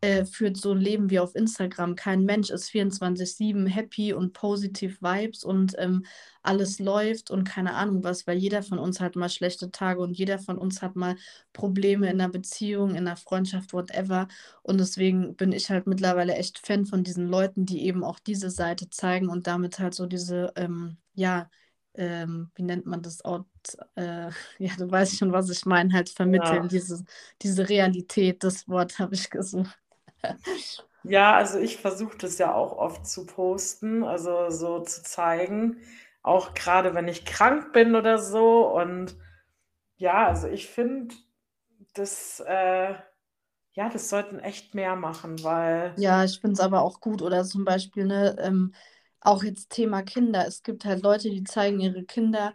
äh, 0.00 0.24
führt 0.24 0.56
so 0.56 0.72
ein 0.72 0.80
Leben 0.80 1.10
wie 1.10 1.18
auf 1.18 1.34
Instagram. 1.34 1.96
Kein 1.96 2.24
Mensch 2.24 2.50
ist 2.50 2.70
24-7 2.70 3.66
happy 3.66 4.12
und 4.12 4.32
positive 4.34 4.96
Vibes 5.00 5.42
und 5.42 5.74
ähm, 5.78 6.04
alles 6.42 6.78
läuft 6.78 7.30
und 7.30 7.44
keine 7.44 7.74
Ahnung 7.74 8.04
was, 8.04 8.26
weil 8.26 8.36
jeder 8.38 8.62
von 8.62 8.78
uns 8.78 9.00
hat 9.00 9.16
mal 9.16 9.28
schlechte 9.28 9.70
Tage 9.70 10.00
und 10.00 10.16
jeder 10.16 10.38
von 10.38 10.58
uns 10.58 10.82
hat 10.82 10.96
mal 10.96 11.16
Probleme 11.52 12.06
in 12.06 12.20
einer 12.20 12.28
Beziehung, 12.30 12.90
in 12.90 12.98
einer 12.98 13.16
Freundschaft, 13.16 13.72
whatever. 13.72 14.28
Und 14.62 14.78
deswegen 14.78 15.34
bin 15.36 15.52
ich 15.52 15.70
halt 15.70 15.86
mittlerweile 15.86 16.34
echt 16.34 16.58
Fan 16.64 16.84
von 16.86 17.02
diesen 17.02 17.26
Leuten, 17.28 17.66
die 17.66 17.86
eben 17.86 18.04
auch 18.04 18.18
diese 18.18 18.50
Seite 18.50 18.90
zeigen 18.90 19.28
und 19.28 19.46
damit 19.46 19.78
halt 19.78 19.94
so 19.94 20.06
diese, 20.06 20.52
ähm, 20.56 20.98
ja, 21.14 21.48
ähm, 21.94 22.50
wie 22.54 22.62
nennt 22.62 22.86
man 22.86 23.02
das 23.02 23.24
Out, 23.24 23.46
äh, 23.96 24.30
ja, 24.58 24.72
du 24.78 24.90
weißt 24.90 25.16
schon, 25.18 25.32
was 25.32 25.50
ich 25.50 25.64
meine, 25.66 25.92
halt 25.92 26.10
vermitteln, 26.10 26.64
ja. 26.64 26.68
diese, 26.68 27.04
diese 27.42 27.68
Realität, 27.68 28.44
das 28.44 28.68
Wort 28.68 28.98
habe 28.98 29.14
ich 29.14 29.30
gesucht. 29.30 29.78
Ja, 31.02 31.34
also 31.36 31.58
ich 31.58 31.76
versuche 31.76 32.18
das 32.18 32.38
ja 32.38 32.52
auch 32.54 32.76
oft 32.76 33.06
zu 33.06 33.26
posten, 33.26 34.02
also 34.02 34.50
so 34.50 34.80
zu 34.80 35.02
zeigen, 35.04 35.78
auch 36.22 36.54
gerade 36.54 36.94
wenn 36.94 37.06
ich 37.06 37.24
krank 37.24 37.72
bin 37.72 37.94
oder 37.94 38.18
so. 38.18 38.68
Und 38.76 39.16
ja, 39.98 40.26
also 40.28 40.48
ich 40.48 40.68
finde, 40.68 41.14
das, 41.94 42.40
äh, 42.46 42.94
ja, 43.72 43.88
das 43.90 44.10
sollten 44.10 44.38
echt 44.40 44.74
mehr 44.74 44.96
machen, 44.96 45.42
weil. 45.44 45.94
Ja, 45.96 46.24
ich 46.24 46.40
finde 46.40 46.54
es 46.54 46.60
aber 46.60 46.82
auch 46.82 47.00
gut. 47.00 47.22
Oder 47.22 47.44
zum 47.44 47.64
Beispiel, 47.64 48.04
ne, 48.04 48.36
ähm, 48.40 48.74
auch 49.20 49.42
jetzt 49.42 49.70
Thema 49.70 50.02
Kinder. 50.02 50.46
Es 50.46 50.62
gibt 50.62 50.84
halt 50.84 51.02
Leute, 51.02 51.30
die 51.30 51.42
zeigen 51.44 51.80
ihre 51.80 52.04
Kinder 52.04 52.54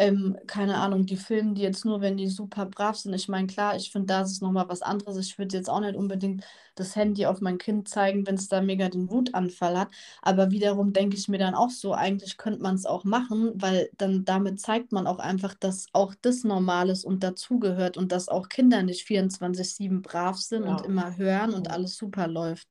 ähm, 0.00 0.38
keine 0.46 0.78
Ahnung, 0.78 1.04
die 1.04 1.18
filmen 1.18 1.54
die 1.54 1.60
jetzt 1.60 1.84
nur, 1.84 2.00
wenn 2.00 2.16
die 2.16 2.28
super 2.28 2.64
brav 2.64 2.96
sind. 2.96 3.12
Ich 3.12 3.28
meine, 3.28 3.46
klar, 3.46 3.76
ich 3.76 3.92
finde, 3.92 4.06
da 4.06 4.22
ist 4.22 4.30
es 4.30 4.40
nochmal 4.40 4.66
was 4.66 4.80
anderes. 4.80 5.18
Ich 5.18 5.36
würde 5.38 5.54
jetzt 5.54 5.68
auch 5.68 5.80
nicht 5.80 5.94
unbedingt 5.94 6.42
das 6.74 6.96
Handy 6.96 7.26
auf 7.26 7.42
mein 7.42 7.58
Kind 7.58 7.86
zeigen, 7.86 8.26
wenn 8.26 8.36
es 8.36 8.48
da 8.48 8.62
mega 8.62 8.88
den 8.88 9.10
Wutanfall 9.10 9.78
hat. 9.78 9.88
Aber 10.22 10.50
wiederum 10.50 10.94
denke 10.94 11.18
ich 11.18 11.28
mir 11.28 11.36
dann 11.36 11.54
auch 11.54 11.68
so, 11.68 11.92
eigentlich 11.92 12.38
könnte 12.38 12.62
man 12.62 12.76
es 12.76 12.86
auch 12.86 13.04
machen, 13.04 13.52
weil 13.56 13.90
dann 13.98 14.24
damit 14.24 14.58
zeigt 14.58 14.90
man 14.90 15.06
auch 15.06 15.18
einfach, 15.18 15.52
dass 15.52 15.88
auch 15.92 16.14
das 16.22 16.44
normal 16.44 16.88
ist 16.88 17.04
und 17.04 17.22
dazugehört 17.22 17.98
und 17.98 18.10
dass 18.10 18.30
auch 18.30 18.48
Kinder 18.48 18.82
nicht 18.82 19.06
24-7 19.06 20.00
brav 20.00 20.38
sind 20.38 20.64
ja. 20.64 20.70
und 20.70 20.86
immer 20.86 21.18
hören 21.18 21.52
und 21.52 21.70
alles 21.70 21.98
super 21.98 22.26
läuft. 22.26 22.68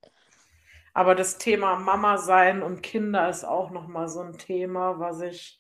Aber 0.96 1.14
das 1.14 1.38
Thema 1.38 1.76
Mama 1.76 2.18
sein 2.18 2.64
und 2.64 2.82
Kinder 2.82 3.30
ist 3.30 3.44
auch 3.44 3.70
nochmal 3.70 4.10
so 4.10 4.22
ein 4.22 4.40
Thema, 4.40 4.98
was 4.98 5.22
ich 5.22 5.59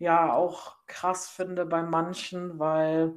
ja 0.00 0.32
auch 0.32 0.76
krass 0.86 1.28
finde 1.28 1.66
bei 1.66 1.82
manchen, 1.82 2.58
weil 2.58 3.14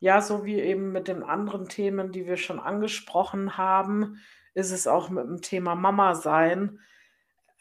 ja, 0.00 0.20
so 0.20 0.44
wie 0.44 0.60
eben 0.60 0.92
mit 0.92 1.08
den 1.08 1.22
anderen 1.22 1.68
Themen, 1.68 2.12
die 2.12 2.26
wir 2.26 2.36
schon 2.36 2.60
angesprochen 2.60 3.56
haben, 3.56 4.20
ist 4.54 4.70
es 4.72 4.86
auch 4.86 5.08
mit 5.10 5.24
dem 5.24 5.40
Thema 5.42 5.74
Mama 5.74 6.14
sein. 6.14 6.80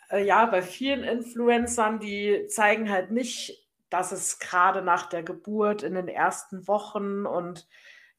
Äh, 0.09 0.25
ja, 0.25 0.45
bei 0.47 0.61
vielen 0.61 1.03
Influencern, 1.03 1.99
die 1.99 2.47
zeigen 2.47 2.89
halt 2.89 3.11
nicht, 3.11 3.67
dass 3.89 4.11
es 4.11 4.39
gerade 4.39 4.81
nach 4.81 5.07
der 5.07 5.23
Geburt 5.23 5.83
in 5.83 5.95
den 5.95 6.07
ersten 6.07 6.67
Wochen 6.67 7.25
und 7.25 7.67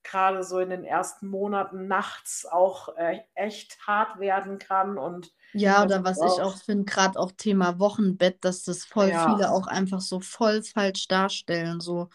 gerade 0.04 0.42
so 0.44 0.60
in 0.60 0.70
den 0.70 0.84
ersten 0.84 1.28
Monaten 1.28 1.88
nachts 1.88 2.46
auch 2.46 2.96
äh, 2.96 3.20
echt 3.34 3.86
hart 3.86 4.20
werden 4.20 4.58
kann 4.58 4.98
und 4.98 5.32
ja, 5.52 5.82
oder 5.82 6.04
was 6.04 6.18
ich 6.18 6.42
auch 6.42 6.56
finde, 6.56 6.84
gerade 6.84 7.18
auch 7.18 7.32
Thema 7.32 7.78
Wochenbett, 7.78 8.44
dass 8.44 8.64
das 8.64 8.84
voll 8.84 9.08
ja. 9.08 9.28
viele 9.28 9.50
auch 9.50 9.66
einfach 9.66 10.00
so 10.00 10.20
voll 10.20 10.62
falsch 10.62 11.08
darstellen. 11.08 11.80
So. 11.80 12.08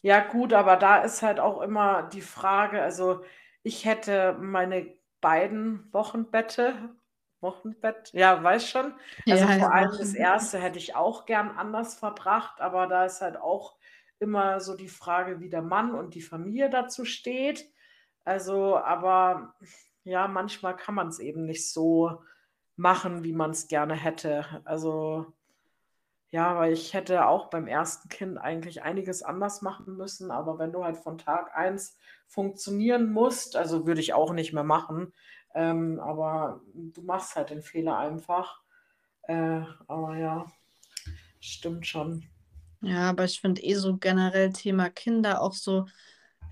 Ja, 0.00 0.20
gut, 0.20 0.52
aber 0.52 0.76
da 0.76 1.02
ist 1.02 1.22
halt 1.22 1.38
auch 1.38 1.60
immer 1.60 2.04
die 2.04 2.22
Frage, 2.22 2.82
also 2.82 3.22
ich 3.62 3.84
hätte 3.84 4.36
meine 4.40 4.92
beiden 5.20 5.92
Wochenbette, 5.92 6.74
Wochenbett, 7.40 8.10
ja, 8.12 8.42
weiß 8.42 8.68
schon. 8.68 8.94
Also 9.28 9.44
ja, 9.44 9.46
vor 9.46 9.56
ja, 9.58 9.68
allem 9.68 9.98
das 9.98 10.14
erste 10.14 10.58
hätte 10.58 10.78
ich 10.78 10.96
auch 10.96 11.26
gern 11.26 11.50
anders 11.50 11.94
verbracht, 11.94 12.60
aber 12.60 12.86
da 12.86 13.04
ist 13.04 13.20
halt 13.20 13.36
auch 13.36 13.76
immer 14.18 14.60
so 14.60 14.76
die 14.76 14.88
Frage, 14.88 15.40
wie 15.40 15.50
der 15.50 15.62
Mann 15.62 15.94
und 15.94 16.14
die 16.14 16.22
Familie 16.22 16.70
dazu 16.70 17.04
steht. 17.04 17.68
Also, 18.24 18.76
aber 18.76 19.54
ja, 20.04 20.28
manchmal 20.28 20.76
kann 20.76 20.94
man 20.94 21.08
es 21.08 21.18
eben 21.18 21.44
nicht 21.44 21.68
so 21.70 22.22
machen, 22.76 23.24
wie 23.24 23.32
man 23.32 23.50
es 23.50 23.68
gerne 23.68 23.94
hätte. 23.94 24.44
Also 24.64 25.32
ja, 26.32 26.56
weil 26.56 26.72
ich 26.72 26.94
hätte 26.94 27.26
auch 27.26 27.50
beim 27.50 27.66
ersten 27.66 28.08
Kind 28.08 28.38
eigentlich 28.38 28.82
einiges 28.82 29.22
anders 29.22 29.60
machen 29.60 29.98
müssen, 29.98 30.30
aber 30.30 30.58
wenn 30.58 30.72
du 30.72 30.82
halt 30.82 30.96
von 30.96 31.18
Tag 31.18 31.54
1 31.54 31.98
funktionieren 32.26 33.12
musst, 33.12 33.54
also 33.54 33.86
würde 33.86 34.00
ich 34.00 34.14
auch 34.14 34.32
nicht 34.32 34.54
mehr 34.54 34.64
machen, 34.64 35.12
ähm, 35.54 36.00
aber 36.00 36.62
du 36.72 37.02
machst 37.02 37.36
halt 37.36 37.50
den 37.50 37.62
Fehler 37.62 37.98
einfach. 37.98 38.62
Äh, 39.24 39.60
aber 39.86 40.16
ja, 40.16 40.46
stimmt 41.38 41.86
schon. 41.86 42.24
Ja, 42.80 43.10
aber 43.10 43.24
ich 43.24 43.40
finde 43.40 43.62
eh 43.62 43.74
so 43.74 43.98
generell 43.98 44.54
Thema 44.54 44.88
Kinder 44.88 45.42
auch 45.42 45.52
so, 45.52 45.86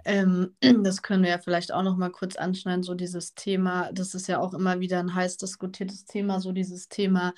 ähm, 0.05 0.55
das 0.85 1.03
können 1.03 1.23
wir 1.23 1.31
ja 1.31 1.39
vielleicht 1.39 1.73
auch 1.73 1.83
noch 1.83 1.97
mal 1.97 2.11
kurz 2.11 2.37
anschneiden, 2.37 2.83
so 2.83 2.95
dieses 2.95 3.35
Thema, 3.35 3.91
das 3.93 4.15
ist 4.15 4.29
ja 4.29 4.41
auch 4.41 4.55
immer 4.55 4.81
wieder 4.81 5.01
ein 5.01 5.15
heiß 5.15 5.37
diskutiertes 5.37 6.05
Thema, 6.05 6.41
so 6.41 6.53
dieses 6.53 6.89
Thema, 6.89 7.35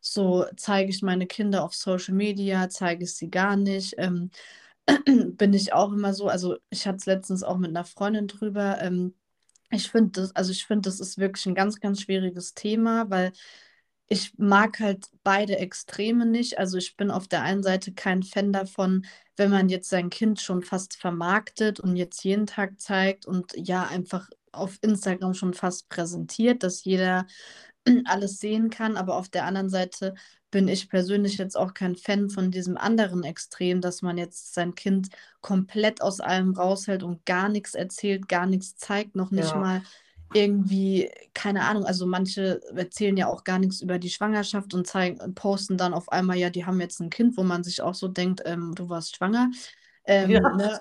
so 0.00 0.46
zeige 0.56 0.90
ich 0.90 1.02
meine 1.02 1.26
Kinder 1.26 1.64
auf 1.64 1.74
Social 1.74 2.14
Media, 2.14 2.68
zeige 2.68 3.04
ich 3.04 3.14
sie 3.14 3.30
gar 3.30 3.56
nicht. 3.56 3.94
Ähm, 3.98 4.30
bin 5.06 5.52
ich 5.52 5.72
auch 5.72 5.92
immer 5.92 6.14
so, 6.14 6.28
also 6.28 6.56
ich 6.70 6.86
hatte 6.86 6.98
es 6.98 7.06
letztens 7.06 7.42
auch 7.42 7.58
mit 7.58 7.70
einer 7.70 7.84
Freundin 7.84 8.28
drüber. 8.28 8.80
Ähm, 8.80 9.14
ich 9.70 9.90
finde 9.90 10.20
das, 10.20 10.36
also 10.36 10.52
ich 10.52 10.64
finde, 10.66 10.88
das 10.88 11.00
ist 11.00 11.18
wirklich 11.18 11.46
ein 11.46 11.54
ganz, 11.54 11.80
ganz 11.80 12.02
schwieriges 12.02 12.54
Thema, 12.54 13.10
weil 13.10 13.32
ich 14.08 14.34
mag 14.38 14.78
halt 14.78 15.06
beide 15.24 15.58
Extreme 15.58 16.26
nicht. 16.26 16.58
Also 16.58 16.78
ich 16.78 16.96
bin 16.96 17.10
auf 17.10 17.26
der 17.28 17.42
einen 17.42 17.62
Seite 17.62 17.92
kein 17.92 18.22
Fan 18.22 18.52
davon, 18.52 19.04
wenn 19.36 19.50
man 19.50 19.68
jetzt 19.68 19.90
sein 19.90 20.10
Kind 20.10 20.40
schon 20.40 20.62
fast 20.62 20.96
vermarktet 20.96 21.80
und 21.80 21.96
jetzt 21.96 22.22
jeden 22.24 22.46
Tag 22.46 22.80
zeigt 22.80 23.26
und 23.26 23.52
ja 23.56 23.84
einfach 23.84 24.28
auf 24.52 24.78
Instagram 24.80 25.34
schon 25.34 25.54
fast 25.54 25.88
präsentiert, 25.88 26.62
dass 26.62 26.84
jeder 26.84 27.26
alles 28.04 28.38
sehen 28.38 28.70
kann. 28.70 28.96
Aber 28.96 29.16
auf 29.16 29.28
der 29.28 29.44
anderen 29.44 29.68
Seite 29.68 30.14
bin 30.52 30.68
ich 30.68 30.88
persönlich 30.88 31.36
jetzt 31.38 31.56
auch 31.56 31.74
kein 31.74 31.96
Fan 31.96 32.30
von 32.30 32.52
diesem 32.52 32.76
anderen 32.76 33.24
Extrem, 33.24 33.80
dass 33.80 34.02
man 34.02 34.16
jetzt 34.16 34.54
sein 34.54 34.74
Kind 34.76 35.08
komplett 35.40 36.00
aus 36.00 36.20
allem 36.20 36.54
raushält 36.54 37.02
und 37.02 37.26
gar 37.26 37.48
nichts 37.48 37.74
erzählt, 37.74 38.28
gar 38.28 38.46
nichts 38.46 38.76
zeigt, 38.76 39.16
noch 39.16 39.32
nicht 39.32 39.50
ja. 39.50 39.56
mal 39.56 39.82
irgendwie, 40.34 41.10
keine 41.34 41.64
Ahnung, 41.64 41.84
also 41.84 42.06
manche 42.06 42.60
erzählen 42.74 43.16
ja 43.16 43.28
auch 43.28 43.44
gar 43.44 43.58
nichts 43.58 43.80
über 43.80 43.98
die 43.98 44.10
Schwangerschaft 44.10 44.74
und 44.74 44.86
zeigen, 44.86 45.34
posten 45.34 45.76
dann 45.76 45.94
auf 45.94 46.10
einmal, 46.10 46.36
ja, 46.36 46.50
die 46.50 46.66
haben 46.66 46.80
jetzt 46.80 47.00
ein 47.00 47.10
Kind, 47.10 47.36
wo 47.36 47.42
man 47.42 47.64
sich 47.64 47.80
auch 47.82 47.94
so 47.94 48.08
denkt, 48.08 48.42
ähm, 48.44 48.74
du 48.74 48.88
warst 48.88 49.16
schwanger. 49.16 49.50
Ähm, 50.04 50.30
ja. 50.30 50.56
ne? 50.56 50.80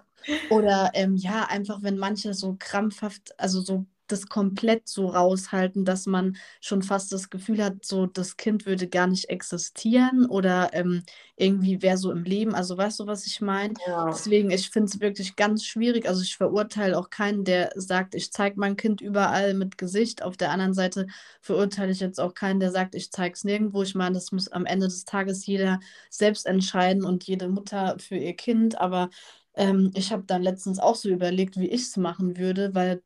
Oder 0.49 0.91
ähm, 0.93 1.15
ja, 1.15 1.45
einfach 1.45 1.83
wenn 1.83 1.97
manche 1.97 2.33
so 2.33 2.55
krampfhaft, 2.57 3.39
also 3.39 3.61
so 3.61 3.85
das 4.07 4.27
komplett 4.27 4.87
so 4.87 5.07
raushalten, 5.07 5.85
dass 5.85 6.05
man 6.05 6.37
schon 6.61 6.81
fast 6.81 7.11
das 7.11 7.29
Gefühl 7.29 7.63
hat, 7.63 7.85
so 7.85 8.05
das 8.05 8.37
Kind 8.37 8.65
würde 8.65 8.87
gar 8.87 9.07
nicht 9.07 9.29
existieren 9.29 10.25
oder 10.25 10.69
ähm, 10.73 11.03
irgendwie 11.35 11.81
wäre 11.81 11.97
so 11.97 12.11
im 12.11 12.23
Leben. 12.23 12.55
Also 12.55 12.77
weißt 12.77 12.99
du, 12.99 13.07
was 13.07 13.25
ich 13.25 13.41
meine? 13.41 13.73
Ja. 13.87 14.07
Deswegen, 14.07 14.51
ich 14.51 14.69
finde 14.69 14.89
es 14.89 14.99
wirklich 14.99 15.35
ganz 15.35 15.65
schwierig. 15.65 16.07
Also 16.07 16.21
ich 16.21 16.37
verurteile 16.37 16.97
auch 16.97 17.09
keinen, 17.09 17.43
der 17.43 17.71
sagt, 17.75 18.15
ich 18.15 18.31
zeige 18.31 18.59
mein 18.59 18.77
Kind 18.77 19.01
überall 19.01 19.53
mit 19.53 19.77
Gesicht. 19.77 20.23
Auf 20.23 20.37
der 20.37 20.51
anderen 20.51 20.73
Seite 20.73 21.07
verurteile 21.41 21.91
ich 21.91 21.99
jetzt 21.99 22.19
auch 22.19 22.33
keinen, 22.33 22.59
der 22.59 22.71
sagt, 22.71 22.95
ich 22.95 23.11
zeige 23.11 23.33
es 23.33 23.43
nirgendwo. 23.43 23.83
Ich 23.83 23.95
meine, 23.95 24.15
das 24.15 24.31
muss 24.31 24.47
am 24.49 24.65
Ende 24.65 24.87
des 24.87 25.05
Tages 25.05 25.45
jeder 25.45 25.79
selbst 26.09 26.45
entscheiden 26.45 27.03
und 27.03 27.25
jede 27.25 27.49
Mutter 27.49 27.97
für 27.99 28.17
ihr 28.17 28.35
Kind. 28.35 28.79
Aber 28.79 29.09
ähm, 29.55 29.91
ich 29.95 30.11
habe 30.11 30.23
dann 30.25 30.43
letztens 30.43 30.79
auch 30.79 30.95
so 30.95 31.09
überlegt, 31.09 31.57
wie 31.57 31.67
ich 31.67 31.81
es 31.81 31.97
machen 31.97 32.37
würde, 32.37 32.73
weil 32.73 33.01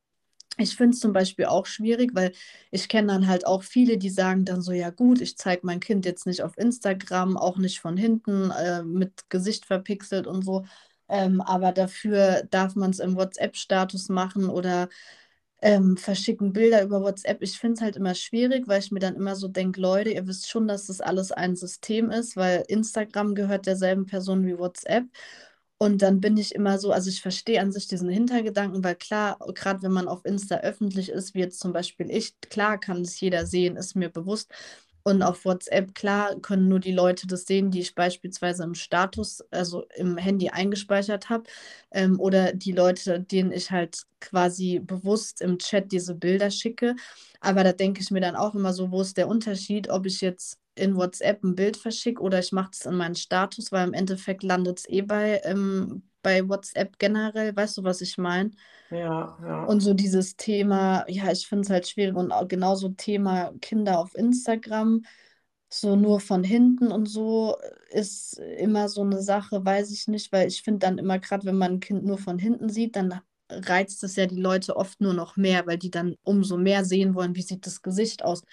ich 0.58 0.76
finde 0.76 0.94
es 0.96 1.00
zum 1.00 1.14
Beispiel 1.14 1.46
auch 1.46 1.66
schwierig, 1.66 2.12
weil 2.16 2.34
ich 2.72 2.90
kenne 2.90 3.08
dann 3.14 3.28
halt 3.28 3.46
auch 3.48 3.64
viele, 3.64 3.98
die 3.98 4.10
sagen 4.10 4.44
dann 4.46 4.62
so, 4.62 4.72
ja 4.74 4.90
gut, 4.90 5.22
ich 5.22 5.38
zeige 5.38 5.66
mein 5.66 5.80
Kind 5.80 6.06
jetzt 6.06 6.26
nicht 6.28 6.42
auf 6.44 6.58
Instagram, 6.58 7.38
auch 7.38 7.58
nicht 7.58 7.80
von 7.80 7.96
hinten 7.98 8.52
äh, 8.52 8.84
mit 8.84 9.30
Gesicht 9.30 9.66
verpixelt 9.66 10.28
und 10.28 10.44
so, 10.44 10.66
ähm, 11.08 11.40
aber 11.42 11.72
dafür 11.72 12.44
darf 12.52 12.76
man 12.76 12.92
es 12.92 13.00
im 13.00 13.16
WhatsApp-Status 13.16 14.10
machen 14.10 14.50
oder 14.50 14.90
ähm, 15.62 15.98
verschicken 15.98 16.54
Bilder 16.54 16.84
über 16.84 17.02
WhatsApp. 17.02 17.42
Ich 17.42 17.60
finde 17.60 17.76
es 17.76 17.82
halt 17.82 17.98
immer 17.98 18.16
schwierig, 18.16 18.68
weil 18.68 18.80
ich 18.80 18.92
mir 18.92 19.00
dann 19.00 19.16
immer 19.16 19.36
so 19.36 19.48
denke, 19.50 19.82
Leute, 19.82 20.12
ihr 20.12 20.26
wisst 20.28 20.50
schon, 20.50 20.68
dass 20.68 20.86
das 20.88 21.02
alles 21.02 21.32
ein 21.32 21.56
System 21.56 22.12
ist, 22.12 22.38
weil 22.38 22.64
Instagram 22.70 23.36
gehört 23.36 23.66
derselben 23.66 24.06
Person 24.06 24.46
wie 24.46 24.58
WhatsApp. 24.58 25.06
Und 25.82 26.02
dann 26.02 26.20
bin 26.20 26.36
ich 26.38 26.54
immer 26.56 26.78
so, 26.78 26.92
also 26.92 27.10
ich 27.10 27.22
verstehe 27.22 27.62
an 27.62 27.72
sich 27.72 27.88
diesen 27.88 28.10
Hintergedanken, 28.10 28.84
weil 28.84 28.96
klar, 28.96 29.38
gerade 29.56 29.82
wenn 29.82 29.94
man 29.94 30.10
auf 30.10 30.26
Insta 30.26 30.58
öffentlich 30.58 31.10
ist, 31.10 31.34
wie 31.36 31.40
jetzt 31.40 31.60
zum 31.62 31.72
Beispiel 31.72 32.10
ich, 32.12 32.40
klar 32.42 32.78
kann 32.78 33.02
es 33.02 33.20
jeder 33.22 33.46
sehen, 33.46 33.78
ist 33.78 33.96
mir 33.96 34.10
bewusst. 34.10 34.52
Und 35.04 35.24
auf 35.24 35.46
WhatsApp, 35.46 35.96
klar, 35.96 36.36
können 36.42 36.68
nur 36.68 36.80
die 36.82 36.92
Leute 36.92 37.26
das 37.28 37.46
sehen, 37.46 37.72
die 37.72 37.80
ich 37.80 37.96
beispielsweise 37.96 38.64
im 38.64 38.76
Status, 38.76 39.42
also 39.52 39.86
im 39.96 40.18
Handy 40.18 40.50
eingespeichert 40.50 41.30
habe. 41.30 41.46
Ähm, 41.92 42.20
oder 42.20 42.52
die 42.54 42.74
Leute, 42.74 43.22
denen 43.22 43.52
ich 43.54 43.72
halt 43.72 44.04
quasi 44.20 44.80
bewusst 44.80 45.42
im 45.42 45.58
Chat 45.60 45.92
diese 45.94 46.14
Bilder 46.16 46.52
schicke. 46.52 46.96
Aber 47.40 47.64
da 47.64 47.72
denke 47.72 48.02
ich 48.02 48.12
mir 48.12 48.20
dann 48.22 48.36
auch 48.36 48.54
immer 48.56 48.74
so, 48.74 48.92
wo 48.92 49.02
ist 49.02 49.16
der 49.18 49.30
Unterschied, 49.30 49.90
ob 49.90 50.06
ich 50.06 50.20
jetzt 50.22 50.60
in 50.80 50.96
WhatsApp 50.96 51.44
ein 51.44 51.56
Bild 51.56 51.78
verschicke 51.78 52.22
oder 52.22 52.40
ich 52.40 52.52
mache 52.52 52.72
es 52.74 52.86
in 52.86 52.96
meinen 52.96 53.16
Status, 53.16 53.72
weil 53.72 53.88
im 53.88 53.94
Endeffekt 53.94 54.44
landet 54.44 54.80
es 54.80 54.90
eh 54.90 55.02
bei, 55.02 55.42
ähm, 55.44 56.04
bei 56.24 56.48
WhatsApp 56.50 57.00
generell. 57.00 57.56
Weißt 57.56 57.78
du, 57.78 57.84
was 57.84 58.02
ich 58.02 58.18
meine? 58.18 58.52
Ja, 58.92 59.38
ja. 59.42 59.58
Und 59.66 59.82
so 59.82 59.94
dieses 59.94 60.36
Thema, 60.38 61.06
ja, 61.10 61.32
ich 61.32 61.48
finde 61.48 61.64
es 61.64 61.70
halt 61.70 61.88
schwierig 61.88 62.16
und 62.16 62.32
auch 62.32 62.48
genauso 62.48 62.90
Thema 62.90 63.54
Kinder 63.62 64.00
auf 64.00 64.16
Instagram, 64.16 65.04
so 65.70 65.96
nur 65.96 66.20
von 66.22 66.44
hinten 66.44 66.92
und 66.92 67.06
so 67.08 67.58
ist 67.92 68.40
immer 68.58 68.90
so 68.90 69.02
eine 69.02 69.22
Sache, 69.22 69.64
weiß 69.66 69.92
ich 69.92 70.08
nicht, 70.08 70.32
weil 70.32 70.48
ich 70.48 70.64
finde 70.64 70.80
dann 70.80 70.98
immer, 70.98 71.20
gerade 71.20 71.46
wenn 71.46 71.58
man 71.58 71.74
ein 71.74 71.80
Kind 71.82 72.04
nur 72.06 72.18
von 72.18 72.40
hinten 72.40 72.70
sieht, 72.70 72.96
dann 72.96 73.22
reizt 73.50 74.04
es 74.04 74.16
ja 74.16 74.26
die 74.28 74.40
Leute 74.42 74.76
oft 74.78 75.02
nur 75.02 75.14
noch 75.14 75.36
mehr, 75.38 75.68
weil 75.68 75.78
die 75.78 75.92
dann 75.92 76.16
umso 76.24 76.58
mehr 76.58 76.86
sehen 76.86 77.14
wollen, 77.16 77.36
wie 77.36 77.42
sieht 77.44 77.66
das 77.68 77.82
Gesicht 77.82 78.24
aus. 78.24 78.44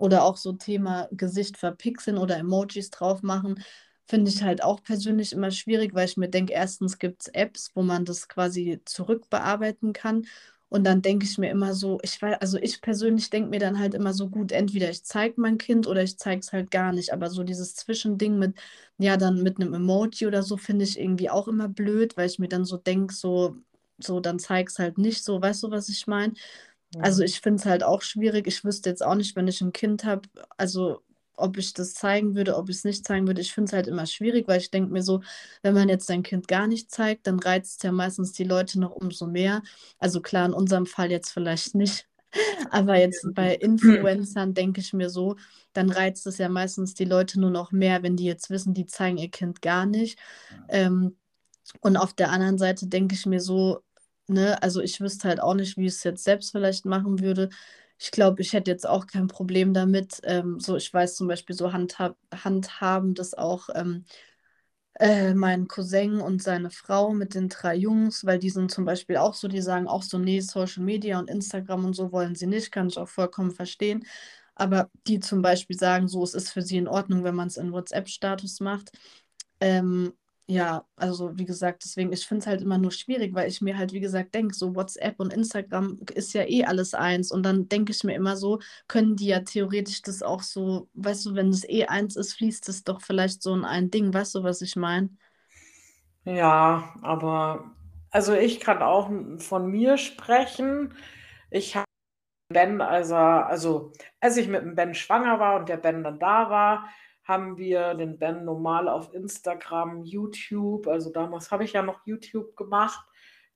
Oder 0.00 0.24
auch 0.24 0.36
so 0.36 0.52
Thema 0.52 1.08
Gesicht 1.12 1.56
verpixeln 1.58 2.18
oder 2.18 2.36
Emojis 2.38 2.90
drauf 2.90 3.22
machen, 3.22 3.62
finde 4.06 4.30
ich 4.30 4.42
halt 4.42 4.62
auch 4.62 4.82
persönlich 4.82 5.32
immer 5.32 5.50
schwierig, 5.50 5.94
weil 5.94 6.06
ich 6.08 6.16
mir 6.16 6.28
denke, 6.28 6.52
erstens 6.52 6.98
gibt 6.98 7.22
es 7.22 7.28
Apps, 7.28 7.70
wo 7.74 7.82
man 7.82 8.04
das 8.04 8.28
quasi 8.28 8.80
zurückbearbeiten 8.84 9.92
kann. 9.92 10.26
Und 10.68 10.84
dann 10.84 11.02
denke 11.02 11.26
ich 11.26 11.36
mir 11.38 11.50
immer 11.50 11.74
so, 11.74 11.98
ich 12.02 12.20
weiß, 12.22 12.40
also 12.40 12.56
ich 12.58 12.80
persönlich 12.80 13.28
denke 13.30 13.50
mir 13.50 13.58
dann 13.58 13.78
halt 13.80 13.94
immer 13.94 14.12
so 14.14 14.28
gut, 14.28 14.52
entweder 14.52 14.88
ich 14.90 15.04
zeige 15.04 15.40
mein 15.40 15.58
Kind 15.58 15.86
oder 15.88 16.02
ich 16.02 16.16
zeige 16.18 16.40
es 16.40 16.52
halt 16.52 16.70
gar 16.70 16.92
nicht. 16.92 17.12
Aber 17.12 17.28
so 17.28 17.42
dieses 17.42 17.74
Zwischending 17.74 18.38
mit, 18.38 18.56
ja, 18.98 19.16
dann 19.16 19.42
mit 19.42 19.60
einem 19.60 19.74
Emoji 19.74 20.26
oder 20.28 20.42
so, 20.44 20.56
finde 20.56 20.84
ich 20.84 20.98
irgendwie 20.98 21.28
auch 21.30 21.48
immer 21.48 21.68
blöd, 21.68 22.16
weil 22.16 22.28
ich 22.28 22.38
mir 22.38 22.48
dann 22.48 22.64
so 22.64 22.76
denke, 22.76 23.12
so, 23.14 23.56
so, 23.98 24.20
dann 24.20 24.38
zeig 24.38 24.68
es 24.68 24.78
halt 24.78 24.96
nicht 24.98 25.24
so, 25.24 25.42
weißt 25.42 25.62
du, 25.64 25.70
was 25.72 25.88
ich 25.88 26.06
meine? 26.06 26.34
Also 26.98 27.22
ich 27.22 27.40
finde 27.40 27.60
es 27.60 27.66
halt 27.66 27.82
auch 27.82 28.02
schwierig. 28.02 28.46
Ich 28.46 28.64
wüsste 28.64 28.90
jetzt 28.90 29.04
auch 29.04 29.14
nicht, 29.14 29.36
wenn 29.36 29.48
ich 29.48 29.60
ein 29.60 29.72
Kind 29.72 30.04
habe, 30.04 30.28
also 30.56 31.02
ob 31.36 31.56
ich 31.56 31.72
das 31.72 31.94
zeigen 31.94 32.34
würde, 32.34 32.56
ob 32.56 32.68
ich 32.68 32.76
es 32.76 32.84
nicht 32.84 33.06
zeigen 33.06 33.26
würde. 33.26 33.40
Ich 33.40 33.52
finde 33.52 33.68
es 33.70 33.72
halt 33.72 33.86
immer 33.86 34.06
schwierig, 34.06 34.46
weil 34.46 34.60
ich 34.60 34.70
denke 34.70 34.92
mir 34.92 35.02
so, 35.02 35.22
wenn 35.62 35.74
man 35.74 35.88
jetzt 35.88 36.06
sein 36.06 36.22
Kind 36.22 36.48
gar 36.48 36.66
nicht 36.66 36.90
zeigt, 36.90 37.26
dann 37.26 37.38
reizt 37.38 37.78
es 37.78 37.82
ja 37.82 37.92
meistens 37.92 38.32
die 38.32 38.44
Leute 38.44 38.78
noch 38.78 38.90
umso 38.92 39.26
mehr. 39.26 39.62
Also 39.98 40.20
klar, 40.20 40.46
in 40.46 40.52
unserem 40.52 40.86
Fall 40.86 41.10
jetzt 41.10 41.30
vielleicht 41.30 41.74
nicht. 41.74 42.06
Aber 42.70 42.96
jetzt 42.96 43.26
bei 43.34 43.54
Influencern 43.54 44.54
denke 44.54 44.80
ich 44.80 44.92
mir 44.92 45.10
so, 45.10 45.36
dann 45.72 45.90
reizt 45.90 46.26
es 46.26 46.38
ja 46.38 46.48
meistens 46.48 46.94
die 46.94 47.04
Leute 47.04 47.40
nur 47.40 47.50
noch 47.50 47.72
mehr, 47.72 48.02
wenn 48.02 48.16
die 48.16 48.26
jetzt 48.26 48.50
wissen, 48.50 48.74
die 48.74 48.86
zeigen 48.86 49.16
ihr 49.16 49.30
Kind 49.30 49.62
gar 49.62 49.86
nicht. 49.86 50.18
Ähm, 50.68 51.16
und 51.80 51.96
auf 51.96 52.12
der 52.14 52.30
anderen 52.30 52.58
Seite 52.58 52.86
denke 52.86 53.14
ich 53.14 53.26
mir 53.26 53.40
so, 53.40 53.82
Ne? 54.30 54.62
Also 54.62 54.80
ich 54.80 55.00
wüsste 55.00 55.28
halt 55.28 55.40
auch 55.40 55.54
nicht, 55.54 55.76
wie 55.76 55.86
ich 55.86 55.94
es 55.94 56.04
jetzt 56.04 56.24
selbst 56.24 56.52
vielleicht 56.52 56.84
machen 56.86 57.20
würde. 57.20 57.50
Ich 57.98 58.10
glaube, 58.12 58.40
ich 58.42 58.52
hätte 58.54 58.70
jetzt 58.70 58.86
auch 58.88 59.06
kein 59.06 59.26
Problem 59.28 59.74
damit. 59.74 60.20
Ähm, 60.24 60.58
so, 60.60 60.76
ich 60.76 60.92
weiß 60.92 61.16
zum 61.16 61.28
Beispiel, 61.28 61.54
so 61.56 61.72
handhab, 61.72 62.16
handhaben 62.32 63.14
das 63.14 63.34
auch 63.34 63.68
ähm, 63.74 64.04
äh, 64.98 65.34
mein 65.34 65.68
Cousin 65.68 66.20
und 66.20 66.42
seine 66.42 66.70
Frau 66.70 67.12
mit 67.12 67.34
den 67.34 67.48
drei 67.48 67.74
Jungs, 67.76 68.24
weil 68.26 68.38
die 68.38 68.50
sind 68.50 68.70
zum 68.70 68.84
Beispiel 68.84 69.16
auch 69.16 69.34
so, 69.34 69.48
die 69.48 69.62
sagen 69.62 69.88
auch 69.88 70.02
so, 70.02 70.18
nee, 70.18 70.40
Social 70.40 70.82
Media 70.84 71.18
und 71.18 71.30
Instagram 71.30 71.84
und 71.86 71.94
so 71.94 72.12
wollen 72.12 72.34
sie 72.34 72.46
nicht, 72.46 72.70
kann 72.72 72.88
ich 72.88 72.98
auch 72.98 73.08
vollkommen 73.08 73.50
verstehen. 73.52 74.04
Aber 74.54 74.90
die 75.06 75.20
zum 75.20 75.40
Beispiel 75.42 75.78
sagen, 75.78 76.08
so, 76.08 76.22
es 76.22 76.34
ist 76.34 76.50
für 76.50 76.62
sie 76.62 76.76
in 76.76 76.88
Ordnung, 76.88 77.24
wenn 77.24 77.34
man 77.34 77.48
es 77.48 77.56
in 77.56 77.72
WhatsApp-Status 77.72 78.60
macht. 78.60 78.90
Ähm, 79.60 80.12
ja, 80.50 80.84
also 80.96 81.38
wie 81.38 81.44
gesagt, 81.44 81.84
deswegen, 81.84 82.12
ich 82.12 82.26
finde 82.26 82.40
es 82.40 82.46
halt 82.48 82.60
immer 82.60 82.76
nur 82.76 82.90
schwierig, 82.90 83.34
weil 83.34 83.48
ich 83.48 83.60
mir 83.60 83.78
halt, 83.78 83.92
wie 83.92 84.00
gesagt, 84.00 84.34
denke, 84.34 84.52
so 84.54 84.74
WhatsApp 84.74 85.20
und 85.20 85.32
Instagram 85.32 86.00
ist 86.14 86.32
ja 86.34 86.42
eh 86.44 86.64
alles 86.64 86.92
eins. 86.94 87.30
Und 87.30 87.44
dann 87.44 87.68
denke 87.68 87.92
ich 87.92 88.02
mir 88.02 88.14
immer 88.16 88.36
so, 88.36 88.58
können 88.88 89.14
die 89.16 89.26
ja 89.28 89.40
theoretisch 89.40 90.02
das 90.02 90.22
auch 90.22 90.42
so, 90.42 90.88
weißt 90.94 91.26
du, 91.26 91.34
wenn 91.36 91.50
es 91.50 91.68
eh 91.68 91.86
eins 91.86 92.16
ist, 92.16 92.34
fließt 92.34 92.68
es 92.68 92.82
doch 92.84 93.00
vielleicht 93.00 93.42
so 93.42 93.54
in 93.54 93.64
ein 93.64 93.90
Ding, 93.92 94.12
weißt 94.12 94.34
du, 94.34 94.42
was 94.42 94.60
ich 94.62 94.74
meine? 94.76 95.10
Ja, 96.24 96.94
aber 97.02 97.70
also 98.10 98.34
ich 98.34 98.60
kann 98.60 98.82
auch 98.82 99.10
von 99.38 99.70
mir 99.70 99.96
sprechen. 99.98 100.94
Ich 101.50 101.76
habe 101.76 101.86
Ben, 102.50 102.80
also, 102.80 103.16
also 103.16 103.92
als 104.20 104.36
ich 104.36 104.48
mit 104.48 104.62
dem 104.62 104.74
Ben 104.76 104.94
schwanger 104.94 105.38
war 105.40 105.56
und 105.60 105.68
der 105.68 105.78
Ben 105.78 106.04
dann 106.04 106.18
da 106.18 106.50
war, 106.50 106.88
haben 107.30 107.56
wir 107.56 107.94
den 107.94 108.18
Ben 108.18 108.44
normal 108.44 108.88
auf 108.88 109.14
Instagram, 109.14 110.02
YouTube, 110.02 110.88
also 110.88 111.10
damals 111.10 111.52
habe 111.52 111.62
ich 111.62 111.74
ja 111.74 111.82
noch 111.82 112.04
YouTube 112.04 112.56
gemacht, 112.56 113.06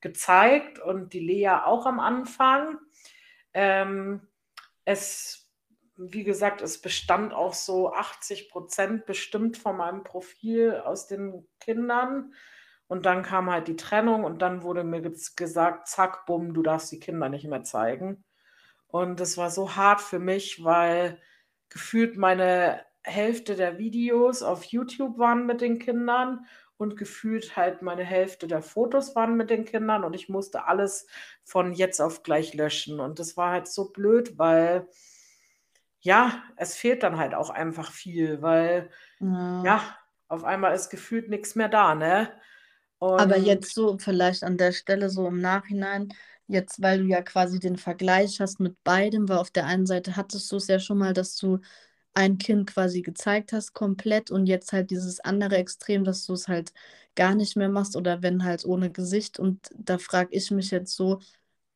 gezeigt 0.00 0.78
und 0.78 1.12
die 1.12 1.18
Lea 1.18 1.48
auch 1.64 1.84
am 1.84 1.98
Anfang. 1.98 2.78
Ähm, 3.52 4.28
es, 4.84 5.50
wie 5.96 6.22
gesagt, 6.22 6.62
es 6.62 6.80
bestand 6.80 7.34
auch 7.34 7.52
so 7.52 7.92
80 7.92 8.48
Prozent 8.48 9.06
bestimmt 9.06 9.56
von 9.56 9.76
meinem 9.76 10.04
Profil 10.04 10.76
aus 10.84 11.08
den 11.08 11.44
Kindern. 11.58 12.32
Und 12.86 13.06
dann 13.06 13.24
kam 13.24 13.50
halt 13.50 13.66
die 13.66 13.76
Trennung 13.76 14.22
und 14.22 14.40
dann 14.40 14.62
wurde 14.62 14.84
mir 14.84 15.02
gesagt, 15.02 15.88
zack, 15.88 16.26
bumm, 16.26 16.54
du 16.54 16.62
darfst 16.62 16.92
die 16.92 17.00
Kinder 17.00 17.28
nicht 17.28 17.46
mehr 17.48 17.64
zeigen. 17.64 18.24
Und 18.86 19.20
es 19.20 19.36
war 19.36 19.50
so 19.50 19.74
hart 19.74 20.00
für 20.00 20.20
mich, 20.20 20.62
weil 20.62 21.20
gefühlt 21.70 22.16
meine 22.16 22.84
Hälfte 23.04 23.54
der 23.56 23.78
Videos 23.78 24.42
auf 24.42 24.64
YouTube 24.64 25.18
waren 25.18 25.46
mit 25.46 25.60
den 25.60 25.78
Kindern 25.78 26.46
und 26.76 26.96
gefühlt 26.96 27.56
halt 27.56 27.82
meine 27.82 28.04
Hälfte 28.04 28.46
der 28.48 28.62
Fotos 28.62 29.14
waren 29.14 29.36
mit 29.36 29.50
den 29.50 29.64
Kindern 29.64 30.04
und 30.04 30.14
ich 30.14 30.28
musste 30.28 30.66
alles 30.66 31.06
von 31.44 31.72
jetzt 31.72 32.00
auf 32.00 32.22
gleich 32.22 32.54
löschen. 32.54 33.00
Und 33.00 33.18
das 33.18 33.36
war 33.36 33.52
halt 33.52 33.68
so 33.68 33.90
blöd, 33.90 34.38
weil 34.38 34.88
ja, 36.00 36.42
es 36.56 36.76
fehlt 36.76 37.02
dann 37.02 37.18
halt 37.18 37.34
auch 37.34 37.50
einfach 37.50 37.90
viel, 37.92 38.42
weil 38.42 38.90
ja, 39.20 39.28
ja 39.62 39.82
auf 40.28 40.44
einmal 40.44 40.74
ist 40.74 40.90
gefühlt 40.90 41.28
nichts 41.30 41.54
mehr 41.56 41.68
da, 41.68 41.94
ne? 41.94 42.30
Und 42.98 43.20
Aber 43.20 43.36
jetzt 43.38 43.74
so 43.74 43.98
vielleicht 43.98 44.42
an 44.44 44.56
der 44.58 44.72
Stelle 44.72 45.08
so 45.10 45.28
im 45.28 45.40
Nachhinein, 45.40 46.12
jetzt 46.48 46.82
weil 46.82 46.98
du 47.00 47.04
ja 47.06 47.22
quasi 47.22 47.60
den 47.60 47.76
Vergleich 47.76 48.40
hast 48.40 48.60
mit 48.60 48.82
beidem, 48.84 49.28
weil 49.28 49.38
auf 49.38 49.50
der 49.50 49.66
einen 49.66 49.86
Seite 49.86 50.16
hattest 50.16 50.50
du 50.52 50.56
es 50.56 50.66
ja 50.68 50.78
schon 50.80 50.98
mal, 50.98 51.12
dass 51.12 51.36
du 51.36 51.60
ein 52.14 52.38
Kind 52.38 52.68
quasi 52.68 53.02
gezeigt 53.02 53.52
hast, 53.52 53.72
komplett 53.74 54.30
und 54.30 54.46
jetzt 54.46 54.72
halt 54.72 54.90
dieses 54.90 55.20
andere 55.20 55.56
Extrem, 55.56 56.04
dass 56.04 56.26
du 56.26 56.32
es 56.34 56.48
halt 56.48 56.72
gar 57.16 57.34
nicht 57.34 57.56
mehr 57.56 57.68
machst 57.68 57.96
oder 57.96 58.22
wenn 58.22 58.44
halt 58.44 58.64
ohne 58.64 58.90
Gesicht. 58.90 59.38
Und 59.38 59.68
da 59.76 59.98
frage 59.98 60.30
ich 60.32 60.50
mich 60.50 60.70
jetzt 60.70 60.94
so, 60.96 61.20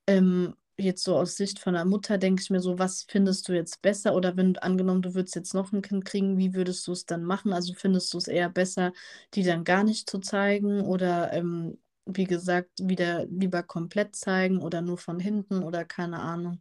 ähm, 0.07 0.55
jetzt 0.77 1.03
so 1.05 1.17
aus 1.17 1.37
Sicht 1.37 1.59
von 1.59 1.75
der 1.75 1.85
Mutter, 1.85 2.19
denke 2.19 2.41
ich 2.43 2.51
mir 2.51 2.61
so, 2.61 2.79
was 2.79 3.05
findest 3.09 3.49
du 3.49 3.53
jetzt 3.53 3.83
besser? 3.83 4.15
Oder 4.15 4.37
wenn 4.37 4.57
angenommen, 4.59 5.03
du 5.03 5.15
würdest 5.15 5.35
jetzt 5.35 5.55
noch 5.55 5.73
ein 5.73 5.83
Kind 5.83 6.05
kriegen, 6.05 6.39
wie 6.39 6.55
würdest 6.55 6.87
du 6.87 6.93
es 6.93 7.05
dann 7.07 7.25
machen? 7.25 7.53
Also 7.53 7.75
findest 7.75 8.13
du 8.15 8.19
es 8.19 8.29
eher 8.29 8.49
besser, 8.49 8.93
die 9.35 9.43
dann 9.43 9.65
gar 9.65 9.83
nicht 9.85 10.09
zu 10.09 10.19
zeigen 10.21 10.83
oder 10.83 11.33
ähm, 11.33 11.79
wie 12.07 12.25
gesagt, 12.25 12.71
wieder 12.83 13.27
lieber 13.27 13.63
komplett 13.63 14.15
zeigen 14.17 14.63
oder 14.63 14.81
nur 14.83 14.99
von 14.99 15.19
hinten 15.21 15.63
oder 15.63 15.85
keine 15.85 16.21
Ahnung. 16.21 16.61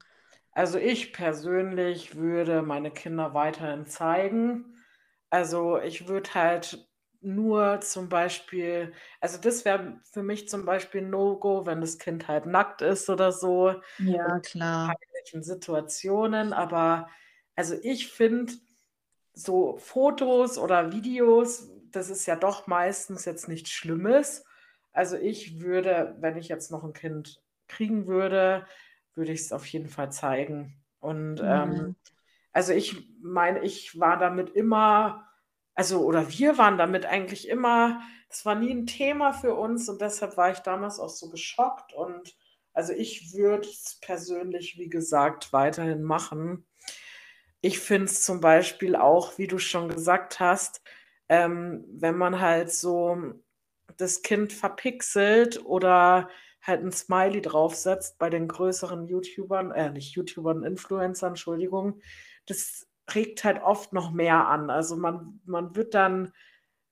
Also 0.57 0.79
ich 0.79 1.13
persönlich 1.13 2.15
würde 2.15 2.63
meine 2.63 2.89
Kinder 2.89 3.35
weiterhin 3.35 3.85
zeigen. 3.85 4.83
Also 5.29 5.77
ich 5.77 6.07
würde 6.07 6.33
halt 6.33 6.89
nur 7.21 7.79
zum 7.81 8.09
Beispiel, 8.09 8.91
also 9.21 9.37
das 9.37 9.65
wäre 9.65 10.01
für 10.11 10.23
mich 10.23 10.49
zum 10.49 10.65
Beispiel 10.65 11.01
ein 11.01 11.11
No-Go, 11.11 11.67
wenn 11.67 11.79
das 11.79 11.99
Kind 11.99 12.27
halt 12.27 12.47
nackt 12.47 12.81
ist 12.81 13.07
oder 13.07 13.31
so. 13.31 13.75
Ja, 13.99 14.39
klar. 14.39 14.95
In 15.31 15.43
Situationen, 15.43 16.53
aber 16.53 17.07
also 17.55 17.75
ich 17.83 18.11
finde 18.11 18.53
so 19.33 19.77
Fotos 19.77 20.57
oder 20.57 20.91
Videos, 20.91 21.69
das 21.91 22.09
ist 22.09 22.25
ja 22.25 22.35
doch 22.35 22.65
meistens 22.65 23.25
jetzt 23.25 23.47
nichts 23.47 23.69
Schlimmes. 23.69 24.43
Also 24.91 25.17
ich 25.17 25.59
würde, 25.59 26.15
wenn 26.19 26.35
ich 26.35 26.47
jetzt 26.47 26.71
noch 26.71 26.83
ein 26.83 26.93
Kind 26.93 27.43
kriegen 27.67 28.07
würde, 28.07 28.65
würde 29.17 29.33
ich 29.33 29.41
es 29.41 29.51
auf 29.51 29.65
jeden 29.65 29.89
Fall 29.89 30.11
zeigen. 30.11 30.81
Und 30.99 31.41
mhm. 31.41 31.47
ähm, 31.47 31.95
also 32.53 32.73
ich 32.73 33.07
meine, 33.21 33.63
ich 33.63 33.99
war 33.99 34.17
damit 34.17 34.51
immer, 34.51 35.27
also 35.75 36.01
oder 36.05 36.29
wir 36.29 36.57
waren 36.57 36.77
damit 36.77 37.05
eigentlich 37.05 37.49
immer, 37.49 38.01
es 38.29 38.45
war 38.45 38.55
nie 38.55 38.71
ein 38.71 38.87
Thema 38.87 39.33
für 39.33 39.55
uns 39.55 39.89
und 39.89 40.01
deshalb 40.01 40.37
war 40.37 40.51
ich 40.51 40.59
damals 40.59 40.99
auch 40.99 41.09
so 41.09 41.29
geschockt 41.29 41.93
und 41.93 42.35
also 42.73 42.93
ich 42.93 43.33
würde 43.33 43.67
es 43.67 43.99
persönlich, 44.01 44.77
wie 44.77 44.89
gesagt, 44.89 45.51
weiterhin 45.51 46.03
machen. 46.03 46.67
Ich 47.61 47.79
finde 47.79 48.05
es 48.05 48.23
zum 48.23 48.39
Beispiel 48.39 48.95
auch, 48.95 49.37
wie 49.39 49.47
du 49.47 49.57
schon 49.57 49.89
gesagt 49.89 50.39
hast, 50.39 50.81
ähm, 51.27 51.83
wenn 51.89 52.15
man 52.17 52.39
halt 52.39 52.71
so 52.71 53.33
das 53.97 54.21
Kind 54.21 54.53
verpixelt 54.53 55.65
oder 55.65 56.29
halt 56.67 56.83
ein 56.83 56.91
Smiley 56.91 57.41
draufsetzt 57.41 58.17
bei 58.19 58.29
den 58.29 58.47
größeren 58.47 59.05
YouTubern, 59.07 59.71
äh, 59.71 59.91
nicht 59.91 60.15
YouTubern, 60.15 60.63
Influencern, 60.63 61.29
Entschuldigung, 61.31 62.01
das 62.45 62.87
regt 63.13 63.43
halt 63.43 63.61
oft 63.63 63.93
noch 63.93 64.11
mehr 64.11 64.47
an. 64.47 64.69
Also 64.69 64.97
man, 64.97 65.39
man 65.45 65.75
wird 65.75 65.93
dann 65.93 66.33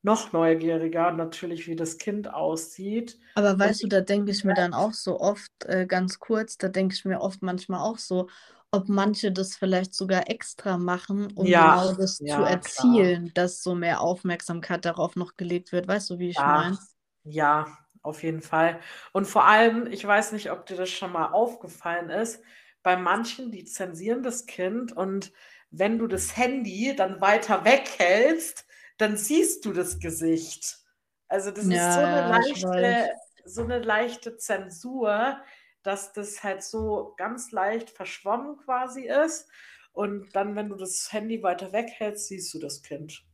noch 0.02 0.32
neugieriger, 0.34 1.12
natürlich, 1.12 1.68
wie 1.68 1.76
das 1.76 1.98
Kind 1.98 2.34
aussieht. 2.34 3.20
Aber 3.34 3.58
weißt 3.60 3.84
du, 3.84 3.88
da 3.88 4.02
denke 4.02 4.32
ich 4.32 4.44
mir 4.46 4.54
dann 4.54 4.74
auch 4.74 4.94
so 4.94 5.20
oft, 5.20 5.52
äh, 5.66 5.86
ganz 5.86 6.20
kurz, 6.20 6.58
da 6.58 6.70
denke 6.70 6.96
ich 6.96 7.04
mir 7.06 7.20
oft 7.22 7.42
manchmal 7.42 7.82
auch 7.82 7.98
so, 7.98 8.30
ob 8.72 8.88
manche 8.90 9.32
das 9.32 9.56
vielleicht 9.58 9.94
sogar 9.94 10.30
extra 10.30 10.78
machen, 10.78 11.32
um 11.34 11.54
Ja, 11.54 11.56
genau 11.56 11.94
das 11.94 12.24
zu 12.26 12.44
ja, 12.44 12.60
klar. 12.60 13.06
erzielen, 13.06 13.34
dass 13.34 13.62
so 13.62 13.76
mehr 13.76 14.02
Aufmerksamkeit 14.02 14.86
darauf 14.86 15.16
noch 15.16 15.36
gelegt 15.38 15.72
wird. 15.72 15.88
Weißt 15.88 16.10
du, 16.10 16.20
wie 16.20 16.30
ich 16.30 16.46
Ja, 16.46 16.46
meine? 16.46 16.78
ja, 17.24 17.85
auf 18.06 18.24
jeden 18.24 18.42
Fall. 18.42 18.80
Und 19.14 19.26
vor 19.26 19.46
allem, 19.46 19.88
ich 19.88 20.06
weiß 20.06 20.32
nicht, 20.34 20.52
ob 20.52 20.66
dir 20.66 20.78
das 20.78 20.90
schon 20.90 21.12
mal 21.12 21.28
aufgefallen 21.32 22.10
ist, 22.10 22.42
bei 22.84 22.96
manchen, 22.98 23.52
die 23.52 23.66
zensieren 23.66 24.24
das 24.24 24.46
Kind 24.46 24.92
und 24.96 25.32
wenn 25.72 25.98
du 25.98 26.08
das 26.08 26.38
Handy 26.38 26.96
dann 26.96 27.20
weiter 27.22 27.66
weghältst, 27.66 28.66
dann 28.98 29.18
siehst 29.18 29.66
du 29.66 29.74
das 29.74 30.00
Gesicht. 30.00 30.80
Also 31.28 31.52
das 31.52 31.66
ist 31.66 31.94
so 31.94 32.02
eine 32.02 32.22
Ja, 32.22 32.30
ja, 32.30 32.40
ich 32.54 32.62
leichte, 32.62 33.12
so 33.44 33.64
eine 33.64 33.80
leichte 33.80 34.38
Zensur, 34.38 35.42
dass 35.84 36.14
das 36.14 36.44
halt 36.44 36.64
so 36.64 37.14
ganz 37.18 37.52
leicht 37.52 37.90
verschwommen 37.90 38.58
quasi 38.58 39.08
ist. 39.08 39.50
Und 39.92 40.36
dann, 40.36 40.56
wenn 40.56 40.70
du 40.70 40.76
das 40.76 41.12
Handy 41.12 41.42
weiter 41.42 41.72
weghältst, 41.74 42.28
siehst 42.28 42.54
du 42.54 42.60
das 42.60 42.82
Kind. 42.82 43.26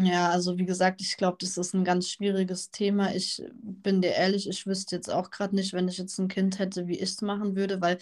Ja, 0.00 0.28
also 0.30 0.58
wie 0.58 0.64
gesagt, 0.66 1.00
ich 1.00 1.16
glaube, 1.16 1.38
das 1.40 1.56
ist 1.56 1.74
ein 1.74 1.82
ganz 1.82 2.08
schwieriges 2.08 2.70
Thema. 2.70 3.14
Ich 3.16 3.42
bin 3.60 4.00
dir 4.00 4.12
ehrlich, 4.12 4.48
ich 4.48 4.64
wüsste 4.64 4.94
jetzt 4.94 5.10
auch 5.10 5.30
gerade 5.30 5.56
nicht, 5.56 5.72
wenn 5.72 5.88
ich 5.88 5.98
jetzt 5.98 6.18
ein 6.18 6.28
Kind 6.28 6.58
hätte, 6.60 6.86
wie 6.86 6.94
ich 6.98 7.02
es 7.10 7.20
machen 7.22 7.56
würde, 7.56 7.80
weil 7.80 7.98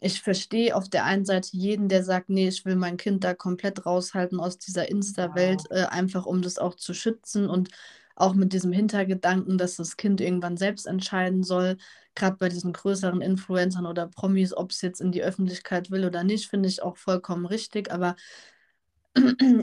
ich 0.00 0.20
verstehe 0.20 0.76
auf 0.76 0.90
der 0.90 1.04
einen 1.06 1.24
Seite 1.24 1.48
jeden, 1.56 1.88
der 1.88 2.04
sagt, 2.04 2.28
nee, 2.28 2.48
ich 2.48 2.64
will 2.66 2.76
mein 2.76 2.98
Kind 2.98 3.24
da 3.24 3.32
komplett 3.34 3.86
raushalten 3.86 4.40
aus 4.40 4.58
dieser 4.58 4.90
Insta-Welt, 4.90 5.62
Ja. 5.70 5.76
äh, 5.76 5.84
einfach 5.86 6.26
um 6.26 6.42
das 6.42 6.58
auch 6.58 6.74
zu 6.76 6.92
schützen 6.92 7.48
und 7.48 7.70
auch 8.14 8.34
mit 8.34 8.52
diesem 8.52 8.72
Hintergedanken, 8.72 9.56
dass 9.58 9.76
das 9.76 9.96
Kind 9.96 10.20
irgendwann 10.20 10.56
selbst 10.56 10.86
entscheiden 10.86 11.44
soll, 11.44 11.78
gerade 12.14 12.36
bei 12.36 12.48
diesen 12.50 12.72
größeren 12.74 13.20
Influencern 13.22 13.86
oder 13.86 14.06
Promis, 14.08 14.52
ob 14.54 14.72
es 14.72 14.82
jetzt 14.82 15.00
in 15.00 15.12
die 15.12 15.22
Öffentlichkeit 15.22 15.90
will 15.90 16.04
oder 16.04 16.24
nicht, 16.24 16.48
finde 16.50 16.68
ich 16.68 16.82
auch 16.82 16.96
vollkommen 16.96 17.46
richtig, 17.46 17.90
aber 17.92 18.16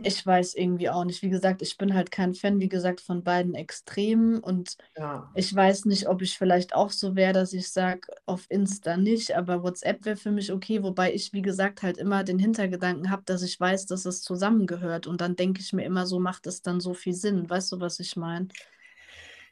ich 0.04 0.26
weiß 0.26 0.56
irgendwie 0.56 0.90
auch 0.90 1.04
nicht. 1.06 1.22
Wie 1.22 1.30
gesagt, 1.30 1.62
ich 1.62 1.78
bin 1.78 1.94
halt 1.94 2.12
kein 2.12 2.34
Fan, 2.36 2.60
wie 2.60 2.70
gesagt, 2.70 3.02
von 3.02 3.24
beiden 3.24 3.56
Extremen 3.56 4.40
und 4.40 4.78
Ja. 4.98 5.36
ich 5.38 5.54
weiß 5.54 5.86
nicht, 5.86 6.08
ob 6.08 6.22
ich 6.22 6.38
vielleicht 6.38 6.74
auch 6.76 6.92
so 6.92 7.16
wäre, 7.16 7.34
dass 7.34 7.54
ich 7.54 7.70
sage, 7.72 8.02
auf 8.26 8.46
Insta 8.50 8.98
nicht, 8.98 9.36
aber 9.36 9.64
WhatsApp 9.64 10.06
wäre 10.06 10.16
für 10.18 10.32
mich 10.32 10.52
okay, 10.52 10.82
wobei 10.84 11.14
ich, 11.14 11.34
wie 11.34 11.42
gesagt, 11.42 11.84
halt 11.84 11.98
immer 11.98 12.24
den 12.24 12.40
Hintergedanken 12.40 13.12
habe, 13.12 13.24
dass 13.26 13.44
ich 13.44 13.60
weiß, 13.60 13.86
dass 13.88 14.06
es 14.06 14.22
zusammengehört 14.24 15.08
und 15.08 15.22
dann 15.22 15.36
denke 15.36 15.62
ich 15.62 15.74
mir 15.74 15.86
immer 15.86 16.06
so, 16.08 16.20
macht 16.20 16.48
es 16.48 16.62
dann 16.62 16.80
so 16.82 16.94
viel 16.94 17.14
Sinn? 17.14 17.50
Weißt 17.50 17.72
du, 17.74 17.80
was 17.82 18.00
ich 18.00 18.16
meine? 18.16 18.50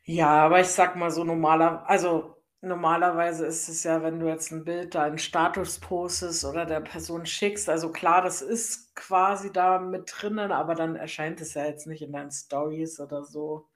Ja, 0.06 0.30
aber 0.45 0.60
ich 0.62 0.68
sag 0.68 0.95
mal 0.95 1.12
so 1.12 1.24
normaler, 1.24 1.88
also 1.89 2.38
normalerweise 2.64 3.45
ist 3.45 3.70
es 3.70 3.84
ja, 3.84 4.01
wenn 4.03 4.20
du 4.20 4.28
jetzt 4.28 4.51
ein 4.51 4.64
Bild 4.66 4.95
da 4.95 5.07
in 5.07 5.18
Status 5.20 5.80
postest 5.80 6.45
oder 6.45 6.66
der 6.66 6.82
Person 6.82 7.26
schickst, 7.26 7.70
also 7.70 7.91
klar, 7.91 8.22
das 8.22 8.41
ist 8.41 8.95
quasi 8.95 9.51
da 9.53 9.80
mit 9.80 10.11
drinnen, 10.16 10.51
aber 10.51 10.76
dann 10.76 10.95
erscheint 10.95 11.41
es 11.41 11.53
ja 11.55 11.66
jetzt 11.66 11.88
nicht 11.88 12.01
in 12.01 12.14
deinen 12.14 12.32
Stories 12.32 12.99
oder 12.99 13.24
so. 13.26 13.70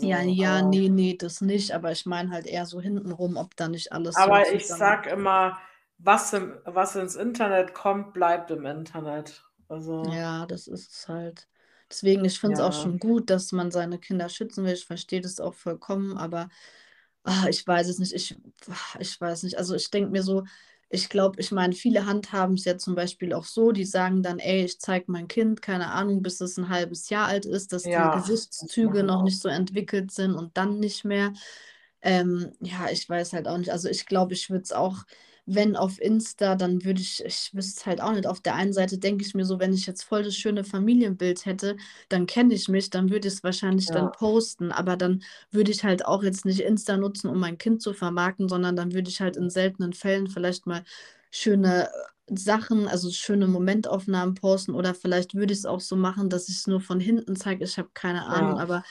Ja, 0.00 0.20
Also, 0.20 0.22
ja, 0.22 0.62
aber, 0.62 0.62
nee, 0.62 0.88
nee, 0.88 1.16
das 1.18 1.40
nicht, 1.42 1.72
aber 1.72 1.90
ich 1.92 2.06
meine 2.06 2.30
halt 2.30 2.46
eher 2.46 2.64
so 2.66 2.80
hintenrum, 2.80 3.36
ob 3.36 3.56
da 3.56 3.68
nicht 3.68 3.92
alles 3.92 4.22
so 4.22 4.38
aber 4.38 4.52
ich 4.52 4.66
zusammen. 4.66 4.76
sag 4.76 5.06
immer, 5.06 5.58
was, 5.98 6.32
im, 6.32 6.58
was 6.64 6.96
ins 6.96 7.16
Internet 7.16 7.74
kommt, 7.74 8.12
bleibt 8.14 8.50
im 8.50 8.66
Internet. 8.66 9.44
Also, 9.68 10.14
Ja, 10.14 10.46
das 10.46 10.66
ist 10.68 10.90
es 10.92 11.08
halt. 11.08 11.48
Deswegen, 11.90 12.24
ich 12.24 12.38
finde 12.40 12.54
es 12.54 12.60
auch 12.60 12.72
ja, 12.72 12.72
schon 12.72 12.98
gut, 12.98 13.30
dass 13.30 13.52
man 13.52 13.70
seine 13.70 13.98
Kinder 13.98 14.28
schützen 14.28 14.64
will. 14.64 14.74
Ich 14.74 14.84
verstehe 14.86 15.20
das 15.20 15.40
auch 15.40 15.54
vollkommen, 15.54 16.16
aber 16.18 16.48
ah, 17.26 17.46
ich 17.48 17.66
weiß 17.66 17.88
es 17.88 17.98
nicht. 17.98 18.12
Ich, 18.12 18.36
ah, 18.70 18.98
ich 19.00 19.20
weiß 19.20 19.42
nicht. 19.44 19.58
Also 19.58 19.74
ich 19.74 19.90
denke 19.90 20.10
mir 20.10 20.22
so, 20.22 20.44
ich 20.88 21.08
glaube, 21.08 21.40
ich 21.40 21.50
meine, 21.52 21.74
viele 21.74 22.06
handhaben 22.06 22.54
es 22.54 22.64
ja 22.64 22.78
zum 22.78 22.94
Beispiel 22.94 23.34
auch 23.34 23.44
so, 23.44 23.72
die 23.72 23.84
sagen 23.84 24.22
dann, 24.22 24.38
ey, 24.38 24.64
ich 24.64 24.80
zeige 24.80 25.10
mein 25.12 25.28
Kind, 25.28 25.62
keine 25.62 25.90
Ahnung, 25.92 26.22
bis 26.22 26.40
es 26.40 26.56
ein 26.58 26.68
halbes 26.68 27.10
Jahr 27.10 27.26
alt 27.28 27.44
ist, 27.46 27.72
dass 27.72 27.90
die 27.90 27.90
ja, 27.92 28.10
das 28.10 28.26
Gesichtszüge 28.26 29.02
noch 29.04 29.22
nicht 29.24 29.40
so 29.40 29.48
entwickelt 29.48 30.12
sind 30.12 30.34
und 30.34 30.56
dann 30.56 30.78
nicht 30.80 31.04
mehr. 31.04 31.32
Ähm, 32.02 32.52
ja, 32.60 32.88
ich 32.90 33.08
weiß 33.08 33.32
halt 33.32 33.48
auch 33.48 33.58
nicht. 33.58 33.72
Also 33.72 33.88
ich 33.88 34.06
glaube, 34.06 34.34
ich 34.34 34.50
würde 34.50 34.62
es 34.62 34.72
auch, 34.72 34.98
wenn 35.46 35.76
auf 35.76 36.00
Insta, 36.00 36.56
dann 36.56 36.84
würde 36.84 37.00
ich, 37.00 37.24
ich 37.24 37.50
wüsste 37.54 37.80
es 37.80 37.86
halt 37.86 38.00
auch 38.00 38.12
nicht. 38.12 38.26
Auf 38.26 38.40
der 38.40 38.54
einen 38.56 38.72
Seite 38.72 38.98
denke 38.98 39.24
ich 39.24 39.34
mir 39.34 39.44
so, 39.44 39.60
wenn 39.60 39.72
ich 39.72 39.86
jetzt 39.86 40.02
voll 40.04 40.24
das 40.24 40.34
schöne 40.36 40.64
Familienbild 40.64 41.46
hätte, 41.46 41.76
dann 42.08 42.26
kenne 42.26 42.54
ich 42.54 42.68
mich, 42.68 42.90
dann 42.90 43.10
würde 43.10 43.28
ich 43.28 43.34
es 43.34 43.44
wahrscheinlich 43.44 43.90
dann 43.92 44.10
Ja, 44.10 44.12
posten. 44.12 44.72
Aber 44.72 44.96
dann 44.96 45.22
würde 45.52 45.70
ich 45.70 45.84
halt 45.84 46.04
auch 46.04 46.22
jetzt 46.24 46.44
nicht 46.44 46.60
Insta 46.60 46.96
nutzen, 46.96 47.28
um 47.28 47.38
mein 47.38 47.58
Kind 47.58 47.80
zu 47.82 47.94
vermarkten, 47.94 48.48
sondern 48.48 48.76
dann 48.76 48.92
würde 48.92 49.08
ich 49.10 49.20
halt 49.20 49.36
in 49.36 49.48
seltenen 49.50 49.92
Fällen 49.92 50.26
vielleicht 50.28 50.66
mal 50.66 50.84
schöne 51.30 51.88
äh, 51.88 52.34
Sachen, 52.36 52.88
also 52.88 53.10
schöne 53.10 53.46
Momentaufnahmen 53.46 54.34
posten 54.34 54.74
oder 54.74 54.94
vielleicht 54.94 55.34
würde 55.34 55.52
ich 55.52 55.60
es 55.60 55.66
auch 55.66 55.80
so 55.80 55.94
machen, 55.96 56.28
dass 56.28 56.48
ich 56.48 56.56
es 56.56 56.66
nur 56.66 56.80
von 56.80 56.98
hinten 57.00 57.36
zeige. 57.36 57.64
Ich 57.64 57.78
habe 57.78 57.90
keine 57.94 58.26
Ahnung, 58.26 58.56
ja, 58.56 58.58
aber 58.58 58.82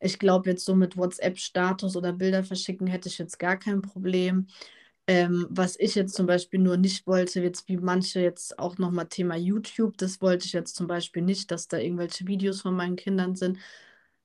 ich 0.00 0.18
glaube 0.18 0.50
jetzt 0.50 0.64
so 0.64 0.74
mit 0.74 0.96
WhatsApp-Status 0.96 1.96
oder 1.96 2.12
Bilder 2.12 2.44
verschicken 2.44 2.86
hätte 2.86 3.08
ich 3.08 3.18
jetzt 3.18 3.38
gar 3.38 3.56
kein 3.58 3.82
Problem. 3.82 4.48
Ähm, 5.08 5.46
was 5.50 5.76
ich 5.80 5.94
jetzt 5.94 6.14
zum 6.14 6.26
Beispiel 6.26 6.60
nur 6.60 6.76
nicht 6.76 7.06
wollte, 7.06 7.40
jetzt 7.42 7.66
wie 7.68 7.78
manche 7.78 8.20
jetzt 8.20 8.58
auch 8.58 8.76
nochmal 8.78 9.08
Thema 9.08 9.36
YouTube, 9.36 9.96
das 9.98 10.20
wollte 10.20 10.46
ich 10.46 10.52
jetzt 10.52 10.76
zum 10.76 10.86
Beispiel 10.86 11.22
nicht, 11.22 11.50
dass 11.50 11.66
da 11.68 11.78
irgendwelche 11.78 12.26
Videos 12.26 12.60
von 12.62 12.76
meinen 12.76 12.96
Kindern 12.96 13.34
sind. 13.34 13.58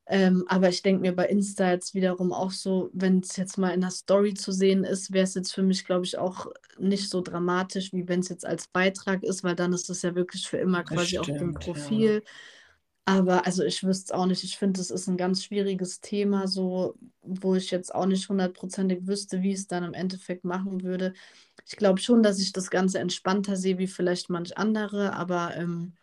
Ähm, 0.07 0.43
aber 0.47 0.69
ich 0.69 0.81
denke 0.81 1.01
mir 1.01 1.15
bei 1.15 1.27
Insta 1.27 1.71
jetzt 1.71 1.93
wiederum 1.95 2.33
auch 2.33 2.51
so, 2.51 2.89
wenn 2.93 3.19
es 3.21 3.37
jetzt 3.37 3.57
mal 3.57 3.69
in 3.71 3.81
der 3.81 3.91
Story 3.91 4.33
zu 4.33 4.51
sehen 4.51 4.83
ist, 4.83 5.13
wäre 5.13 5.23
es 5.23 5.35
jetzt 5.35 5.53
für 5.53 5.63
mich, 5.63 5.85
glaube 5.85 6.05
ich, 6.05 6.17
auch 6.17 6.47
nicht 6.77 7.09
so 7.09 7.21
dramatisch, 7.21 7.93
wie 7.93 8.07
wenn 8.09 8.19
es 8.19 8.29
jetzt 8.29 8.45
als 8.45 8.67
Beitrag 8.67 9.23
ist, 9.23 9.43
weil 9.45 9.55
dann 9.55 9.71
ist 9.73 9.89
es 9.89 10.01
ja 10.01 10.15
wirklich 10.15 10.47
für 10.49 10.57
immer 10.57 10.83
quasi 10.83 11.17
auf 11.19 11.31
dem 11.37 11.55
stimmt, 11.55 11.65
ja. 11.65 12.03
Aber 13.05 13.45
also 13.45 13.63
ich 13.63 13.83
wüsste 13.83 14.05
es 14.05 14.11
auch 14.19 14.25
nicht. 14.25 14.43
Ich 14.45 14.57
finde, 14.57 14.79
es 14.79 14.89
ist 14.89 15.07
ein 15.07 15.17
ganz 15.17 15.43
schwieriges 15.43 15.99
Thema, 15.99 16.47
so 16.47 16.95
wo 17.21 17.55
ich 17.55 17.69
jetzt 17.71 17.93
auch 17.93 18.05
nicht 18.05 18.29
hundertprozentig 18.29 19.05
wüsste, 19.07 19.41
wie 19.41 19.49
ich 19.51 19.59
es 19.59 19.67
dann 19.67 19.83
im 19.83 19.93
Endeffekt 19.93 20.45
machen 20.45 20.83
würde. 20.83 21.13
Ich 21.67 21.75
glaube 21.75 21.99
schon, 21.99 22.23
dass 22.23 22.39
ich 22.39 22.53
das 22.53 22.69
Ganze 22.69 22.99
entspannter 22.99 23.57
sehe, 23.57 23.77
wie 23.77 23.87
vielleicht 23.87 24.29
manch 24.29 24.57
andere, 24.57 25.13
aber 25.13 25.55
ähm, 25.57 25.93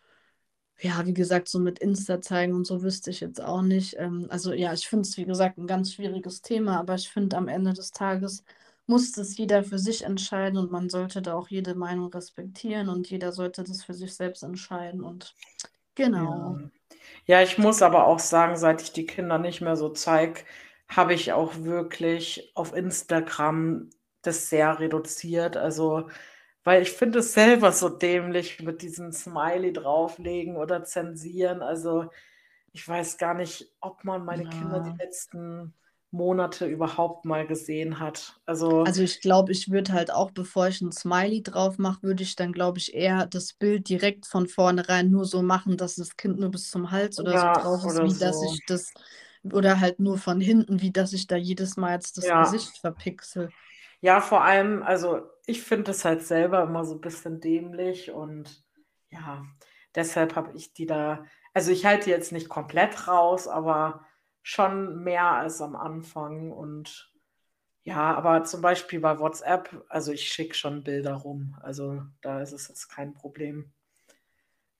ja, 0.79 1.05
wie 1.05 1.13
gesagt, 1.13 1.49
so 1.49 1.59
mit 1.59 1.79
Insta 1.79 2.21
zeigen 2.21 2.53
und 2.53 2.65
so 2.67 2.83
wüsste 2.83 3.11
ich 3.11 3.19
jetzt 3.21 3.41
auch 3.41 3.61
nicht. 3.63 3.95
Ähm, 3.99 4.27
also 4.29 4.53
ja, 4.53 4.73
ich 4.73 4.87
finde 4.87 5.03
es, 5.07 5.17
wie 5.17 5.25
gesagt, 5.25 5.57
ein 5.57 5.67
ganz 5.67 5.93
schwieriges 5.93 6.41
Thema, 6.41 6.79
aber 6.79 6.95
ich 6.95 7.09
finde, 7.09 7.37
am 7.37 7.47
Ende 7.47 7.73
des 7.73 7.91
Tages 7.91 8.43
muss 8.87 9.11
das 9.13 9.37
jeder 9.37 9.63
für 9.63 9.79
sich 9.79 10.03
entscheiden 10.03 10.57
und 10.59 10.71
man 10.71 10.89
sollte 10.89 11.21
da 11.21 11.35
auch 11.35 11.49
jede 11.49 11.75
Meinung 11.75 12.09
respektieren 12.13 12.89
und 12.89 13.09
jeder 13.09 13.31
sollte 13.33 13.63
das 13.63 13.83
für 13.83 13.93
sich 13.93 14.13
selbst 14.15 14.43
entscheiden 14.43 15.03
und 15.03 15.35
genau. 15.95 16.59
Ja. 16.61 16.80
Ja, 17.27 17.41
ich 17.41 17.57
muss 17.57 17.81
aber 17.81 18.07
auch 18.07 18.19
sagen, 18.19 18.55
seit 18.57 18.81
ich 18.81 18.93
die 18.93 19.05
Kinder 19.05 19.37
nicht 19.37 19.61
mehr 19.61 19.75
so 19.75 19.89
zeige, 19.89 20.41
habe 20.87 21.13
ich 21.13 21.31
auch 21.33 21.55
wirklich 21.63 22.51
auf 22.55 22.73
Instagram 22.75 23.89
das 24.23 24.49
sehr 24.49 24.79
reduziert. 24.79 25.55
Also, 25.57 26.09
weil 26.63 26.81
ich 26.83 26.91
finde 26.91 27.19
es 27.19 27.33
selber 27.33 27.71
so 27.71 27.89
dämlich 27.89 28.61
mit 28.61 28.81
diesem 28.81 29.11
Smiley 29.11 29.73
drauflegen 29.73 30.57
oder 30.57 30.83
zensieren. 30.83 31.61
Also, 31.61 32.09
ich 32.73 32.87
weiß 32.87 33.17
gar 33.17 33.33
nicht, 33.35 33.71
ob 33.81 34.03
man 34.05 34.25
meine 34.25 34.47
Kinder 34.47 34.81
die 34.81 34.91
Ja. 34.91 34.99
letzten 34.99 35.73
Monate 36.11 36.67
überhaupt 36.67 37.25
mal 37.25 37.47
gesehen 37.47 37.99
hat. 37.99 38.39
Also, 38.45 38.83
Also 38.83 39.03
ich 39.03 39.21
glaube, 39.21 39.51
ich 39.51 39.69
würde 39.69 39.93
halt 39.93 40.11
auch, 40.11 40.31
bevor 40.31 40.67
ich 40.67 40.81
ein 40.81 40.91
Smiley 40.91 41.43
drauf 41.43 41.77
mache, 41.77 42.01
würde 42.03 42.23
ich 42.23 42.35
dann, 42.35 42.51
glaube 42.51 42.79
ich, 42.79 42.93
eher 42.95 43.27
das 43.27 43.53
Bild 43.53 43.87
direkt 43.89 44.25
von 44.25 44.47
vornherein 44.47 45.09
nur 45.11 45.25
so 45.25 45.43
machen, 45.43 45.77
dass 45.77 45.95
das 45.95 46.17
Kind 46.17 46.39
nur 46.39 46.49
bis 46.49 46.69
zum 46.71 46.89
Hals 46.91 47.19
oder 47.19 47.37
so 47.37 47.49
ja, 47.49 47.53
drauf 47.53 47.83
ist, 47.85 48.01
wie 48.01 48.17
dass 48.17 48.41
so. 48.41 48.41
ich 48.41 48.65
das, 48.65 48.93
oder 49.43 49.79
halt 49.79 49.99
nur 49.99 50.17
von 50.17 50.41
hinten, 50.41 50.81
wie 50.81 50.91
dass 50.91 51.13
ich 51.13 51.27
da 51.27 51.35
jedes 51.35 51.77
Mal 51.77 51.93
jetzt 51.93 52.17
das 52.17 52.33
Ja. 52.33 52.35
Gesicht 52.35 52.77
verpixel. 52.79 53.53
Ja, 54.01 54.21
vor 54.21 54.43
allem, 54.43 54.83
also 54.83 55.21
ich 55.45 55.61
finde 55.63 55.91
es 55.91 56.05
halt 56.05 56.23
selber 56.23 56.63
immer 56.63 56.85
so 56.85 56.95
ein 56.95 57.01
bisschen 57.01 57.39
dämlich 57.39 58.11
und 58.11 58.63
ja, 59.09 59.45
deshalb 59.95 60.35
habe 60.35 60.53
ich 60.55 60.73
die 60.73 60.85
da, 60.85 61.25
also 61.53 61.71
ich 61.71 61.85
halte 61.85 62.05
die 62.05 62.09
jetzt 62.11 62.31
nicht 62.31 62.49
komplett 62.49 63.07
raus, 63.07 63.47
aber 63.47 64.05
schon 64.43 65.03
mehr 65.03 65.25
als 65.31 65.61
am 65.61 65.75
Anfang 65.75 66.51
und 66.51 67.11
ja, 67.83 68.15
aber 68.15 68.43
zum 68.45 68.61
Beispiel 68.61 68.99
bei 68.99 69.19
WhatsApp, 69.19 69.85
also 69.89 70.11
ich 70.11 70.27
schicke 70.29 70.55
schon 70.55 70.83
Bilder 70.83 71.15
rum, 71.15 71.57
also 71.61 72.03
da 72.21 72.41
ist 72.41 72.53
es 72.53 72.67
jetzt 72.69 72.89
kein 72.89 73.13
Problem. 73.13 73.73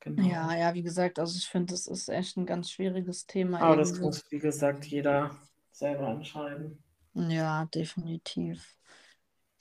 Genau. 0.01 0.29
Ja, 0.29 0.55
ja, 0.55 0.73
wie 0.73 0.83
gesagt, 0.83 1.19
also 1.19 1.37
ich 1.37 1.47
finde, 1.49 1.73
das 1.73 1.85
ist 1.87 2.07
echt 2.09 2.37
ein 2.37 2.45
ganz 2.45 2.69
schwieriges 2.71 3.25
Thema 3.27 3.61
Aber 3.61 3.77
das 3.77 4.01
irgendwo. 4.01 4.01
muss, 4.01 4.29
wie 4.29 4.39
gesagt, 4.39 4.85
jeder 4.87 5.33
selber 5.71 6.09
entscheiden. 6.09 6.83
Ja, 7.13 7.65
definitiv. 7.73 8.77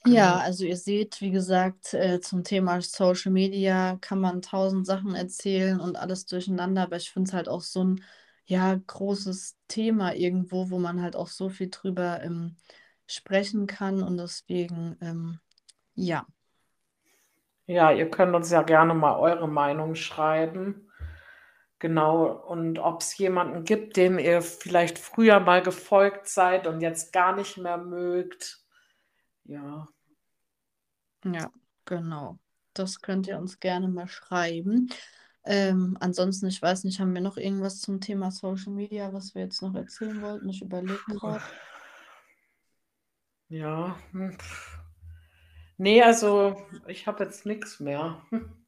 Genau. 0.03 0.17
Ja, 0.17 0.39
also 0.39 0.65
ihr 0.65 0.77
seht, 0.77 1.21
wie 1.21 1.29
gesagt, 1.31 1.93
äh, 1.93 2.19
zum 2.21 2.43
Thema 2.43 2.81
Social 2.81 3.31
Media 3.31 3.97
kann 4.01 4.19
man 4.19 4.41
tausend 4.41 4.85
Sachen 4.87 5.13
erzählen 5.15 5.79
und 5.79 5.95
alles 5.95 6.25
durcheinander, 6.25 6.83
aber 6.83 6.95
ich 6.97 7.11
finde 7.11 7.29
es 7.29 7.33
halt 7.33 7.47
auch 7.47 7.61
so 7.61 7.83
ein 7.83 8.03
ja, 8.45 8.75
großes 8.75 9.57
Thema 9.67 10.13
irgendwo, 10.15 10.69
wo 10.69 10.79
man 10.79 11.01
halt 11.01 11.15
auch 11.15 11.27
so 11.27 11.49
viel 11.49 11.69
drüber 11.69 12.21
ähm, 12.23 12.57
sprechen 13.07 13.67
kann 13.67 14.03
und 14.03 14.17
deswegen, 14.17 14.97
ähm, 15.01 15.39
ja. 15.95 16.25
Ja, 17.65 17.91
ihr 17.91 18.09
könnt 18.09 18.35
uns 18.35 18.49
ja 18.51 18.63
gerne 18.63 18.93
mal 18.93 19.17
eure 19.17 19.47
Meinung 19.47 19.95
schreiben. 19.95 20.91
Genau, 21.79 22.27
und 22.27 22.77
ob 22.77 23.01
es 23.01 23.17
jemanden 23.17 23.63
gibt, 23.63 23.97
dem 23.97 24.19
ihr 24.19 24.41
vielleicht 24.41 24.99
früher 24.99 25.39
mal 25.39 25.63
gefolgt 25.63 26.27
seid 26.27 26.67
und 26.67 26.81
jetzt 26.81 27.11
gar 27.11 27.35
nicht 27.35 27.57
mehr 27.57 27.77
mögt. 27.77 28.59
Ja. 29.45 29.87
Ja, 31.25 31.51
genau. 31.85 32.37
Das 32.73 33.01
könnt 33.01 33.27
ihr 33.27 33.39
uns 33.39 33.59
gerne 33.59 33.87
mal 33.87 34.07
schreiben. 34.07 34.89
Ähm, 35.43 35.97
ansonsten, 35.99 36.47
ich 36.47 36.61
weiß 36.61 36.83
nicht, 36.83 36.99
haben 36.99 37.13
wir 37.13 37.21
noch 37.21 37.37
irgendwas 37.37 37.81
zum 37.81 37.99
Thema 37.99 38.31
Social 38.31 38.73
Media, 38.73 39.11
was 39.13 39.33
wir 39.33 39.43
jetzt 39.43 39.61
noch 39.61 39.73
erzählen 39.73 40.21
wollten? 40.21 40.49
Ich 40.49 40.61
überlege 40.61 40.99
gerade. 41.07 41.43
Ja. 43.49 43.97
hm. 44.11 44.37
Nee, 45.77 46.03
also 46.03 46.55
ich 46.87 47.07
habe 47.07 47.23
jetzt 47.23 47.45
nichts 47.45 47.79
mehr. 47.79 48.21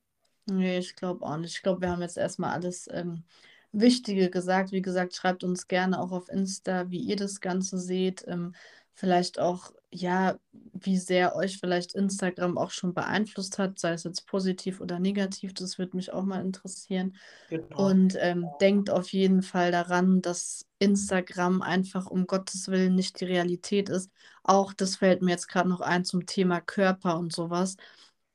Nee, 0.46 0.78
ich 0.78 0.98
glaube 0.98 1.26
auch 1.26 1.38
nicht. 1.38 1.56
Ich 1.56 1.62
glaube, 1.64 1.80
wir 1.80 1.90
haben 1.90 2.02
jetzt 2.02 2.18
erstmal 2.18 2.52
alles 2.52 2.90
ähm, 2.92 3.24
Wichtige 3.72 4.30
gesagt. 4.30 4.74
Wie 4.74 4.82
gesagt, 4.82 5.16
schreibt 5.16 5.46
uns 5.46 5.70
gerne 5.70 6.00
auch 6.02 6.12
auf 6.12 6.28
Insta, 6.28 6.90
wie 6.92 7.00
ihr 7.00 7.16
das 7.16 7.40
Ganze 7.40 7.78
seht. 7.78 8.26
Ähm, 8.28 8.54
vielleicht 8.94 9.40
auch, 9.40 9.72
ja, 9.92 10.38
wie 10.52 10.98
sehr 10.98 11.36
euch 11.36 11.60
vielleicht 11.60 11.94
Instagram 11.94 12.58
auch 12.58 12.72
schon 12.72 12.94
beeinflusst 12.94 13.60
hat, 13.60 13.80
sei 13.80 13.94
es 13.94 14.04
jetzt 14.04 14.26
positiv 14.26 14.82
oder 14.82 15.00
negativ. 15.00 15.54
Das 15.54 15.78
würde 15.78 15.96
mich 15.96 16.12
auch 16.12 16.24
mal 16.24 16.42
interessieren. 16.42 17.16
Genau. 17.50 17.88
Und 17.90 18.18
ähm, 18.20 18.48
denkt 18.60 18.90
auf 18.90 19.14
jeden 19.14 19.42
Fall 19.42 19.72
daran, 19.72 20.22
dass 20.22 20.66
Instagram 20.80 21.62
einfach 21.62 22.08
um 22.08 22.26
Gottes 22.28 22.68
Willen 22.68 22.96
nicht 22.96 23.20
die 23.20 23.26
Realität 23.26 23.90
ist. 23.90 24.12
Auch 24.44 24.74
das 24.74 24.98
fällt 24.98 25.22
mir 25.22 25.32
jetzt 25.32 25.48
gerade 25.48 25.70
noch 25.70 25.82
ein 25.82 26.06
zum 26.06 26.26
Thema 26.26 26.60
Körper 26.60 27.18
und 27.18 27.34
sowas. 27.34 27.78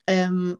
Ähm, 0.07 0.59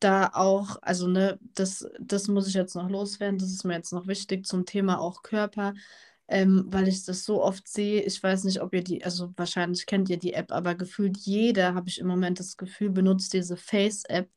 da 0.00 0.30
auch, 0.32 0.78
also 0.82 1.06
ne, 1.06 1.38
das, 1.54 1.86
das 2.00 2.28
muss 2.28 2.48
ich 2.48 2.54
jetzt 2.54 2.74
noch 2.74 2.88
loswerden, 2.88 3.38
das 3.38 3.50
ist 3.50 3.64
mir 3.64 3.74
jetzt 3.74 3.92
noch 3.92 4.06
wichtig 4.06 4.46
zum 4.46 4.64
Thema 4.64 4.98
auch 4.98 5.22
Körper, 5.22 5.74
ähm, 6.28 6.64
weil 6.68 6.88
ich 6.88 7.04
das 7.04 7.24
so 7.24 7.42
oft 7.42 7.68
sehe. 7.68 8.02
Ich 8.02 8.22
weiß 8.22 8.44
nicht, 8.44 8.60
ob 8.60 8.74
ihr 8.74 8.82
die, 8.82 9.04
also 9.04 9.32
wahrscheinlich 9.36 9.86
kennt 9.86 10.08
ihr 10.10 10.18
die 10.18 10.34
App, 10.34 10.52
aber 10.52 10.74
gefühlt 10.74 11.16
jeder, 11.18 11.74
habe 11.74 11.88
ich 11.88 11.98
im 11.98 12.06
Moment 12.08 12.40
das 12.40 12.56
Gefühl, 12.56 12.90
benutzt 12.90 13.32
diese 13.32 13.56
Face-App. 13.56 14.28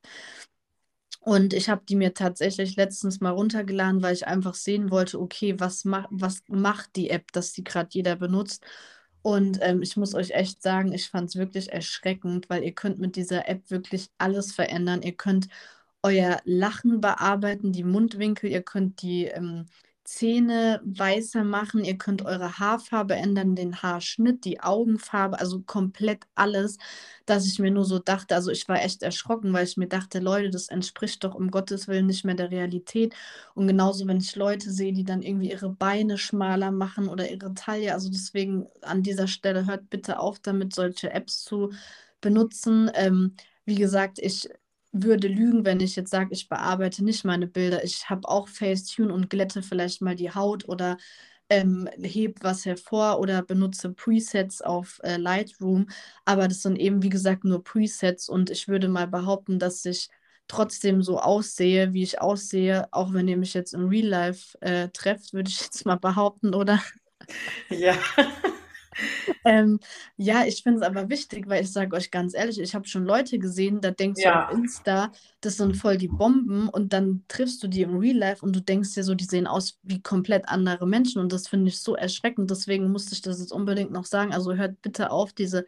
Und 1.22 1.54
ich 1.54 1.70
habe 1.70 1.84
die 1.88 1.96
mir 1.96 2.14
tatsächlich 2.14 2.76
letztens 2.76 3.20
mal 3.20 3.32
runtergeladen, 3.32 4.02
weil 4.02 4.14
ich 4.14 4.26
einfach 4.28 4.54
sehen 4.56 4.90
wollte, 4.90 5.20
okay, 5.20 5.60
was, 5.60 5.84
ma 5.86 6.08
was 6.12 6.44
macht 6.48 6.96
die 6.96 7.10
App, 7.10 7.32
dass 7.34 7.54
die 7.54 7.64
gerade 7.64 7.90
jeder 7.92 8.16
benutzt. 8.16 8.64
Und 9.22 9.60
ähm, 9.62 9.82
ich 9.82 9.98
muss 9.98 10.16
euch 10.16 10.32
echt 10.32 10.62
sagen, 10.62 10.94
ich 10.94 11.10
fand 11.10 11.30
es 11.30 11.36
wirklich 11.36 11.72
erschreckend, 11.72 12.50
weil 12.50 12.64
ihr 12.64 12.74
könnt 12.74 13.00
mit 13.00 13.16
dieser 13.16 13.50
App 13.50 13.70
wirklich 13.70 14.10
alles 14.18 14.54
verändern. 14.54 15.02
Ihr 15.02 15.14
könnt 15.14 15.50
euer 16.04 16.40
Lachen 16.46 17.02
bearbeiten, 17.02 17.74
die 17.74 17.84
Mundwinkel, 17.84 18.50
ihr 18.50 18.64
könnt 18.64 19.02
die 19.02 19.26
ähm, 19.26 19.66
Zähne 20.10 20.82
weißer 20.84 21.44
machen, 21.44 21.84
ihr 21.84 21.98
könnt 21.98 22.24
eure 22.26 22.58
Haarfarbe 22.58 23.16
ändern, 23.16 23.56
den 23.56 23.82
Haarschnitt, 23.84 24.44
die 24.44 24.60
Augenfarbe, 24.60 25.40
also 25.40 25.62
komplett 25.62 26.24
alles, 26.36 26.78
dass 27.28 27.46
ich 27.46 27.60
mir 27.60 27.70
nur 27.72 27.86
so 27.86 28.00
dachte, 28.00 28.34
also 28.36 28.50
ich 28.52 28.68
war 28.68 28.82
echt 28.84 29.04
erschrocken, 29.04 29.54
weil 29.54 29.66
ich 29.66 29.78
mir 29.78 29.88
dachte, 29.88 30.20
Leute, 30.20 30.50
das 30.50 30.68
entspricht 30.70 31.24
doch 31.24 31.36
um 31.36 31.52
Gottes 31.52 31.88
Willen 31.88 32.08
nicht 32.08 32.26
mehr 32.26 32.34
der 32.36 32.50
Realität. 32.52 33.14
Und 33.54 33.68
genauso, 33.68 34.08
wenn 34.08 34.18
ich 34.18 34.36
Leute 34.36 34.72
sehe, 34.72 34.94
die 34.94 35.04
dann 35.04 35.22
irgendwie 35.22 35.52
ihre 35.52 35.70
Beine 35.70 36.18
schmaler 36.18 36.72
machen 36.72 37.08
oder 37.08 37.30
ihre 37.30 37.54
Taille, 37.54 37.94
also 37.94 38.10
deswegen 38.10 38.68
an 38.82 39.04
dieser 39.04 39.28
Stelle 39.28 39.68
hört 39.68 39.90
bitte 39.92 40.20
auf 40.20 40.40
damit, 40.40 40.74
solche 40.74 41.12
Apps 41.12 41.44
zu 41.44 41.72
benutzen. 42.22 42.90
Ähm, 42.96 43.36
wie 43.66 43.76
gesagt, 43.76 44.18
ich 44.20 44.50
würde 44.92 45.28
lügen, 45.28 45.66
wenn 45.66 45.80
ich 45.80 45.96
jetzt 45.96 46.12
sage, 46.12 46.30
ich 46.32 46.50
bearbeite 46.50 47.04
nicht 47.04 47.26
meine 47.26 47.48
Bilder. 47.48 47.84
Ich 47.84 48.10
habe 48.10 48.28
auch 48.28 48.48
Facetune 48.48 49.14
und 49.14 49.30
glätte 49.30 49.62
vielleicht 49.62 50.02
mal 50.02 50.16
die 50.16 50.32
Haut 50.32 50.68
oder 50.68 50.98
ähm, 51.50 51.90
heb 52.02 52.38
was 52.42 52.66
hervor 52.66 53.20
oder 53.20 53.42
benutze 53.44 53.92
Presets 53.92 54.62
auf 54.62 55.00
äh, 55.04 55.18
Lightroom. 55.18 55.88
Aber 56.26 56.48
das 56.48 56.62
sind 56.62 56.78
eben, 56.78 57.04
wie 57.04 57.10
gesagt, 57.10 57.44
nur 57.44 57.64
Presets 57.64 58.30
und 58.30 58.50
ich 58.50 58.68
würde 58.68 58.88
mal 58.88 59.08
behaupten, 59.08 59.60
dass 59.60 59.86
ich 59.86 60.10
trotzdem 60.48 61.02
so 61.04 61.20
aussehe, 61.20 61.94
wie 61.94 62.04
ich 62.04 62.22
aussehe, 62.22 62.88
auch 62.92 63.14
wenn 63.14 63.28
ihr 63.28 63.38
mich 63.38 63.54
jetzt 63.54 63.74
im 63.74 63.88
Real 63.88 64.08
Life 64.08 64.58
äh, 64.62 64.90
trefft, 64.90 65.34
würde 65.34 65.50
ich 65.50 65.62
jetzt 65.62 65.86
mal 65.86 65.98
behaupten, 65.98 66.54
oder? 66.54 66.82
Ja. 67.70 67.96
Ähm, 69.46 69.80
ja, 70.18 70.44
ich 70.46 70.64
finde 70.64 70.80
es 70.80 70.86
aber 70.86 71.10
wichtig, 71.10 71.48
weil 71.48 71.64
ich 71.64 71.72
sage 71.72 71.96
euch 71.96 72.12
ganz 72.12 72.34
ehrlich, 72.34 72.60
ich 72.60 72.76
habe 72.76 72.88
schon 72.88 73.06
Leute 73.06 73.40
gesehen, 73.40 73.82
da 73.82 73.92
denkst 73.92 74.24
du 74.24 74.34
auf 74.34 74.42
Ja. 74.42 74.50
Insta, 74.50 75.12
das 75.42 75.58
sind 75.58 75.78
voll 75.78 75.98
die 75.98 76.10
Bomben 76.10 76.68
und 76.70 76.92
dann 76.94 77.24
triffst 77.30 77.64
du 77.64 77.68
die 77.68 77.82
im 77.84 77.98
Real 77.98 78.18
Life 78.18 78.46
und 78.46 78.56
du 78.56 78.62
denkst 78.62 78.94
dir 78.94 79.04
so, 79.04 79.16
die 79.16 79.24
sehen 79.26 79.48
aus 79.48 79.80
wie 79.84 80.02
komplett 80.02 80.50
andere 80.50 80.86
Menschen 80.88 81.22
und 81.22 81.32
das 81.32 81.48
finde 81.48 81.70
ich 81.70 81.82
so 81.82 81.96
erschreckend. 81.96 82.52
Deswegen 82.52 82.92
musste 82.92 83.14
ich 83.14 83.22
das 83.22 83.40
jetzt 83.40 83.54
unbedingt 83.54 83.92
noch 83.92 84.06
sagen. 84.06 84.34
Also 84.34 84.54
hört 84.56 84.82
bitte 84.82 85.12
auf, 85.12 85.32
diese 85.34 85.66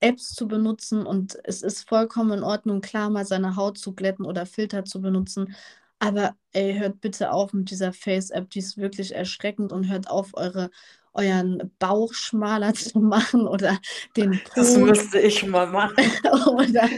Apps 0.00 0.34
zu 0.34 0.46
benutzen 0.46 1.06
und 1.06 1.36
es 1.44 1.62
ist 1.62 1.88
vollkommen 1.88 2.38
in 2.38 2.44
Ordnung, 2.44 2.80
klar, 2.80 3.10
mal 3.10 3.26
seine 3.26 3.56
Haut 3.56 3.78
zu 3.78 3.94
glätten 3.94 4.24
oder 4.26 4.46
Filter 4.46 4.84
zu 4.84 5.00
benutzen. 5.00 5.54
Aber 5.98 6.36
ey, 6.52 6.74
hört 6.78 7.00
bitte 7.00 7.32
auf 7.32 7.52
mit 7.52 7.70
dieser 7.70 7.92
Face-App, 7.92 8.50
die 8.50 8.60
ist 8.60 8.76
wirklich 8.78 9.14
erschreckend 9.14 9.72
und 9.72 9.88
hört 9.90 10.08
auf, 10.08 10.30
eure, 10.34 10.70
euren 11.14 11.70
Bauch 11.78 12.12
schmaler 12.12 12.74
zu 12.74 13.00
machen 13.00 13.46
oder 13.46 13.78
den 14.16 14.40
Das 14.54 14.74
Po 14.74 14.80
müsste 14.80 15.18
ich 15.20 15.46
mal 15.46 15.66
machen. 15.66 15.96
oder, 16.48 16.88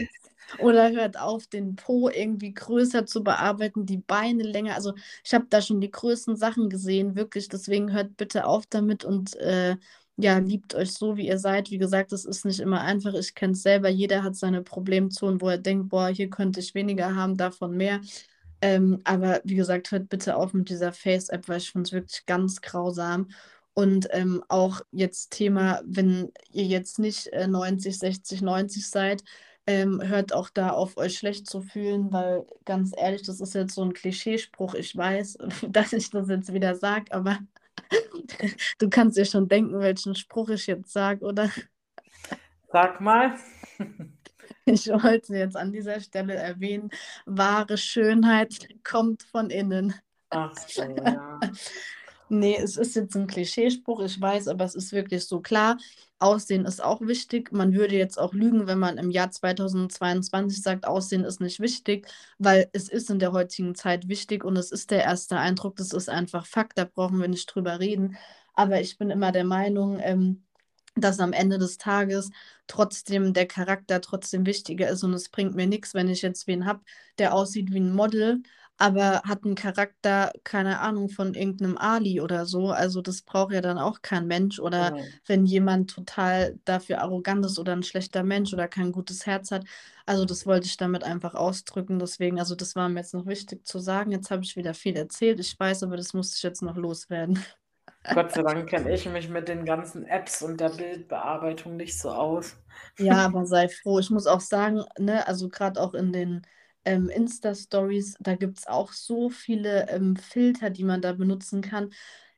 oder 0.59 0.91
hört 0.91 1.19
auf, 1.19 1.47
den 1.47 1.75
Po 1.75 2.09
irgendwie 2.09 2.53
größer 2.53 3.05
zu 3.05 3.23
bearbeiten, 3.23 3.85
die 3.85 3.97
Beine 3.97 4.43
länger. 4.43 4.75
Also 4.75 4.93
ich 5.23 5.33
habe 5.33 5.45
da 5.49 5.61
schon 5.61 5.81
die 5.81 5.91
größten 5.91 6.35
Sachen 6.35 6.69
gesehen, 6.69 7.15
wirklich. 7.15 7.49
Deswegen 7.49 7.93
hört 7.93 8.17
bitte 8.17 8.45
auf 8.45 8.65
damit 8.67 9.03
und 9.05 9.35
äh, 9.37 9.75
ja, 10.17 10.37
liebt 10.37 10.75
euch 10.75 10.93
so, 10.93 11.17
wie 11.17 11.27
ihr 11.27 11.39
seid. 11.39 11.71
Wie 11.71 11.77
gesagt, 11.77 12.11
es 12.11 12.25
ist 12.25 12.45
nicht 12.45 12.59
immer 12.59 12.81
einfach. 12.81 13.13
Ich 13.13 13.33
kenne 13.33 13.53
es 13.53 13.63
selber. 13.63 13.89
Jeder 13.89 14.23
hat 14.23 14.35
seine 14.35 14.61
Problemzonen, 14.61 15.41
wo 15.41 15.49
er 15.49 15.57
denkt, 15.57 15.89
boah, 15.89 16.09
hier 16.09 16.29
könnte 16.29 16.59
ich 16.59 16.75
weniger 16.75 17.15
haben, 17.15 17.37
davon 17.37 17.75
mehr. 17.75 18.01
Ähm, 18.61 19.01
aber 19.03 19.41
wie 19.43 19.55
gesagt, 19.55 19.91
hört 19.91 20.09
bitte 20.09 20.35
auf 20.35 20.53
mit 20.53 20.69
dieser 20.69 20.93
Face-App, 20.93 21.47
weil 21.49 21.57
ich 21.57 21.71
finde 21.71 21.87
es 21.87 21.91
wirklich 21.93 22.25
ganz 22.25 22.61
grausam. 22.61 23.29
Und 23.73 24.07
ähm, 24.11 24.43
auch 24.49 24.81
jetzt 24.91 25.31
Thema, 25.31 25.81
wenn 25.85 26.31
ihr 26.51 26.65
jetzt 26.65 26.99
nicht 26.99 27.27
äh, 27.27 27.47
90, 27.47 27.97
60, 27.97 28.41
90 28.41 28.89
seid, 28.89 29.23
ähm, 29.67 30.01
hört 30.03 30.33
auch 30.33 30.49
da 30.49 30.71
auf, 30.71 30.97
euch 30.97 31.17
schlecht 31.17 31.47
zu 31.47 31.61
fühlen, 31.61 32.11
weil 32.11 32.45
ganz 32.65 32.91
ehrlich, 32.97 33.23
das 33.23 33.39
ist 33.39 33.53
jetzt 33.53 33.75
so 33.75 33.83
ein 33.83 33.93
Klischeespruch. 33.93 34.73
Ich 34.73 34.95
weiß, 34.95 35.37
dass 35.69 35.93
ich 35.93 36.09
das 36.09 36.27
jetzt 36.29 36.53
wieder 36.53 36.75
sage, 36.75 37.11
aber 37.11 37.39
du 38.79 38.89
kannst 38.89 39.17
dir 39.17 39.25
schon 39.25 39.47
denken, 39.47 39.79
welchen 39.79 40.15
Spruch 40.15 40.49
ich 40.49 40.67
jetzt 40.67 40.91
sage, 40.91 41.25
oder? 41.25 41.49
Sag 42.71 43.01
mal. 43.01 43.35
Ich 44.65 44.87
wollte 44.87 45.35
jetzt 45.35 45.57
an 45.57 45.71
dieser 45.71 45.99
Stelle 45.99 46.35
erwähnen, 46.35 46.91
wahre 47.25 47.77
Schönheit 47.77 48.67
kommt 48.83 49.23
von 49.23 49.49
innen. 49.49 49.95
Ach 50.29 50.55
so, 50.55 50.83
ja. 50.83 51.39
Nee, 52.33 52.55
es 52.57 52.77
ist 52.77 52.95
jetzt 52.95 53.13
ein 53.17 53.27
Klischeespruch, 53.27 53.99
ich 54.03 54.19
weiß, 54.21 54.47
aber 54.47 54.63
es 54.63 54.73
ist 54.73 54.93
wirklich 54.93 55.25
so 55.25 55.41
klar. 55.41 55.77
Aussehen 56.17 56.63
ist 56.65 56.81
auch 56.81 57.01
wichtig. 57.01 57.51
Man 57.51 57.73
würde 57.73 57.97
jetzt 57.97 58.17
auch 58.17 58.33
lügen, 58.33 58.67
wenn 58.67 58.79
man 58.79 58.97
im 58.97 59.11
Jahr 59.11 59.31
2022 59.31 60.61
sagt, 60.61 60.87
Aussehen 60.87 61.25
ist 61.25 61.41
nicht 61.41 61.59
wichtig, 61.59 62.07
weil 62.37 62.69
es 62.71 62.87
ist 62.87 63.09
in 63.09 63.19
der 63.19 63.33
heutigen 63.33 63.75
Zeit 63.75 64.07
wichtig 64.07 64.45
und 64.45 64.55
es 64.55 64.71
ist 64.71 64.91
der 64.91 65.03
erste 65.03 65.37
Eindruck, 65.39 65.75
das 65.75 65.91
ist 65.91 66.07
einfach 66.09 66.45
Fakt, 66.45 66.77
da 66.77 66.85
brauchen 66.85 67.19
wir 67.19 67.27
nicht 67.27 67.47
drüber 67.53 67.81
reden. 67.81 68.15
Aber 68.53 68.79
ich 68.79 68.97
bin 68.97 69.09
immer 69.09 69.33
der 69.33 69.43
Meinung, 69.43 69.99
ähm, 70.01 70.45
dass 70.95 71.19
am 71.19 71.33
Ende 71.33 71.57
des 71.57 71.77
Tages 71.77 72.29
trotzdem 72.67 73.33
der 73.33 73.45
Charakter 73.47 73.99
trotzdem 74.01 74.45
wichtiger 74.45 74.89
ist 74.89 75.03
und 75.03 75.13
es 75.13 75.29
bringt 75.29 75.55
mir 75.55 75.67
nichts, 75.67 75.93
wenn 75.93 76.07
ich 76.09 76.21
jetzt 76.21 76.47
wen 76.47 76.65
habe, 76.65 76.81
der 77.17 77.33
aussieht 77.33 77.71
wie 77.73 77.79
ein 77.79 77.93
Model, 77.93 78.41
aber 78.81 79.21
hat 79.23 79.45
einen 79.45 79.55
Charakter, 79.55 80.33
keine 80.43 80.79
Ahnung, 80.79 81.09
von 81.09 81.33
irgendeinem 81.35 81.77
Ali 81.77 82.21
oder 82.21 82.45
so. 82.45 82.69
Also 82.71 83.01
das 83.01 83.21
braucht 83.21 83.53
ja 83.53 83.61
dann 83.61 83.77
auch 83.79 84.01
kein 84.01 84.27
Mensch. 84.27 84.59
Oder 84.59 84.93
Mhm. 84.93 85.21
wenn 85.27 85.45
jemand 85.45 85.91
total 85.91 86.59
dafür 86.65 87.01
arrogant 87.01 87.45
ist 87.45 87.59
oder 87.59 87.73
ein 87.73 87.83
schlechter 87.83 88.23
Mensch 88.23 88.53
oder 88.53 88.67
kein 88.67 88.91
gutes 88.91 89.25
Herz 89.25 89.51
hat. 89.51 89.65
Also 90.05 90.25
das 90.25 90.45
wollte 90.45 90.67
ich 90.67 90.77
damit 90.77 91.03
einfach 91.03 91.35
ausdrücken. 91.35 91.99
Deswegen, 91.99 92.39
also 92.39 92.55
das 92.55 92.75
war 92.75 92.89
mir 92.89 92.99
jetzt 93.01 93.13
noch 93.13 93.25
wichtig 93.27 93.65
zu 93.67 93.79
sagen. 93.79 94.11
Jetzt 94.11 94.31
habe 94.31 94.43
ich 94.43 94.55
wieder 94.55 94.73
viel 94.73 94.95
erzählt. 94.97 95.39
Ich 95.39 95.59
weiß, 95.59 95.83
aber 95.83 95.97
das 95.97 96.13
musste 96.13 96.35
ich 96.37 96.43
jetzt 96.43 96.61
noch 96.61 96.75
loswerden. 96.77 97.39
Gott 98.11 98.31
sei 98.31 98.43
Dank 98.43 98.69
kenne 98.69 98.93
ich 98.93 99.05
mich 99.07 99.27
mit 99.27 99.47
den 99.47 99.65
ganzen 99.65 100.05
Apps 100.05 100.41
und 100.43 100.61
der 100.61 100.69
Bildbearbeitung 100.69 101.77
nicht 101.77 101.97
so 101.99 102.11
aus. 102.11 102.55
Ja, 102.97 103.25
aber 103.25 103.45
sei 103.45 103.67
froh. 103.69 103.99
Ich 103.99 104.09
muss 104.09 104.27
auch 104.27 104.41
sagen, 104.41 104.83
ne, 104.99 105.27
also 105.27 105.49
gerade 105.49 105.81
auch 105.81 105.93
in 105.93 106.13
den 106.13 106.45
ähm, 106.85 107.09
Insta-Stories, 107.09 108.15
da 108.19 108.35
gibt 108.35 108.59
es 108.59 108.67
auch 108.67 108.93
so 108.93 109.29
viele 109.29 109.87
ähm, 109.89 110.15
Filter, 110.15 110.69
die 110.69 110.83
man 110.83 111.01
da 111.01 111.13
benutzen 111.13 111.61
kann. 111.61 111.91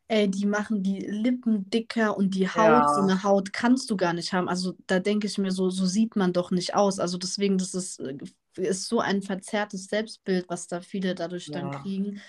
Ey, 0.07 0.29
die 0.29 0.45
machen 0.45 0.83
die 0.83 0.99
Lippen 0.99 1.69
dicker 1.69 2.17
und 2.17 2.35
die 2.35 2.49
Haut, 2.49 2.89
so 2.89 3.01
Ja, 3.01 3.01
eine 3.01 3.23
Haut 3.23 3.53
kannst 3.53 3.89
du 3.89 3.97
gar 3.97 4.13
nicht 4.13 4.33
haben. 4.33 4.49
Also 4.49 4.75
da 4.87 4.99
denke 4.99 5.27
ich 5.27 5.37
mir 5.37 5.51
so, 5.51 5.69
so 5.69 5.85
sieht 5.85 6.15
man 6.15 6.33
doch 6.33 6.51
nicht 6.51 6.75
aus. 6.75 6.99
Also 6.99 7.17
deswegen, 7.17 7.57
das 7.57 7.73
ist, 7.73 7.99
äh, 8.01 8.17
ist 8.57 8.87
so 8.87 8.99
ein 8.99 9.21
verzerrtes 9.21 9.85
Selbstbild, 9.87 10.47
was 10.49 10.67
da 10.67 10.81
viele 10.81 11.15
dadurch 11.15 11.51
dann 11.51 11.71
ja. 11.71 11.71
kriegen. 11.71 12.21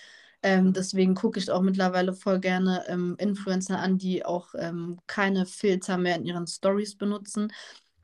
Ähm, 0.42 0.72
deswegen 0.72 1.14
gucke 1.14 1.38
ich 1.38 1.50
auch 1.50 1.62
mittlerweile 1.62 2.12
voll 2.14 2.38
gerne 2.40 2.84
ähm, 2.88 3.16
Influencer 3.18 3.78
an, 3.78 3.98
die 3.98 4.24
auch 4.24 4.54
ähm, 4.58 4.98
keine 5.06 5.46
Filter 5.46 5.96
mehr 5.98 6.16
in 6.16 6.24
ihren 6.26 6.46
Stories 6.46 6.96
benutzen. 6.96 7.52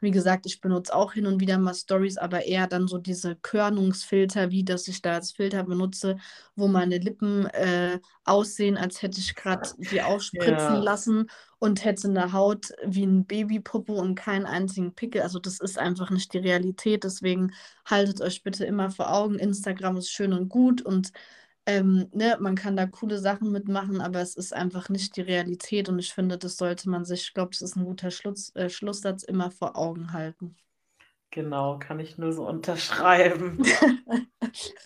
Wie 0.03 0.11
gesagt, 0.11 0.47
ich 0.47 0.61
benutze 0.61 0.95
auch 0.95 1.13
hin 1.13 1.27
und 1.27 1.41
wieder 1.41 1.59
mal 1.59 1.75
Stories, 1.75 2.17
aber 2.19 2.45
eher 2.47 2.67
dann 2.67 2.89
so 2.89 2.99
diese 2.99 3.37
Körnungsfilter, 3.37 4.51
wie 4.51 4.65
dass 4.65 4.89
ich 4.89 5.03
da 5.03 5.15
als 5.15 5.33
Filter 5.33 5.65
benutze, 5.65 6.17
wo 6.57 6.69
meine 6.69 6.99
Lippen 6.99 7.47
äh, 7.47 8.01
aussehen, 8.25 8.77
als 8.77 9.03
hätte 9.03 9.21
ich 9.21 9.35
gerade 9.35 9.69
die 9.79 10.03
aufspritzen 10.03 10.75
Ja, 10.75 10.77
lassen 10.77 11.31
und 11.59 11.85
hätte 11.85 12.09
eine 12.09 12.33
Haut 12.33 12.73
wie 12.85 13.05
ein 13.05 13.27
Babypopo 13.27 13.95
und 13.95 14.15
keinen 14.15 14.47
einzigen 14.47 14.95
Pickel. 14.95 15.23
Also 15.23 15.39
das 15.39 15.61
ist 15.61 15.79
einfach 15.79 16.11
nicht 16.11 16.33
die 16.33 16.39
Realität. 16.39 17.05
Deswegen 17.05 17.53
haltet 17.85 18.21
euch 18.21 18.43
bitte 18.43 18.65
immer 18.65 18.91
vor 18.91 19.13
Augen. 19.13 19.39
Instagram 19.39 19.97
ist 19.99 20.11
schön 20.11 20.33
und 20.33 20.49
gut 20.49 20.83
und 20.83 21.13
ähm, 21.79 22.09
ne, 22.13 22.37
man 22.41 22.55
kann 22.57 22.77
da 22.77 22.87
coole 22.87 23.19
Sachen 23.19 23.53
mitmachen, 23.53 24.01
aber 24.01 24.21
es 24.21 24.35
ist 24.37 24.53
einfach 24.55 24.89
nicht 24.89 25.17
die 25.17 25.21
Realität 25.23 25.89
und 25.89 25.99
ich 25.99 26.13
finde, 26.15 26.39
das 26.39 26.57
sollte 26.57 26.89
man 26.91 27.05
sich, 27.05 27.23
ich 27.23 27.35
glaube, 27.35 27.51
das 27.53 27.63
ist 27.63 27.77
ein 27.77 27.85
guter 27.85 28.11
Schluss, 28.11 28.55
äh, 28.57 28.69
Schlusssatz, 28.71 29.23
immer 29.25 29.51
vor 29.51 29.77
Augen 29.77 30.13
halten. 30.13 30.57
genau, 31.31 31.79
kann 31.79 32.01
ich 32.01 32.19
nur 32.19 32.33
so 32.33 32.47
unterschreiben. 32.49 33.59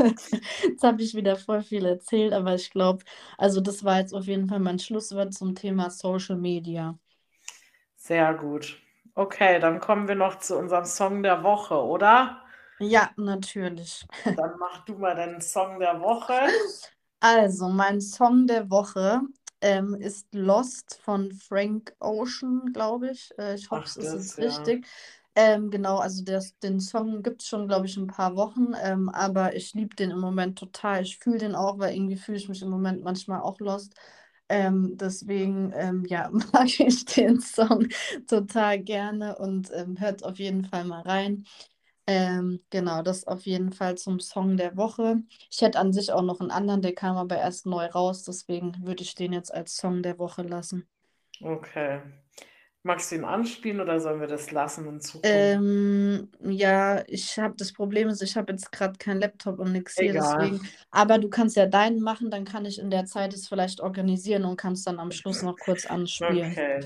Jetzt 0.63 0.83
habe 0.83 1.03
ich 1.03 1.15
wieder 1.15 1.37
voll 1.37 1.63
viel 1.63 1.85
erzählt, 1.87 2.33
aber 2.33 2.55
ich 2.55 2.71
glaube, 2.71 3.05
also 3.39 3.61
das 3.61 3.85
war 3.85 3.99
jetzt 3.99 4.15
auf 4.15 4.27
jeden 4.27 4.49
Fall 4.49 4.61
mein 4.61 4.79
Schlusswort 4.79 5.35
zum 5.35 5.55
Thema 5.55 5.91
Social 5.91 6.37
Media. 6.37 6.99
Sehr 7.97 8.35
gut. 8.35 8.81
Okay, 9.17 9.59
dann 9.61 9.81
kommen 9.81 10.07
wir 10.09 10.15
noch 10.15 10.39
zu 10.39 10.57
unserem 10.59 10.85
Song 10.85 11.23
der 11.25 11.43
Woche, 11.43 11.75
oder? 11.77 12.44
Ja, 12.79 13.11
natürlich. 13.17 14.07
Dann 14.37 14.59
mach 14.59 14.85
du 14.85 14.95
mal 14.99 15.15
deinen 15.15 15.41
Song 15.41 15.79
der 15.81 16.01
Woche. 16.01 16.35
Also, 17.21 17.69
mein 17.69 18.01
Song 18.01 18.47
der 18.47 18.71
Woche 18.71 19.21
ähm, 19.63 19.95
ist 19.95 20.29
Lost 20.35 20.99
von 21.03 21.33
Frank 21.33 21.95
Ocean, 22.01 22.73
glaube 22.73 23.11
ich. 23.13 23.31
Äh, 23.39 23.55
ich 23.55 23.71
hoffe, 23.71 23.99
es 24.01 24.13
ist 24.15 24.39
ja. 24.39 24.45
richtig. 24.45 24.87
Ähm, 25.37 25.71
genau, 25.71 25.99
also 25.99 26.23
das, 26.25 26.59
den 26.61 26.81
Song 26.81 27.23
gibt 27.23 27.43
es 27.43 27.49
schon, 27.49 27.67
glaube 27.67 27.87
ich, 27.87 27.97
ein 27.97 28.07
paar 28.07 28.37
Wochen, 28.37 28.73
ähm, 28.83 29.09
aber 29.09 29.57
ich 29.57 29.75
liebe 29.75 29.97
den 29.97 30.11
im 30.13 30.21
Moment 30.21 30.59
total. 30.59 31.03
Ich 31.03 31.19
fühle 31.19 31.39
den 31.39 31.55
auch, 31.57 31.79
weil 31.79 31.95
irgendwie 31.95 32.17
fühle 32.17 32.39
ich 32.39 32.49
mich 32.49 32.63
im 32.63 32.71
Moment 32.71 33.03
manchmal 33.03 33.41
auch 33.41 33.59
lost. 33.61 33.95
Ähm, 34.49 34.97
deswegen, 34.97 35.73
ähm, 35.75 36.05
ja, 36.07 36.31
mag 36.53 36.79
ich 36.81 37.05
den 37.07 37.41
Song 37.41 37.89
total 38.29 38.79
gerne 38.81 39.37
und 39.39 39.71
ähm, 39.75 39.99
hört 39.99 40.23
auf 40.25 40.39
jeden 40.39 40.65
Fall 40.65 40.85
mal 40.85 41.03
rein. 41.03 41.47
Ähm, 42.07 42.61
genau, 42.71 43.03
das 43.03 43.27
auf 43.27 43.43
jeden 43.47 43.71
Fall 43.73 43.97
zum 43.97 44.19
Song 44.21 44.57
der 44.57 44.77
Woche. 44.77 45.23
Ich 45.51 45.61
hätte 45.63 45.79
an 45.79 45.93
sich 45.93 46.13
auch 46.13 46.23
noch 46.23 46.41
einen 46.41 46.51
anderen, 46.51 46.81
der 46.83 46.95
kam 46.95 47.17
aber 47.17 47.37
erst 47.39 47.67
neu 47.67 47.87
raus, 47.87 48.23
deswegen 48.25 48.87
würde 48.87 49.03
ich 49.03 49.15
den 49.15 49.33
jetzt 49.35 49.53
als 49.53 49.77
Song 49.77 50.03
der 50.03 50.19
Woche 50.19 50.43
lassen. 50.43 50.89
Okay. 51.43 52.01
Magst 52.83 53.11
du 53.13 53.17
ihn 53.17 53.25
anspielen 53.25 53.81
oder 53.81 54.01
sollen 54.01 54.21
wir 54.21 54.27
das 54.29 54.51
lassen 54.51 54.87
in 54.89 55.01
Zukunft? 55.01 55.59
Ähm, 55.59 56.31
ja, 56.41 57.03
ich 57.09 57.39
habe 57.39 57.55
das 57.57 57.73
Problem 57.73 58.09
ist, 58.09 58.21
ich 58.23 58.37
habe 58.37 58.53
jetzt 58.53 58.71
gerade 58.73 58.99
keinen 58.99 59.21
Laptop 59.21 59.59
und 59.59 59.73
nichts 59.73 59.99
hier, 59.99 60.13
deswegen. 60.13 60.61
Aber 60.91 61.19
du 61.19 61.31
kannst 61.31 61.57
ja 61.57 61.65
deinen 61.67 62.01
machen, 62.03 62.31
dann 62.31 62.45
kann 62.45 62.67
ich 62.67 62.79
in 62.79 62.91
der 62.91 63.07
Zeit 63.07 63.33
es 63.33 63.49
vielleicht 63.49 63.81
organisieren 63.81 64.45
und 64.45 64.59
kannst 64.59 64.87
dann 64.87 64.99
am 64.99 65.11
Schluss 65.11 65.41
noch 65.43 65.59
kurz 65.59 65.87
anspielen. 65.87 66.51
Okay. 66.51 66.81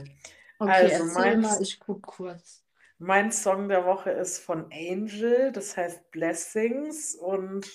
Okay, 0.59 0.73
Also 0.73 0.95
erzähl 0.95 1.37
mal, 1.37 1.61
ich 1.63 1.81
guck 1.81 2.03
kurz. 2.03 2.65
Mein 2.99 3.31
Song 3.31 3.69
der 3.69 3.87
Woche 3.87 4.11
ist 4.11 4.39
von 4.39 4.71
Angel, 4.73 5.53
das 5.53 5.77
heißt 5.77 6.11
Blessings 6.11 7.15
und 7.15 7.67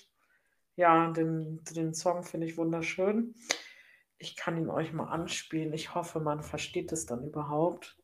ja, 0.76 1.12
den, 1.12 1.64
den 1.72 1.94
Song 1.94 2.24
finde 2.24 2.48
ich 2.48 2.58
wunderschön. 2.58 3.36
Ich 4.18 4.36
kann 4.36 4.58
ihn 4.58 4.70
euch 4.70 4.92
mal 4.92 5.10
anspielen. 5.10 5.74
Ich 5.74 5.96
hoffe, 5.96 6.20
man 6.20 6.42
versteht 6.42 6.92
es 6.92 7.06
dann 7.06 7.24
überhaupt. 7.24 7.98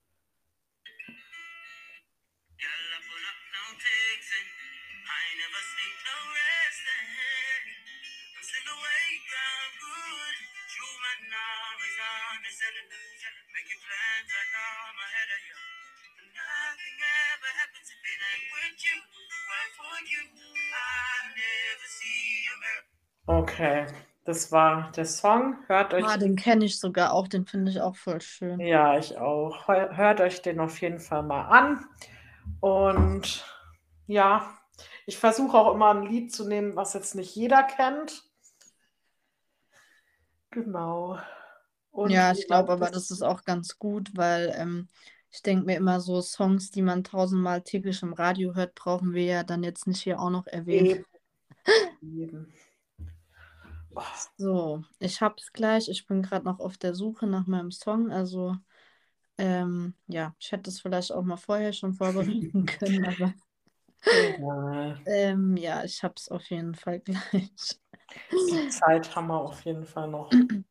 Okay, 23.30 23.86
das 24.26 24.52
war 24.52 24.92
der 24.96 25.06
Song. 25.06 25.56
Hört 25.68 25.94
euch, 25.94 26.04
Ah, 26.04 26.18
den 26.18 26.36
kenne 26.36 26.66
ich 26.66 26.80
sogar 26.80 27.14
auch, 27.14 27.28
den 27.28 27.46
finde 27.46 27.70
ich 27.70 27.80
auch 27.80 27.96
voll 27.96 28.20
schön. 28.22 28.60
ja, 28.60 28.98
ich 28.98 29.18
auch. 29.20 29.68
Hört 29.68 30.20
euch 30.20 30.42
den 30.42 30.60
auf 30.60 30.82
jeden 30.82 31.00
Fall 31.00 31.22
mal 31.22 31.44
an. 31.44 31.86
Und 32.60 33.46
ja, 34.08 34.50
ich 35.06 35.20
versuche 35.20 35.56
auch 35.56 35.76
immer 35.76 35.92
ein 35.94 36.08
Lied 36.08 36.34
zu 36.34 36.48
nehmen, 36.48 36.76
was 36.76 36.96
jetzt 36.96 37.14
nicht 37.14 37.36
jeder 37.36 37.62
kennt. 37.62 38.24
Genau. 40.50 41.20
Und 41.92 42.10
Ja, 42.10 42.32
ich 42.32 42.48
glaube 42.48 42.74
aber, 42.74 42.90
das 42.90 43.12
ist 43.12 43.22
auch 43.22 43.44
ganz 43.44 43.78
gut, 43.78 44.10
weil 44.16 44.52
ähm, 44.58 44.88
ich 45.30 45.44
denke 45.44 45.66
mir 45.68 45.78
immer 45.78 46.00
so, 46.02 46.20
Songs, 46.22 46.72
die 46.72 46.82
man 46.82 47.04
tausendmal 47.04 47.62
täglich 47.62 48.02
im 48.02 48.14
Radio 48.14 48.56
hört, 48.56 48.74
brauchen 48.74 49.14
wir 49.14 49.24
ja 49.24 49.44
dann 49.44 49.62
jetzt 49.62 49.86
nicht 49.86 50.02
hier 50.02 50.20
auch 50.20 50.32
noch 50.32 50.48
erwähnen. 50.48 50.88
Eben. 50.88 51.06
Eben. 52.02 52.54
So, 54.38 54.84
ich 55.00 55.22
hab's 55.22 55.52
gleich. 55.54 55.90
Ich 55.90 56.06
bin 56.08 56.22
gerade 56.22 56.46
noch 56.46 56.60
auf 56.60 56.78
der 56.78 56.96
Suche 56.96 57.28
nach 57.28 57.48
meinem 57.48 57.72
Song. 57.72 58.12
Also, 58.12 58.56
ähm, 59.38 59.96
ja, 60.08 60.36
ich 60.40 60.52
hätte 60.52 60.70
es 60.70 60.82
vielleicht 60.82 61.12
auch 61.14 61.24
mal 61.24 61.38
vorher 61.38 61.74
schon 61.74 61.94
vorbereiten 61.94 62.66
können, 62.66 63.06
aber 63.06 63.34
egal. 64.12 64.98
ähm, 65.06 65.58
ja, 65.58 65.84
ich 65.84 66.04
hab's 66.04 66.30
auf 66.30 66.50
jeden 66.50 66.76
Fall 66.76 67.00
gleich. 67.02 67.80
Die 68.32 68.68
Zeit 68.70 69.16
haben 69.16 69.28
wir 69.28 69.40
auf 69.42 69.64
jeden 69.66 69.86
Fall 69.86 70.10
noch. 70.10 70.32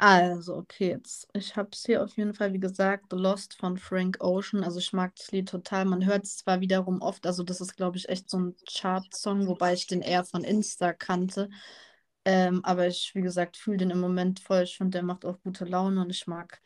Also, 0.00 0.56
okay, 0.56 0.90
jetzt, 0.90 1.26
ich 1.34 1.56
habe 1.56 1.70
es 1.72 1.84
hier 1.84 2.04
auf 2.04 2.16
jeden 2.16 2.32
Fall, 2.32 2.52
wie 2.52 2.60
gesagt, 2.60 3.06
The 3.10 3.16
Lost 3.16 3.54
von 3.56 3.76
Frank 3.76 4.18
Ocean. 4.20 4.62
Also, 4.62 4.78
ich 4.78 4.92
mag 4.92 5.14
das 5.16 5.32
Lied 5.32 5.48
total. 5.48 5.86
Man 5.86 6.06
hört 6.06 6.24
es 6.24 6.36
zwar 6.36 6.60
wiederum 6.60 7.00
oft, 7.02 7.26
also, 7.26 7.42
das 7.42 7.60
ist, 7.60 7.76
glaube 7.76 7.96
ich, 7.96 8.08
echt 8.08 8.30
so 8.30 8.38
ein 8.38 8.54
Chart-Song, 8.68 9.48
wobei 9.48 9.72
ich 9.74 9.88
den 9.88 10.00
eher 10.02 10.24
von 10.24 10.44
Insta 10.44 10.92
kannte. 10.92 11.50
Ähm, 12.30 12.62
aber 12.62 12.86
ich, 12.86 13.14
wie 13.14 13.22
gesagt, 13.22 13.56
fühle 13.56 13.78
den 13.78 13.88
im 13.88 14.00
Moment 14.00 14.40
voll. 14.40 14.64
Ich 14.64 14.76
finde, 14.76 14.98
der 14.98 15.02
macht 15.02 15.24
auch 15.24 15.40
gute 15.40 15.64
Laune 15.64 16.02
und 16.02 16.10
ich 16.10 16.26
mag 16.26 16.60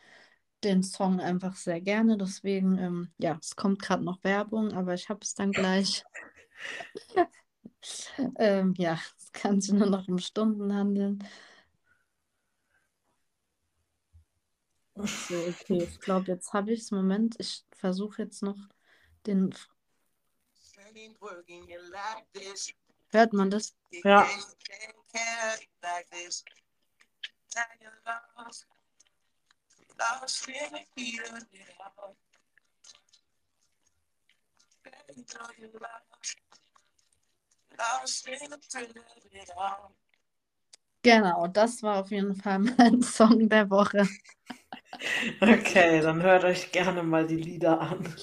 den 0.64 0.82
Song 0.82 1.20
einfach 1.20 1.54
sehr 1.54 1.80
gerne. 1.80 2.18
Deswegen, 2.18 2.78
ähm, 2.78 3.12
ja, 3.18 3.38
es 3.40 3.54
kommt 3.54 3.80
gerade 3.80 4.02
noch 4.02 4.24
Werbung, 4.24 4.72
aber 4.72 4.94
ich 4.94 5.08
habe 5.08 5.20
es 5.22 5.34
dann 5.34 5.52
gleich. 5.52 6.02
ähm, 8.40 8.74
ja, 8.76 8.98
es 9.16 9.30
kann 9.30 9.60
sich 9.60 9.72
nur 9.72 9.88
noch 9.88 10.08
um 10.08 10.18
Stunden 10.18 10.74
handeln. 10.74 11.24
So, 14.96 15.36
okay, 15.46 15.84
ich 15.84 16.00
glaube, 16.00 16.26
jetzt 16.26 16.52
habe 16.52 16.72
ich 16.72 16.80
es. 16.80 16.90
Moment, 16.90 17.36
ich 17.38 17.64
versuche 17.70 18.22
jetzt 18.22 18.42
noch 18.42 18.58
den. 19.28 19.54
Hört 23.12 23.32
man 23.32 23.48
das? 23.48 23.76
Ja. 24.02 24.26
Genau, 41.02 41.48
das 41.48 41.82
war 41.82 41.98
auf 42.00 42.10
jeden 42.10 42.34
Fall 42.36 42.60
mein 42.60 43.02
Song 43.02 43.48
der 43.48 43.68
Woche. 43.70 44.06
Okay, 45.40 46.00
dann 46.00 46.22
hört 46.22 46.44
euch 46.44 46.70
gerne 46.70 47.02
mal 47.02 47.26
die 47.26 47.36
Lieder 47.36 47.80
an. 47.80 48.14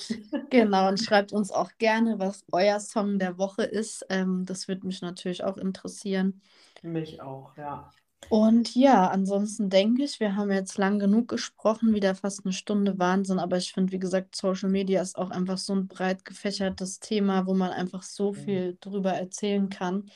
Genau, 0.50 0.88
und 0.88 1.00
schreibt 1.00 1.34
uns 1.34 1.52
auch 1.52 1.72
gerne, 1.78 2.20
was 2.20 2.46
euer 2.52 2.80
Song 2.80 3.20
der 3.20 3.38
Woche 3.38 3.64
ist. 3.64 4.06
Ähm, 4.10 4.46
das 4.46 4.68
würde 4.68 4.88
mich 4.88 5.02
natürlich 5.02 5.44
auch 5.44 5.58
interessieren. 5.58 6.42
Mich 6.82 7.22
auch, 7.22 7.56
ja. 7.58 7.94
Und 8.28 8.76
ja, 8.76 9.08
ansonsten 9.10 9.70
denke 9.70 10.04
ich, 10.04 10.20
wir 10.20 10.36
haben 10.36 10.52
jetzt 10.52 10.78
lang 10.78 11.00
genug 11.00 11.30
gesprochen, 11.30 11.94
wieder 11.94 12.14
fast 12.16 12.46
eine 12.46 12.54
Stunde 12.54 13.00
Wahnsinn. 13.00 13.40
Aber 13.40 13.58
ich 13.58 13.74
finde, 13.74 13.92
wie 13.94 14.00
gesagt, 14.00 14.36
Social 14.36 14.70
Media 14.70 15.02
ist 15.02 15.18
auch 15.18 15.32
einfach 15.32 15.58
so 15.58 15.74
ein 15.74 15.88
breit 15.88 16.26
gefächertes 16.26 17.00
Thema, 17.00 17.48
wo 17.48 17.54
man 17.56 17.72
einfach 17.72 18.04
so 18.04 18.34
viel 18.34 18.78
drüber 18.82 19.14
erzählen 19.14 19.70
kann. 19.70 20.12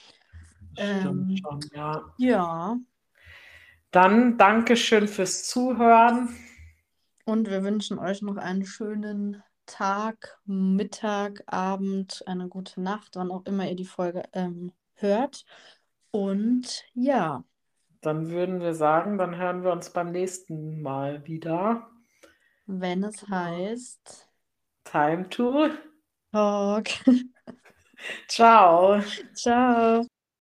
Stimmt 0.98 1.32
Ähm, 1.32 1.36
schon, 1.40 1.70
ja. 1.74 2.14
ja, 2.18 2.78
Dann 3.92 4.38
Dankeschön 4.38 5.08
fürs 5.08 5.48
Zuhören. 5.48 6.36
und 7.26 7.50
wir 7.50 7.64
wünschen 7.64 8.00
euch 8.00 8.22
noch 8.22 8.38
einen 8.38 8.66
schönen 8.66 9.44
Tag, 9.66 10.40
Mittag, 10.46 11.44
Abend, 11.48 12.24
eine 12.28 12.48
gute 12.50 12.82
Nacht, 12.82 13.16
wann 13.16 13.32
auch 13.32 13.46
immer 13.46 13.68
ihr 13.70 13.76
die 13.76 13.86
Folge 13.86 14.24
ähm, 14.34 14.74
hört. 14.96 15.46
Und 16.14 16.86
ja, 16.94 17.44
Dann 18.02 18.30
würden 18.30 18.60
wir 18.62 18.76
sagen, 18.76 19.18
dann 19.18 19.36
hören 19.36 19.64
wir 19.64 19.72
uns 19.72 19.90
beim 19.90 20.12
nächsten 20.12 20.84
Mal 20.84 21.26
wieder. 21.26 21.90
wenn 22.68 23.04
es 23.06 23.26
heißt 23.30 24.30
Time 24.86 25.28
to 25.30 25.70
Talk. 26.32 26.90
Ciao. 28.28 29.02
Ciao. 29.34 30.06